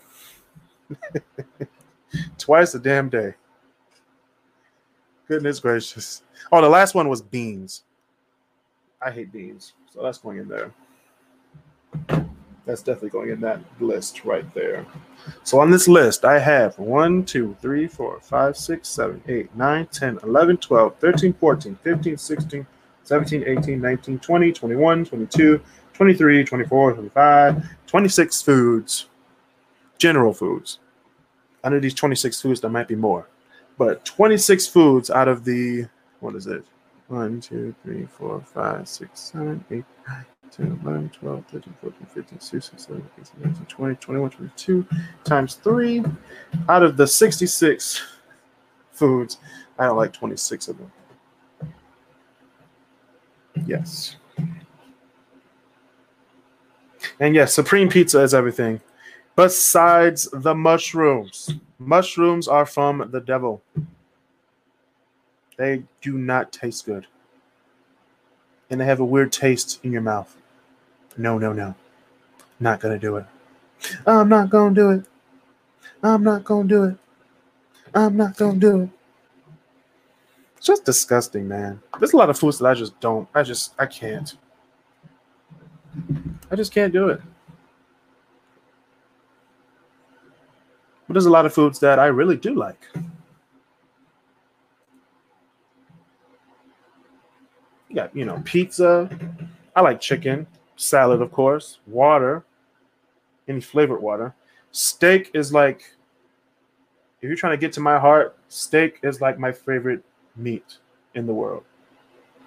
twice 2.39 2.75
a 2.75 2.79
damn 2.79 3.09
day. 3.09 3.35
Goodness 5.27 5.61
gracious. 5.61 6.23
Oh, 6.51 6.61
the 6.61 6.69
last 6.69 6.95
one 6.95 7.09
was 7.09 7.21
beans. 7.21 7.85
I 9.01 9.11
hate 9.11 9.33
beans. 9.33 9.75
So 9.93 10.03
that's 10.03 10.19
going 10.19 10.39
in 10.39 10.49
there. 10.49 10.73
That's 12.65 12.83
definitely 12.83 13.11
going 13.11 13.31
in 13.31 13.41
that 13.41 13.61
list 13.81 14.25
right 14.25 14.45
there. 14.55 14.87
So 15.43 15.59
on 15.59 15.71
this 15.71 15.89
list, 15.89 16.25
I 16.25 16.39
have 16.39 16.79
1, 16.79 17.25
2, 17.25 17.57
3, 17.61 17.87
4, 17.87 18.21
5, 18.21 18.57
6, 18.57 18.89
7, 18.89 19.23
8, 19.27 19.57
9, 19.57 19.87
10, 19.87 20.19
11, 20.23 20.57
12, 20.59 20.97
13, 20.99 21.33
14, 21.33 21.79
15, 21.83 22.17
16, 22.19 22.67
17, 23.05 23.45
18, 23.47 23.81
19, 23.81 24.19
20, 24.19 24.53
21, 24.53 25.05
22, 25.07 25.61
23, 25.99 26.45
24, 26.45 26.93
25, 26.93 27.69
26 27.89 28.43
foods, 28.43 29.07
general 29.99 30.33
foods. 30.33 30.79
Under 31.65 31.81
these 31.81 31.93
26 31.93 32.41
foods, 32.41 32.61
there 32.61 32.71
might 32.71 32.87
be 32.87 32.95
more. 32.95 33.29
But 33.79 34.05
26 34.05 34.69
foods 34.69 35.11
out 35.11 35.27
of 35.27 35.45
the, 35.45 35.89
what 36.21 36.37
is 36.37 36.47
it? 36.47 36.63
1, 37.09 37.41
2, 37.41 37.75
3, 37.83 38.07
4, 38.17 38.41
5, 38.41 38.89
6, 38.89 39.21
7, 39.21 39.65
8, 39.73 39.85
9, 40.07 40.27
10, 40.53 40.81
11, 40.85 41.11
12, 41.11 41.45
13, 41.47 41.75
14, 41.81 42.07
15, 42.15 42.41
16, 42.41 42.79
17, 42.79 43.11
18, 43.21 43.43
19, 43.43 43.67
20, 43.67 43.95
21, 43.97 44.31
22 44.31 44.87
times 45.25 45.55
3. 45.57 46.05
Out 46.69 46.85
of 46.85 46.97
the 46.97 47.09
66 47.09 48.03
foods, 48.93 49.39
I 49.77 49.87
don't 49.87 49.97
like 49.97 50.13
26 50.13 50.69
of 50.69 50.79
them. 50.79 50.93
Yes. 53.67 54.15
And 57.21 57.35
yes, 57.35 57.55
Supreme 57.55 57.89
Pizza 57.89 58.21
is 58.21 58.35
everything. 58.35 58.81
Besides 59.37 60.29
the 60.33 60.55
mushrooms. 60.55 61.55
Mushrooms 61.79 62.49
are 62.49 62.67
from 62.67 63.09
the 63.13 63.21
devil. 63.21 63.63
They 65.57 65.85
do 66.01 66.19
not 66.19 66.53
taste 66.53 66.87
good. 66.87 67.07
And 68.71 68.81
they 68.81 68.85
have 68.85 69.01
a 69.01 69.05
weird 69.05 69.33
taste 69.33 69.81
in 69.85 69.93
your 69.93 70.03
mouth. 70.03 70.37
No, 71.17 71.39
no, 71.39 71.53
no. 71.53 71.75
Not 72.61 72.81
gonna 72.81 72.99
do 72.99 73.17
it. 73.17 73.27
I'm 74.07 74.29
not 74.29 74.51
gonna 74.51 74.75
do 74.75 74.91
it. 74.91 75.05
I'm 76.03 76.23
not 76.23 76.45
gonna 76.45 76.69
do 76.69 76.85
it. 76.85 76.97
I'm 77.95 78.17
not 78.17 78.37
gonna 78.37 78.59
do 78.59 78.83
it. 78.83 78.89
It's 80.57 80.67
just 80.67 80.85
disgusting, 80.85 81.47
man. 81.47 81.81
There's 81.99 82.13
a 82.13 82.17
lot 82.17 82.31
of 82.31 82.39
foods 82.39 82.59
that 82.59 82.67
I 82.67 82.75
just 82.75 82.99
don't. 83.01 83.29
I 83.35 83.43
just 83.43 83.75
I 83.79 83.87
can't. 83.87 84.37
I 86.51 86.57
just 86.57 86.73
can't 86.73 86.93
do 86.93 87.09
it. 87.09 87.21
But 91.07 91.15
there's 91.15 91.27
a 91.27 91.31
lot 91.31 91.47
of 91.47 91.55
foods 91.55 91.79
that 91.81 91.99
I 91.99 92.07
really 92.07 92.37
do 92.37 92.55
like. 92.55 92.81
You 97.89 97.95
got, 97.95 98.15
you 98.15 98.25
know, 98.25 98.43
pizza. 98.45 99.09
I 99.75 99.81
like 99.81 100.01
chicken, 100.01 100.47
salad, 100.77 101.23
of 101.23 101.33
course, 101.33 101.79
water, 101.87 102.45
any 103.47 103.61
flavored 103.61 104.03
water. 104.03 104.35
Steak 104.71 105.31
is 105.33 105.53
like, 105.53 105.95
if 107.23 107.29
you're 107.29 107.37
trying 107.37 107.55
to 107.55 107.61
get 107.61 107.73
to 107.75 107.81
my 107.81 107.99
heart, 107.99 108.37
steak 108.49 108.99
is 109.03 109.21
like 109.21 109.39
my 109.39 109.51
favorite 109.51 110.05
meat 110.37 110.77
in 111.15 111.27
the 111.27 111.33
world. 111.33 111.65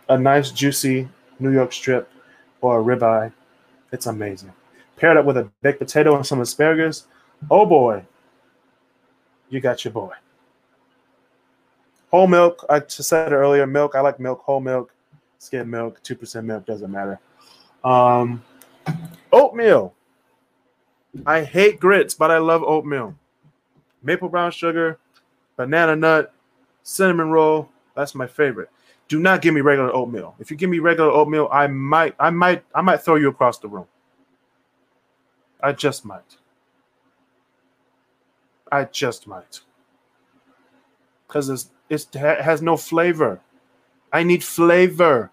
A 0.09 0.17
nice, 0.17 0.51
juicy 0.51 1.09
New 1.39 1.51
York 1.51 1.73
strip 1.73 2.11
or 2.61 2.79
a 2.79 2.83
ribeye, 2.83 3.33
it's 3.91 4.05
amazing. 4.05 4.53
Paired 4.95 5.17
up 5.17 5.25
with 5.25 5.37
a 5.37 5.49
baked 5.61 5.79
potato 5.79 6.15
and 6.15 6.25
some 6.25 6.41
asparagus, 6.41 7.07
oh 7.49 7.65
boy, 7.65 8.05
you 9.49 9.59
got 9.59 9.83
your 9.83 9.91
boy. 9.93 10.13
Whole 12.11 12.27
milk, 12.27 12.65
I 12.69 12.79
just 12.79 13.09
said 13.09 13.31
earlier, 13.31 13.65
milk. 13.65 13.95
I 13.95 14.01
like 14.01 14.19
milk, 14.19 14.41
whole 14.41 14.59
milk 14.59 14.91
skim 15.41 15.71
milk, 15.71 16.01
2% 16.03 16.45
milk, 16.45 16.65
doesn't 16.67 16.91
matter. 16.91 17.19
Um, 17.83 18.43
oatmeal. 19.31 19.93
I 21.25 21.43
hate 21.43 21.79
grits, 21.79 22.13
but 22.13 22.29
I 22.29 22.37
love 22.37 22.61
oatmeal. 22.61 23.15
Maple 24.03 24.29
brown 24.29 24.51
sugar, 24.51 24.99
banana 25.57 25.95
nut, 25.95 26.33
cinnamon 26.83 27.31
roll. 27.31 27.69
That's 27.95 28.13
my 28.13 28.27
favorite. 28.27 28.69
Do 29.11 29.19
not 29.19 29.41
give 29.41 29.53
me 29.53 29.59
regular 29.59 29.93
oatmeal. 29.93 30.35
If 30.39 30.49
you 30.49 30.55
give 30.55 30.69
me 30.69 30.79
regular 30.79 31.11
oatmeal, 31.11 31.49
I 31.51 31.67
might, 31.67 32.15
I 32.17 32.29
might, 32.29 32.63
I 32.73 32.79
might 32.79 33.01
throw 33.01 33.15
you 33.15 33.27
across 33.27 33.57
the 33.57 33.67
room. 33.67 33.87
I 35.61 35.73
just 35.73 36.05
might. 36.05 36.37
I 38.71 38.85
just 38.85 39.27
might. 39.27 39.59
Because 41.27 41.49
it's, 41.49 41.71
it's, 41.89 42.07
it 42.13 42.39
has 42.39 42.61
no 42.61 42.77
flavor. 42.77 43.41
I 44.13 44.23
need 44.23 44.45
flavor. 44.45 45.29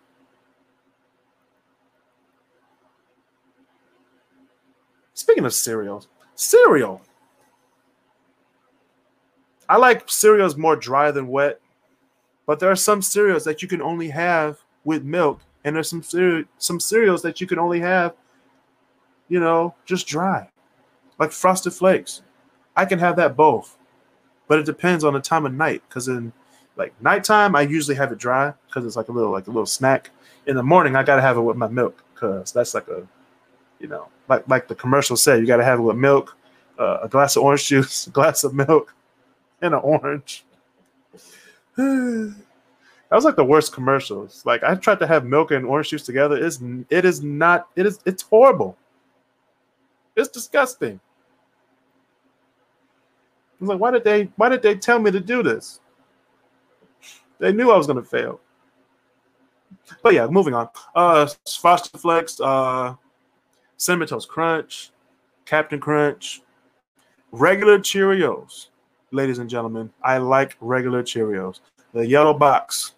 Speaking 5.14 5.44
of 5.44 5.54
cereals, 5.54 6.08
cereal. 6.34 7.00
I 9.68 9.76
like 9.76 10.10
cereals 10.10 10.56
more 10.56 10.74
dry 10.74 11.12
than 11.12 11.28
wet, 11.28 11.60
but 12.48 12.60
there 12.60 12.70
are 12.70 12.76
some 12.76 13.02
cereals 13.02 13.44
that 13.44 13.60
you 13.60 13.68
can 13.68 13.82
only 13.82 14.08
have 14.08 14.58
with 14.82 15.04
milk, 15.04 15.42
and 15.64 15.76
there's 15.76 15.90
some 15.90 16.02
cere- 16.02 16.46
some 16.56 16.80
cereals 16.80 17.20
that 17.20 17.42
you 17.42 17.46
can 17.46 17.58
only 17.58 17.78
have, 17.80 18.14
you 19.28 19.38
know, 19.38 19.74
just 19.84 20.06
dry, 20.06 20.48
like 21.18 21.30
Frosted 21.30 21.74
Flakes. 21.74 22.22
I 22.74 22.86
can 22.86 22.98
have 23.00 23.16
that 23.16 23.36
both, 23.36 23.76
but 24.46 24.58
it 24.58 24.64
depends 24.64 25.04
on 25.04 25.12
the 25.12 25.20
time 25.20 25.44
of 25.44 25.52
night. 25.52 25.82
Because 25.86 26.08
in 26.08 26.32
like 26.76 26.94
nighttime, 27.02 27.54
I 27.54 27.60
usually 27.60 27.96
have 27.96 28.12
it 28.12 28.18
dry 28.18 28.54
because 28.66 28.86
it's 28.86 28.96
like 28.96 29.08
a 29.08 29.12
little 29.12 29.30
like 29.30 29.48
a 29.48 29.50
little 29.50 29.66
snack. 29.66 30.10
In 30.46 30.56
the 30.56 30.62
morning, 30.62 30.96
I 30.96 31.02
gotta 31.02 31.20
have 31.20 31.36
it 31.36 31.42
with 31.42 31.58
my 31.58 31.68
milk 31.68 32.02
because 32.14 32.50
that's 32.50 32.72
like 32.72 32.88
a, 32.88 33.06
you 33.78 33.88
know, 33.88 34.08
like 34.26 34.48
like 34.48 34.68
the 34.68 34.74
commercial 34.74 35.18
said, 35.18 35.40
you 35.40 35.46
gotta 35.46 35.64
have 35.64 35.80
it 35.80 35.82
with 35.82 35.98
milk 35.98 36.34
uh, 36.78 37.00
a 37.02 37.08
glass 37.08 37.36
of 37.36 37.42
orange 37.42 37.66
juice, 37.66 38.06
a 38.08 38.10
glass 38.10 38.42
of 38.42 38.54
milk, 38.54 38.94
and 39.60 39.74
an 39.74 39.80
orange. 39.80 40.44
That 41.78 42.34
was 43.16 43.24
like 43.24 43.36
the 43.36 43.44
worst 43.44 43.72
commercials. 43.72 44.44
Like 44.44 44.62
I 44.62 44.74
tried 44.74 44.98
to 44.98 45.06
have 45.06 45.24
milk 45.24 45.52
and 45.52 45.64
orange 45.64 45.90
juice 45.90 46.02
together. 46.02 46.44
It's 46.44 46.60
it 46.90 47.04
is 47.04 47.22
not. 47.22 47.68
It 47.76 47.86
is 47.86 48.00
it's 48.04 48.22
horrible. 48.22 48.76
It's 50.16 50.28
disgusting. 50.28 51.00
I 53.60 53.64
was 53.64 53.68
like, 53.70 53.80
why 53.80 53.90
did 53.92 54.04
they 54.04 54.24
why 54.36 54.48
did 54.48 54.62
they 54.62 54.74
tell 54.74 54.98
me 54.98 55.10
to 55.10 55.20
do 55.20 55.42
this? 55.42 55.80
They 57.38 57.52
knew 57.52 57.70
I 57.70 57.76
was 57.76 57.86
gonna 57.86 58.02
fail. 58.02 58.40
But 60.02 60.14
yeah, 60.14 60.26
moving 60.26 60.54
on. 60.54 60.68
Uh 60.94 61.28
Frosted 61.60 62.00
Flakes, 62.00 62.40
uh 62.40 62.94
Cinnamon 63.76 64.08
Toast 64.08 64.28
Crunch, 64.28 64.90
Cap'n 65.46 65.80
Crunch, 65.80 66.42
regular 67.30 67.78
Cheerios. 67.78 68.68
Ladies 69.10 69.38
and 69.38 69.48
gentlemen, 69.48 69.90
I 70.02 70.18
like 70.18 70.56
regular 70.60 71.02
Cheerios. 71.02 71.60
The 71.94 72.06
yellow 72.06 72.34
box, 72.34 72.94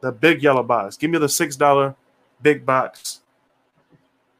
the 0.00 0.12
big 0.12 0.42
yellow 0.42 0.62
box. 0.62 0.96
Give 0.96 1.10
me 1.10 1.18
the 1.18 1.26
$6 1.26 1.94
big 2.42 2.66
box, 2.66 3.20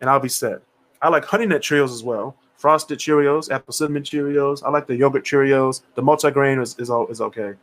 and 0.00 0.10
I'll 0.10 0.20
be 0.20 0.28
set. 0.28 0.60
I 1.00 1.08
like 1.08 1.24
Honey 1.24 1.46
Nut 1.46 1.62
Cheerios 1.62 1.92
as 1.92 2.02
well. 2.02 2.36
Frosted 2.56 2.98
Cheerios, 2.98 3.50
apple 3.50 3.72
cinnamon 3.72 4.02
Cheerios. 4.02 4.62
I 4.62 4.70
like 4.70 4.86
the 4.86 4.94
yogurt 4.94 5.24
Cheerios. 5.24 5.82
The 5.94 6.02
multigrain 6.02 6.62
is 6.62 6.78
is, 6.78 6.90
is 7.10 7.20
okay, 7.20 7.54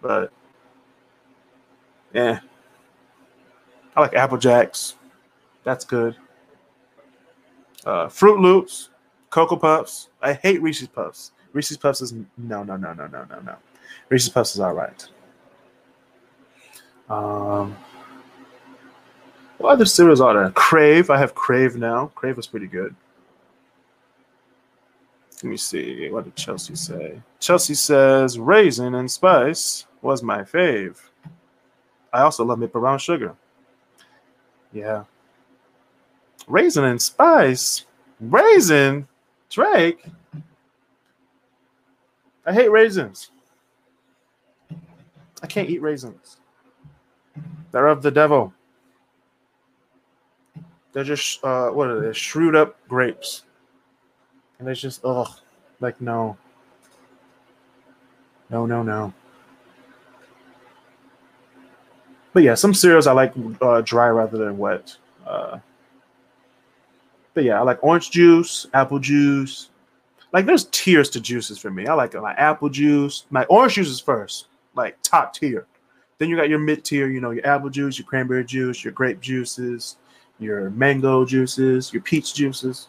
but 0.00 0.32
yeah, 2.12 2.40
I 3.94 4.00
like 4.00 4.14
Apple 4.14 4.38
Jacks. 4.38 4.96
That's 5.64 5.84
good. 5.84 6.16
Uh, 7.84 8.06
Froot 8.06 8.40
Loops, 8.40 8.90
Cocoa 9.30 9.56
Puffs. 9.56 10.08
I 10.20 10.32
hate 10.32 10.62
Reese's 10.62 10.88
Puffs. 10.88 11.32
Reese's 11.52 11.76
Puffs 11.76 12.00
is 12.00 12.12
no, 12.12 12.62
no, 12.62 12.76
no, 12.76 12.92
no, 12.92 13.06
no, 13.06 13.24
no, 13.24 13.40
no. 13.40 13.56
Reese's 14.08 14.30
Puffs 14.30 14.54
is 14.54 14.60
all 14.60 14.74
right. 14.74 15.06
Um, 17.10 17.76
what 19.58 19.72
other 19.72 19.84
cereals 19.84 20.20
are 20.20 20.34
there? 20.34 20.50
Crave. 20.50 21.10
I 21.10 21.18
have 21.18 21.34
Crave 21.34 21.76
now. 21.76 22.06
Crave 22.14 22.36
was 22.36 22.46
pretty 22.46 22.66
good. 22.66 22.94
Let 25.42 25.50
me 25.50 25.56
see. 25.56 26.08
What 26.08 26.24
did 26.24 26.36
Chelsea 26.36 26.74
say? 26.74 27.20
Chelsea 27.40 27.74
says 27.74 28.38
raisin 28.38 28.94
and 28.94 29.10
spice 29.10 29.86
was 30.00 30.22
my 30.22 30.42
fave. 30.42 30.96
I 32.12 32.22
also 32.22 32.44
love 32.44 32.58
maple 32.58 32.80
brown 32.80 32.98
sugar. 32.98 33.34
Yeah. 34.72 35.04
Raisin 36.46 36.84
and 36.84 37.02
spice. 37.02 37.86
Raisin? 38.20 39.08
Drake? 39.50 40.04
I 42.44 42.52
hate 42.52 42.70
raisins. 42.70 43.30
I 45.42 45.46
can't 45.46 45.68
eat 45.68 45.82
raisins. 45.82 46.38
They're 47.70 47.86
of 47.86 48.02
the 48.02 48.10
devil. 48.10 48.52
They're 50.92 51.04
just 51.04 51.42
uh, 51.42 51.70
what 51.70 51.88
are 51.88 52.00
they? 52.00 52.12
Shrewd 52.12 52.54
up 52.54 52.76
grapes, 52.86 53.44
and 54.58 54.68
it's 54.68 54.80
just 54.80 55.00
ugh, 55.04 55.30
like 55.80 56.00
no, 56.00 56.36
no, 58.50 58.66
no, 58.66 58.82
no. 58.82 59.14
But 62.34 62.42
yeah, 62.42 62.54
some 62.54 62.74
cereals 62.74 63.06
I 63.06 63.12
like 63.12 63.32
uh, 63.60 63.80
dry 63.80 64.08
rather 64.08 64.36
than 64.36 64.58
wet. 64.58 64.96
Uh, 65.26 65.58
but 67.34 67.44
yeah, 67.44 67.58
I 67.58 67.62
like 67.62 67.82
orange 67.82 68.10
juice, 68.10 68.66
apple 68.74 68.98
juice. 68.98 69.70
Like 70.32 70.46
there's 70.46 70.64
tiers 70.66 71.10
to 71.10 71.20
juices 71.20 71.58
for 71.58 71.70
me. 71.70 71.86
I 71.86 71.94
like 71.94 72.14
my 72.14 72.32
apple 72.32 72.70
juice. 72.70 73.26
My 73.30 73.44
orange 73.44 73.74
juice 73.74 73.88
is 73.88 74.00
first, 74.00 74.46
like 74.74 74.96
top 75.02 75.34
tier. 75.34 75.66
Then 76.18 76.28
you 76.28 76.36
got 76.36 76.48
your 76.48 76.58
mid 76.58 76.84
tier, 76.84 77.08
you 77.08 77.20
know, 77.20 77.32
your 77.32 77.46
apple 77.46 77.68
juice, 77.68 77.98
your 77.98 78.06
cranberry 78.06 78.44
juice, 78.44 78.84
your 78.84 78.92
grape 78.92 79.20
juices, 79.20 79.96
your 80.38 80.70
mango 80.70 81.24
juices, 81.24 81.92
your 81.92 82.02
peach 82.02 82.34
juices. 82.34 82.88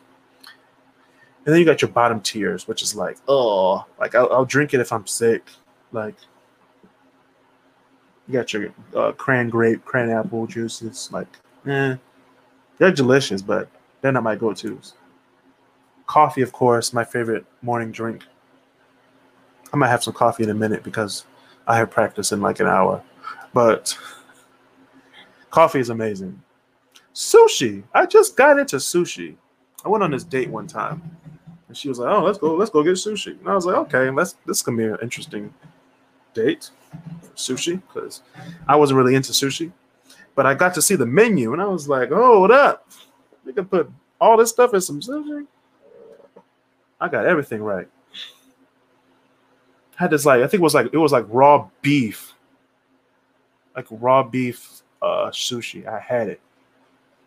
And 1.46 1.54
then 1.54 1.60
you 1.60 1.66
got 1.66 1.82
your 1.82 1.92
bottom 1.92 2.22
tiers, 2.22 2.68
which 2.68 2.82
is 2.82 2.96
like, 2.96 3.18
oh, 3.28 3.86
like 4.00 4.16
I'll, 4.16 4.32
I'll 4.32 4.46
drink 4.46 4.74
it 4.74 4.80
if 4.80 4.94
I'm 4.94 5.06
sick. 5.06 5.50
Like, 5.92 6.16
you 8.28 8.34
got 8.34 8.54
your 8.54 8.74
uh, 8.96 9.12
cran 9.12 9.50
grape, 9.50 9.84
cran 9.84 10.10
apple 10.10 10.48
juices. 10.48 11.10
Like, 11.12 11.28
eh, 11.68 11.98
they're 12.78 12.92
delicious, 12.92 13.42
but 13.42 13.68
they're 14.02 14.14
not 14.14 14.24
my 14.24 14.36
go 14.36 14.54
tos. 14.54 14.94
Coffee, 16.14 16.44
of 16.44 16.52
course, 16.52 16.94
my 16.94 17.04
favorite 17.04 17.44
morning 17.64 17.92
drink. 17.92 18.24
I 19.74 19.78
might 19.78 19.88
have 19.88 20.04
some 20.04 20.14
coffee 20.14 20.44
in 20.44 20.52
a 20.52 20.54
minute 20.54 20.84
because 20.84 21.26
I 21.66 21.76
have 21.78 21.90
practice 21.90 22.32
in 22.32 22.40
like 22.40 22.60
an 22.60 22.68
hour. 22.68 23.02
But 23.52 23.98
coffee 25.50 25.80
is 25.80 25.90
amazing. 25.90 26.40
Sushi. 27.16 27.82
I 27.96 28.06
just 28.06 28.38
got 28.38 28.60
into 28.60 28.76
sushi. 28.76 29.38
I 29.84 29.90
went 29.90 30.04
on 30.04 30.12
this 30.12 30.24
date 30.24 30.52
one 30.52 30.68
time, 30.68 31.02
and 31.68 31.76
she 31.76 31.90
was 31.90 31.98
like, 31.98 32.16
"Oh, 32.16 32.24
let's 32.24 32.38
go, 32.38 32.54
let's 32.54 32.70
go 32.70 32.84
get 32.84 32.94
sushi." 32.94 33.40
And 33.40 33.50
I 33.50 33.56
was 33.56 33.66
like, 33.66 33.78
"Okay, 33.78 34.12
let's. 34.12 34.34
This 34.46 34.58
is 34.58 34.64
gonna 34.64 34.78
be 34.78 34.84
an 34.84 34.98
interesting 35.02 35.52
date, 36.36 36.70
sushi, 37.36 37.82
because 37.88 38.22
I 38.68 38.76
wasn't 38.76 39.00
really 39.00 39.16
into 39.16 39.32
sushi, 39.32 39.72
but 40.36 40.46
I 40.46 40.54
got 40.54 40.76
to 40.76 40.82
see 40.84 40.94
the 40.94 41.08
menu, 41.08 41.54
and 41.54 41.62
I 41.62 41.66
was 41.66 41.90
like, 41.90 42.10
"Oh, 42.12 42.42
what 42.42 42.52
up? 42.52 42.88
We 43.44 43.52
can 43.52 43.66
put 43.66 43.90
all 44.22 44.38
this 44.38 44.52
stuff 44.52 44.76
in 44.76 44.82
some 44.82 45.02
sushi." 45.02 45.48
I 47.04 47.10
got 47.10 47.26
everything 47.26 47.62
right. 47.62 47.88
Had 49.96 50.12
this 50.12 50.26
like 50.26 50.42
I 50.42 50.48
think 50.48 50.62
it 50.62 50.64
was 50.64 50.74
like 50.74 50.90
it 50.94 50.98
was 50.98 51.12
like 51.12 51.26
raw 51.28 51.68
beef, 51.82 52.34
like 53.76 53.88
raw 53.92 54.24
beef 54.24 54.82
uh, 55.02 55.28
sushi. 55.28 55.86
I 55.86 56.00
had 56.00 56.30
it 56.30 56.40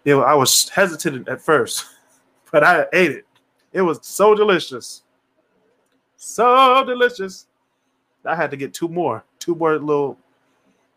it, 0.06 0.14
I 0.14 0.34
was 0.34 0.68
hesitant 0.68 1.28
at 1.28 1.42
first, 1.42 1.84
but 2.52 2.64
I 2.64 2.86
ate 2.92 3.10
it. 3.10 3.26
It 3.72 3.82
was 3.82 3.98
so 4.02 4.34
delicious. 4.34 5.02
So 6.16 6.84
delicious. 6.86 7.46
I 8.24 8.34
had 8.34 8.50
to 8.52 8.56
get 8.56 8.72
two 8.72 8.88
more, 8.88 9.24
two 9.38 9.54
more 9.54 9.78
little, 9.78 10.16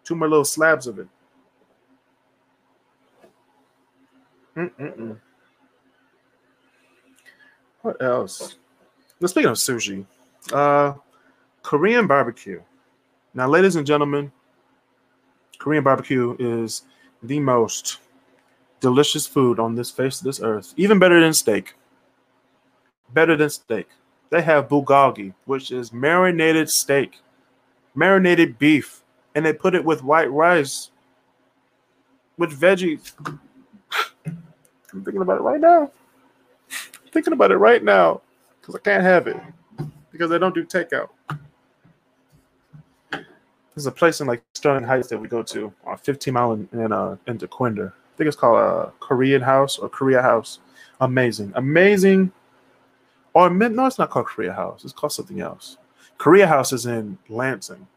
two 0.03 0.15
more 0.15 0.29
little 0.29 0.45
slabs 0.45 0.87
of 0.87 0.99
it. 0.99 1.07
Mm-mm-mm. 4.55 5.17
What 7.81 8.01
else? 8.01 8.57
Now, 9.21 9.27
speaking 9.27 9.49
of 9.49 9.57
sushi, 9.57 10.05
uh, 10.53 10.93
Korean 11.61 12.07
barbecue. 12.07 12.61
Now, 13.33 13.49
ladies 13.49 13.75
and 13.75 13.85
gentlemen, 13.85 14.31
Korean 15.57 15.83
barbecue 15.83 16.37
is 16.39 16.83
the 17.21 17.39
most 17.39 17.97
delicious 18.79 19.27
food 19.27 19.59
on 19.59 19.75
this 19.75 19.91
face 19.91 20.19
of 20.19 20.23
this 20.23 20.41
earth, 20.41 20.73
even 20.77 20.99
better 20.99 21.19
than 21.19 21.33
steak. 21.33 21.73
Better 23.13 23.35
than 23.35 23.49
steak. 23.49 23.89
They 24.29 24.41
have 24.41 24.69
bulgogi, 24.69 25.33
which 25.45 25.69
is 25.71 25.91
marinated 25.91 26.69
steak, 26.69 27.19
marinated 27.95 28.57
beef, 28.57 29.01
and 29.35 29.45
they 29.45 29.51
put 29.51 29.75
it 29.75 29.83
with 29.83 30.01
white 30.01 30.31
rice, 30.31 30.91
with 32.37 32.57
veggies. 32.57 33.11
I'm 34.93 35.03
thinking 35.03 35.21
about 35.21 35.39
it 35.39 35.43
right 35.43 35.59
now. 35.59 35.91
I'm 36.71 37.11
thinking 37.11 37.33
about 37.33 37.51
it 37.51 37.57
right 37.57 37.83
now 37.83 38.21
because 38.69 38.81
I 38.85 38.91
can't 38.91 39.03
have 39.03 39.27
it 39.27 39.37
because 40.11 40.29
they 40.29 40.37
don't 40.37 40.53
do 40.53 40.63
takeout. 40.63 41.09
There's 43.11 43.87
a 43.87 43.91
place 43.91 44.21
in 44.21 44.27
like 44.27 44.43
Sterling 44.53 44.83
Heights 44.83 45.07
that 45.07 45.17
we 45.17 45.27
go 45.27 45.41
to 45.43 45.73
on 45.85 45.97
15 45.97 46.33
mile 46.33 46.53
in, 46.53 46.69
in 46.73 46.91
uh 46.91 47.15
Quinder 47.49 47.93
I 47.95 48.17
think 48.17 48.27
it's 48.27 48.37
called 48.37 48.57
a 48.57 48.59
uh, 48.59 48.91
Korean 48.99 49.41
House 49.41 49.77
or 49.77 49.87
Korea 49.87 50.21
House. 50.21 50.59
Amazing, 50.99 51.53
amazing. 51.55 52.31
Or 53.33 53.49
no, 53.49 53.85
it's 53.85 53.97
not 53.97 54.09
called 54.09 54.25
Korea 54.25 54.51
House. 54.51 54.83
It's 54.83 54.93
called 54.93 55.13
something 55.13 55.39
else. 55.39 55.77
Korea 56.17 56.45
House 56.45 56.73
is 56.73 56.85
in 56.85 57.17
Lansing, 57.29 57.87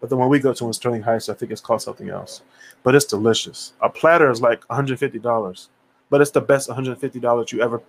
but 0.00 0.10
the 0.10 0.16
one 0.16 0.28
we 0.28 0.40
go 0.40 0.52
to 0.52 0.66
in 0.66 0.72
Sterling 0.72 1.02
Heights, 1.02 1.28
I 1.28 1.34
think 1.34 1.52
it's 1.52 1.60
called 1.60 1.80
something 1.80 2.08
else. 2.08 2.42
But 2.82 2.96
it's 2.96 3.04
delicious. 3.04 3.72
A 3.80 3.88
platter 3.88 4.30
is 4.30 4.42
like 4.42 4.68
150 4.68 5.20
dollars, 5.20 5.68
but 6.10 6.20
it's 6.20 6.32
the 6.32 6.40
best 6.40 6.68
150 6.68 7.20
dollars 7.20 7.52
you 7.52 7.62
ever 7.62 7.80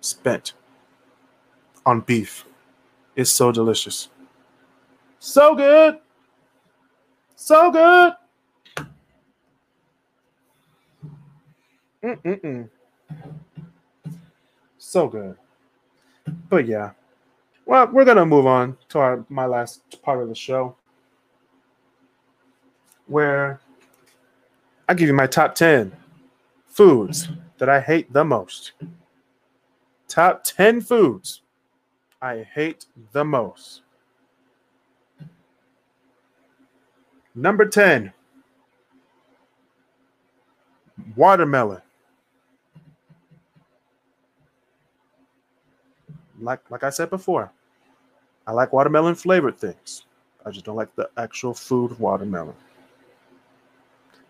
spent 0.00 0.54
on 1.86 2.00
beef. 2.00 2.44
It's 3.16 3.30
so 3.30 3.52
delicious. 3.52 4.08
So 5.18 5.54
good. 5.54 5.98
So 7.36 7.70
good. 7.70 8.12
Mm-mm-mm. 12.02 12.68
So 14.78 15.08
good. 15.08 15.36
But 16.48 16.66
yeah. 16.66 16.90
Well, 17.66 17.88
we're 17.92 18.04
gonna 18.04 18.26
move 18.26 18.46
on 18.46 18.76
to 18.88 18.98
our 18.98 19.24
my 19.28 19.46
last 19.46 20.02
part 20.02 20.22
of 20.22 20.28
the 20.28 20.34
show. 20.34 20.76
Where 23.06 23.60
I 24.88 24.94
give 24.94 25.08
you 25.08 25.14
my 25.14 25.26
top 25.26 25.54
10 25.54 25.92
foods 26.66 27.28
that 27.58 27.68
I 27.68 27.80
hate 27.80 28.12
the 28.12 28.24
most. 28.24 28.72
Top 30.08 30.42
10 30.44 30.80
foods 30.80 31.41
I 32.22 32.46
hate 32.54 32.86
the 33.10 33.24
most. 33.24 33.82
Number 37.34 37.66
10, 37.66 38.12
watermelon. 41.16 41.82
Like 46.40 46.60
like 46.70 46.84
I 46.84 46.90
said 46.90 47.10
before, 47.10 47.50
I 48.46 48.52
like 48.52 48.72
watermelon 48.72 49.16
flavored 49.16 49.58
things. 49.58 50.04
I 50.46 50.50
just 50.50 50.64
don't 50.64 50.76
like 50.76 50.94
the 50.94 51.10
actual 51.16 51.54
food 51.54 51.98
watermelon. 51.98 52.54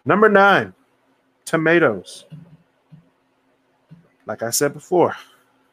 Number 0.07 0.31
9, 0.31 0.73
tomatoes. 1.45 2.25
Like 4.25 4.43
I 4.43 4.51
said 4.51 4.73
before, 4.73 5.15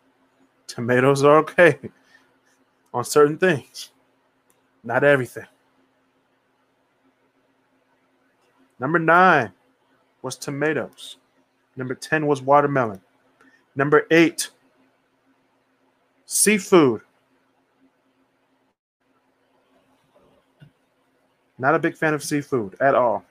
tomatoes 0.68 1.24
are 1.24 1.38
okay 1.38 1.80
on 2.94 3.04
certain 3.04 3.38
things, 3.38 3.92
not 4.84 5.04
everything. 5.04 5.46
Number 8.80 9.00
nine 9.00 9.52
was 10.22 10.38
tomatoes. 10.38 11.18
Number 11.76 11.96
10 11.96 12.26
was 12.28 12.42
watermelon. 12.42 13.02
Number 13.76 14.06
eight, 14.12 14.50
seafood. 16.26 17.02
Not 21.58 21.76
a 21.76 21.80
big 21.80 21.96
fan 21.96 22.14
of 22.14 22.24
seafood 22.24 22.76
at 22.80 22.96
all. 22.96 23.24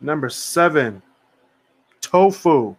Number 0.00 0.28
seven, 0.28 1.02
tofu. 2.00 2.74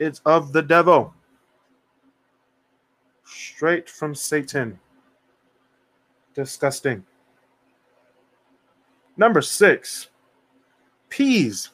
It's 0.00 0.20
of 0.24 0.52
the 0.52 0.62
devil. 0.62 1.14
Straight 3.24 3.88
from 3.88 4.14
Satan. 4.14 4.80
Disgusting. 6.34 7.04
Number 9.16 9.42
six, 9.42 10.08
peas. 11.10 11.70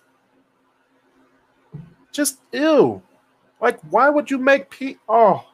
Just 2.10 2.40
ew. 2.52 3.00
Like, 3.60 3.78
why 3.90 4.10
would 4.10 4.30
you 4.30 4.38
make 4.38 4.70
pea? 4.70 4.98
Oh, 5.08 5.46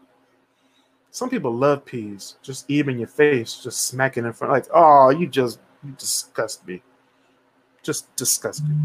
some 1.10 1.28
people 1.28 1.52
love 1.54 1.84
peas. 1.84 2.36
Just 2.40 2.70
in 2.70 2.98
your 2.98 3.08
face, 3.08 3.62
just 3.62 3.88
smacking 3.88 4.24
in 4.24 4.32
front. 4.32 4.52
Like, 4.54 4.66
oh, 4.72 5.10
you 5.10 5.26
just 5.26 5.60
you 5.84 5.92
disgust 5.92 6.66
me. 6.66 6.82
Just 7.82 8.14
disgusting. 8.16 8.80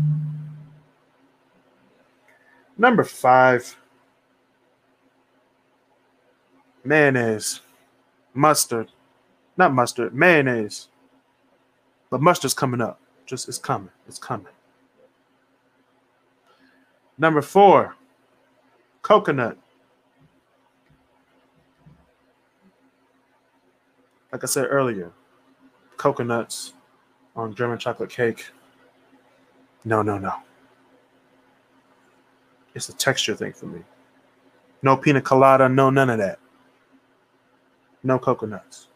Number 2.77 3.03
five, 3.03 3.75
mayonnaise, 6.83 7.61
mustard, 8.33 8.91
not 9.57 9.73
mustard, 9.73 10.13
mayonnaise. 10.13 10.89
But 12.09 12.21
mustard's 12.21 12.53
coming 12.53 12.81
up. 12.81 12.99
Just 13.25 13.49
it's 13.49 13.57
coming. 13.57 13.89
It's 14.07 14.19
coming. 14.19 14.53
Number 17.17 17.41
four, 17.41 17.95
coconut. 19.01 19.57
Like 24.31 24.43
I 24.43 24.47
said 24.47 24.67
earlier, 24.69 25.11
coconuts 25.97 26.73
on 27.35 27.55
German 27.55 27.79
chocolate 27.79 28.09
cake. 28.09 28.45
No, 29.83 30.01
no, 30.03 30.17
no. 30.17 30.33
It's 32.77 32.89
a 32.89 32.93
texture 32.95 33.33
thing 33.35 33.53
for 33.53 33.65
me. 33.65 33.81
No 34.83 34.95
pina 34.95 35.19
colada, 35.19 35.67
no 35.67 35.89
none 35.89 36.11
of 36.11 36.19
that. 36.19 36.37
No 38.03 38.19
coconuts. 38.19 38.89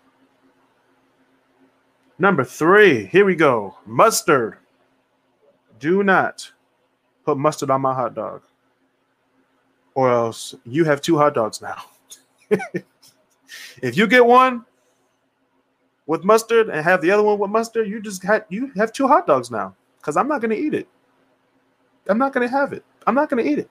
Number 2.19 2.43
three, 2.43 3.07
here 3.07 3.25
we 3.25 3.35
go. 3.35 3.75
Mustard. 3.87 4.57
Do 5.79 6.03
not 6.03 6.51
put 7.25 7.39
mustard 7.39 7.71
on 7.71 7.81
my 7.81 7.95
hot 7.95 8.13
dog. 8.13 8.43
Or 9.95 10.11
else 10.11 10.53
you 10.63 10.85
have 10.85 11.01
two 11.01 11.17
hot 11.17 11.33
dogs 11.33 11.59
now. 11.59 11.81
if 13.81 13.97
you 13.97 14.05
get 14.05 14.23
one 14.23 14.63
with 16.05 16.23
mustard 16.23 16.69
and 16.69 16.85
have 16.85 17.01
the 17.01 17.09
other 17.09 17.23
one 17.23 17.39
with 17.39 17.49
mustard, 17.49 17.87
you 17.87 17.99
just 17.99 18.21
had 18.21 18.45
you 18.49 18.71
have 18.75 18.93
two 18.93 19.07
hot 19.07 19.25
dogs 19.25 19.49
now. 19.49 19.75
Because 19.97 20.17
I'm 20.17 20.27
not 20.27 20.39
gonna 20.39 20.53
eat 20.53 20.75
it. 20.75 20.87
I'm 22.07 22.19
not 22.19 22.31
gonna 22.31 22.47
have 22.47 22.73
it. 22.73 22.85
I'm 23.07 23.15
not 23.15 23.29
gonna 23.29 23.43
eat 23.43 23.59
it. 23.59 23.69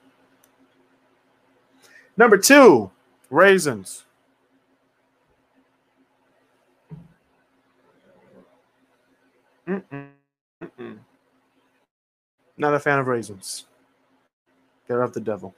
Number 2.17 2.37
two, 2.37 2.91
raisins. 3.29 4.05
Mm-mm. 9.67 10.09
Not 12.57 12.73
a 12.73 12.79
fan 12.79 12.99
of 12.99 13.07
raisins. 13.07 13.65
They're 14.87 15.01
of 15.01 15.13
the 15.13 15.21
devil. 15.21 15.55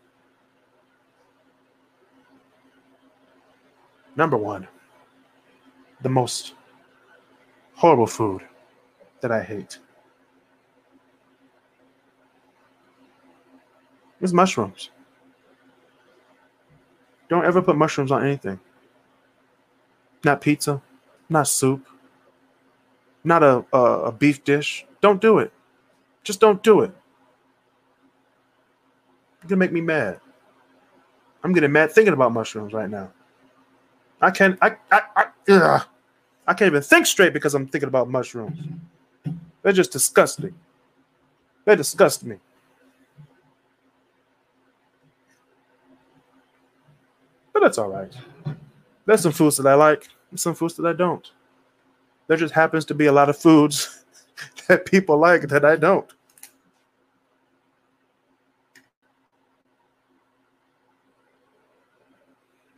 Number 4.16 4.38
one, 4.38 4.68
the 6.02 6.10
most 6.10 6.54
horrible 7.76 8.08
food 8.08 8.44
that 9.22 9.32
I 9.32 9.42
hate 9.42 9.80
is 14.24 14.34
mushrooms. 14.34 14.90
Don't 17.30 17.46
ever 17.46 17.62
put 17.62 17.76
mushrooms 17.76 18.12
on 18.12 18.26
anything. 18.26 18.60
Not 20.24 20.42
pizza, 20.42 20.82
not 21.30 21.48
soup, 21.48 21.86
not 23.24 23.44
a, 23.44 23.66
a, 23.74 23.82
a 24.06 24.12
beef 24.12 24.44
dish. 24.44 24.86
Don't 25.02 25.22
do 25.22 25.40
it. 25.40 25.52
Just 26.24 26.40
don't 26.40 26.64
do 26.64 26.82
it. 26.82 26.92
You're 29.42 29.50
gonna 29.50 29.60
make 29.60 29.74
me 29.74 29.82
mad. 29.82 30.20
I'm 31.44 31.54
getting 31.54 31.72
mad 31.72 31.92
thinking 31.92 32.14
about 32.14 32.32
mushrooms 32.32 32.74
right 32.74 32.90
now. 32.90 33.12
I 34.22 34.32
can't. 34.32 34.58
I. 34.62 34.78
I. 34.92 35.02
I. 35.50 35.84
I 36.46 36.54
can't 36.54 36.72
even 36.72 36.82
think 36.82 37.06
straight 37.06 37.34
because 37.34 37.56
I'm 37.56 37.68
thinking 37.68 37.88
about 37.90 38.10
mushrooms. 38.10 38.58
They're 39.62 39.74
just 39.74 39.92
disgusting. 39.92 40.54
They 41.66 41.76
disgust 41.76 42.24
me. 42.26 42.38
But 47.54 47.62
that's 47.62 47.78
all 47.78 47.90
right. 47.90 48.12
There's 49.06 49.22
some 49.22 49.32
foods 49.32 49.58
that 49.58 49.68
I 49.68 49.76
like, 49.76 50.08
and 50.32 50.40
some 50.40 50.56
foods 50.56 50.76
that 50.76 50.86
I 50.86 50.94
don't. 50.94 51.30
There 52.28 52.38
just 52.38 52.54
happens 52.54 52.86
to 52.86 52.96
be 52.96 53.06
a 53.06 53.12
lot 53.12 53.30
of 53.30 53.38
foods 53.38 54.06
that 54.68 54.86
people 54.86 55.18
like 55.18 55.44
that 55.50 55.64
I 55.64 55.76
don't. 55.76 56.12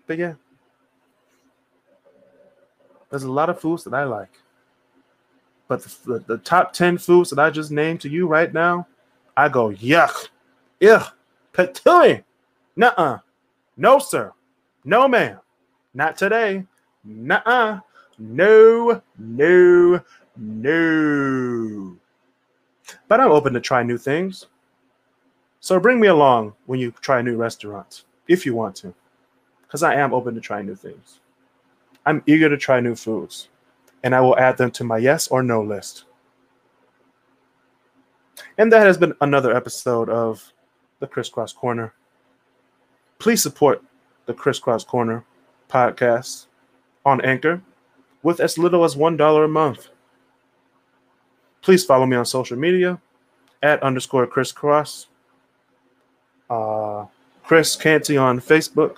But 0.07 0.17
yeah, 0.19 0.34
there's 3.09 3.23
a 3.23 3.32
lot 3.32 3.49
of 3.49 3.59
foods 3.59 3.84
that 3.86 3.93
I 3.93 4.03
like. 4.03 4.30
But 5.67 5.84
the, 5.84 5.95
the, 6.05 6.19
the, 6.19 6.38
top 6.38 6.73
10 6.73 6.99
foods 6.99 7.32
that 7.32 7.39
I 7.39 7.49
just 7.49 7.71
named 7.71 8.01
to 8.01 8.09
you 8.09 8.28
right 8.28 8.53
now, 8.53 8.88
I 9.36 9.49
go, 9.49 9.69
yuck, 9.69 10.28
ugh, 10.88 11.11
patooey, 11.53 12.23
nuh-uh, 12.76 13.17
no, 13.78 13.97
sir, 13.97 14.32
no, 14.86 15.08
ma'am, 15.08 15.40
not 15.94 16.18
today, 16.18 16.66
nuh-uh. 17.04 17.80
No, 18.18 19.02
no, 19.18 20.02
no. 20.38 21.98
But 23.08 23.20
I'm 23.20 23.32
open 23.32 23.54
to 23.54 23.60
try 23.60 23.84
new 23.84 23.98
things. 23.98 24.46
So 25.60 25.80
bring 25.80 26.00
me 26.00 26.08
along 26.08 26.54
when 26.66 26.80
you 26.80 26.92
try 27.02 27.22
new 27.22 27.36
restaurants, 27.36 28.06
if 28.28 28.46
you 28.46 28.56
want 28.56 28.76
to, 28.78 28.94
because 29.64 29.84
I 29.84 29.96
am 29.96 30.14
open 30.14 30.36
to 30.36 30.42
try 30.42 30.62
new 30.62 30.76
things. 30.76 31.20
I'm 32.06 32.24
eager 32.28 32.48
to 32.48 32.58
try 32.58 32.80
new 32.80 32.96
foods, 32.96 33.50
and 34.04 34.14
I 34.14 34.22
will 34.22 34.38
add 34.38 34.58
them 34.58 34.72
to 34.72 34.84
my 34.84 34.98
yes 35.00 35.28
or 35.28 35.42
no 35.42 35.62
list. 35.62 36.06
And 38.58 38.72
that 38.72 38.86
has 38.86 38.98
been 38.98 39.14
another 39.22 39.56
episode 39.56 40.08
of 40.08 40.54
the 41.00 41.08
Kris 41.08 41.30
Cross 41.30 41.54
Corner. 41.54 41.94
Please 43.20 43.42
support 43.42 43.84
the 44.26 44.34
Kris 44.34 44.59
Cross 44.59 44.86
Corner 44.86 45.23
podcast 45.69 46.47
on 47.05 47.21
Anchor 47.21 47.61
with 48.23 48.39
as 48.39 48.57
little 48.57 48.84
as 48.84 48.95
$1 48.95 49.45
a 49.45 49.47
month. 49.47 49.89
Please 51.61 51.84
follow 51.84 52.05
me 52.05 52.15
on 52.15 52.26
social 52.26 52.57
media 52.57 52.99
at 53.61 53.82
underscore 53.82 54.28
crisscross. 54.28 55.07
Uh, 56.49 57.05
Kris 57.43 57.76
Canty 57.76 58.17
on 58.17 58.39
Facebook. 58.39 58.97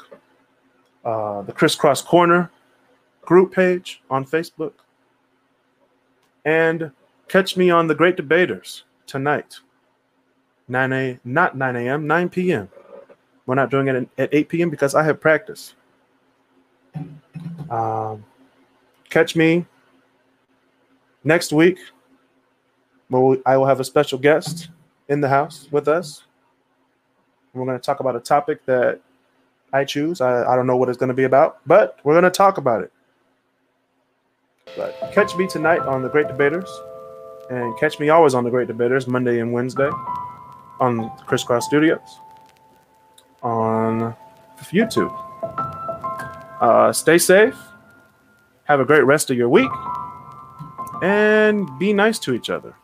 Uh, 1.03 1.41
the 1.43 1.53
Kris 1.53 1.75
Cross 1.75 2.01
Corner 2.03 2.51
group 3.21 3.53
page 3.53 4.01
on 4.09 4.25
Facebook. 4.25 4.73
And 6.43 6.91
catch 7.27 7.57
me 7.57 7.69
on 7.69 7.87
the 7.87 7.95
Great 7.95 8.15
Debaters 8.15 8.83
tonight. 9.05 9.59
9 10.69 10.93
a 10.93 11.19
not 11.23 11.55
9 11.55 11.75
a.m., 11.75 12.07
9 12.07 12.29
p.m. 12.29 12.69
We're 13.47 13.55
not 13.55 13.71
doing 13.71 13.87
it 13.87 14.09
at 14.17 14.29
8 14.33 14.49
p.m. 14.49 14.69
because 14.69 14.93
I 14.93 15.03
have 15.03 15.21
practice. 15.21 15.73
Um, 17.69 18.23
catch 19.09 19.35
me 19.37 19.65
next 21.23 21.53
week. 21.53 21.79
I 23.11 23.55
will 23.55 23.65
have 23.65 23.79
a 23.79 23.85
special 23.85 24.19
guest 24.19 24.67
in 25.07 25.21
the 25.21 25.29
house 25.29 25.69
with 25.71 25.87
us. 25.87 26.23
We're 27.53 27.65
going 27.65 27.79
to 27.79 27.83
talk 27.83 28.01
about 28.01 28.17
a 28.17 28.19
topic 28.19 28.65
that 28.65 28.99
I 29.71 29.85
choose. 29.85 30.19
I, 30.19 30.43
I 30.43 30.55
don't 30.57 30.67
know 30.67 30.75
what 30.75 30.89
it's 30.89 30.97
going 30.97 31.07
to 31.07 31.15
be 31.15 31.23
about, 31.23 31.59
but 31.65 31.99
we're 32.03 32.13
going 32.13 32.25
to 32.25 32.29
talk 32.29 32.57
about 32.57 32.83
it. 32.83 32.91
But 34.75 35.13
catch 35.13 35.33
me 35.37 35.47
tonight 35.47 35.79
on 35.79 36.01
the 36.01 36.09
Great 36.09 36.27
Debaters, 36.27 36.69
and 37.49 37.79
catch 37.79 37.97
me 37.97 38.09
always 38.09 38.33
on 38.33 38.43
the 38.43 38.49
Great 38.49 38.67
Debaters 38.67 39.07
Monday 39.07 39.39
and 39.39 39.53
Wednesday 39.53 39.89
on 40.81 41.09
Crisscross 41.25 41.65
Studios 41.65 42.19
on 43.43 44.15
YouTube. 44.71 45.13
Uh, 46.61 46.91
stay 46.91 47.17
safe. 47.17 47.55
Have 48.65 48.79
a 48.79 48.85
great 48.85 49.05
rest 49.05 49.29
of 49.29 49.37
your 49.37 49.49
week, 49.49 49.71
and 51.01 51.67
be 51.79 51.93
nice 51.93 52.19
to 52.19 52.33
each 52.33 52.49
other. 52.49 52.75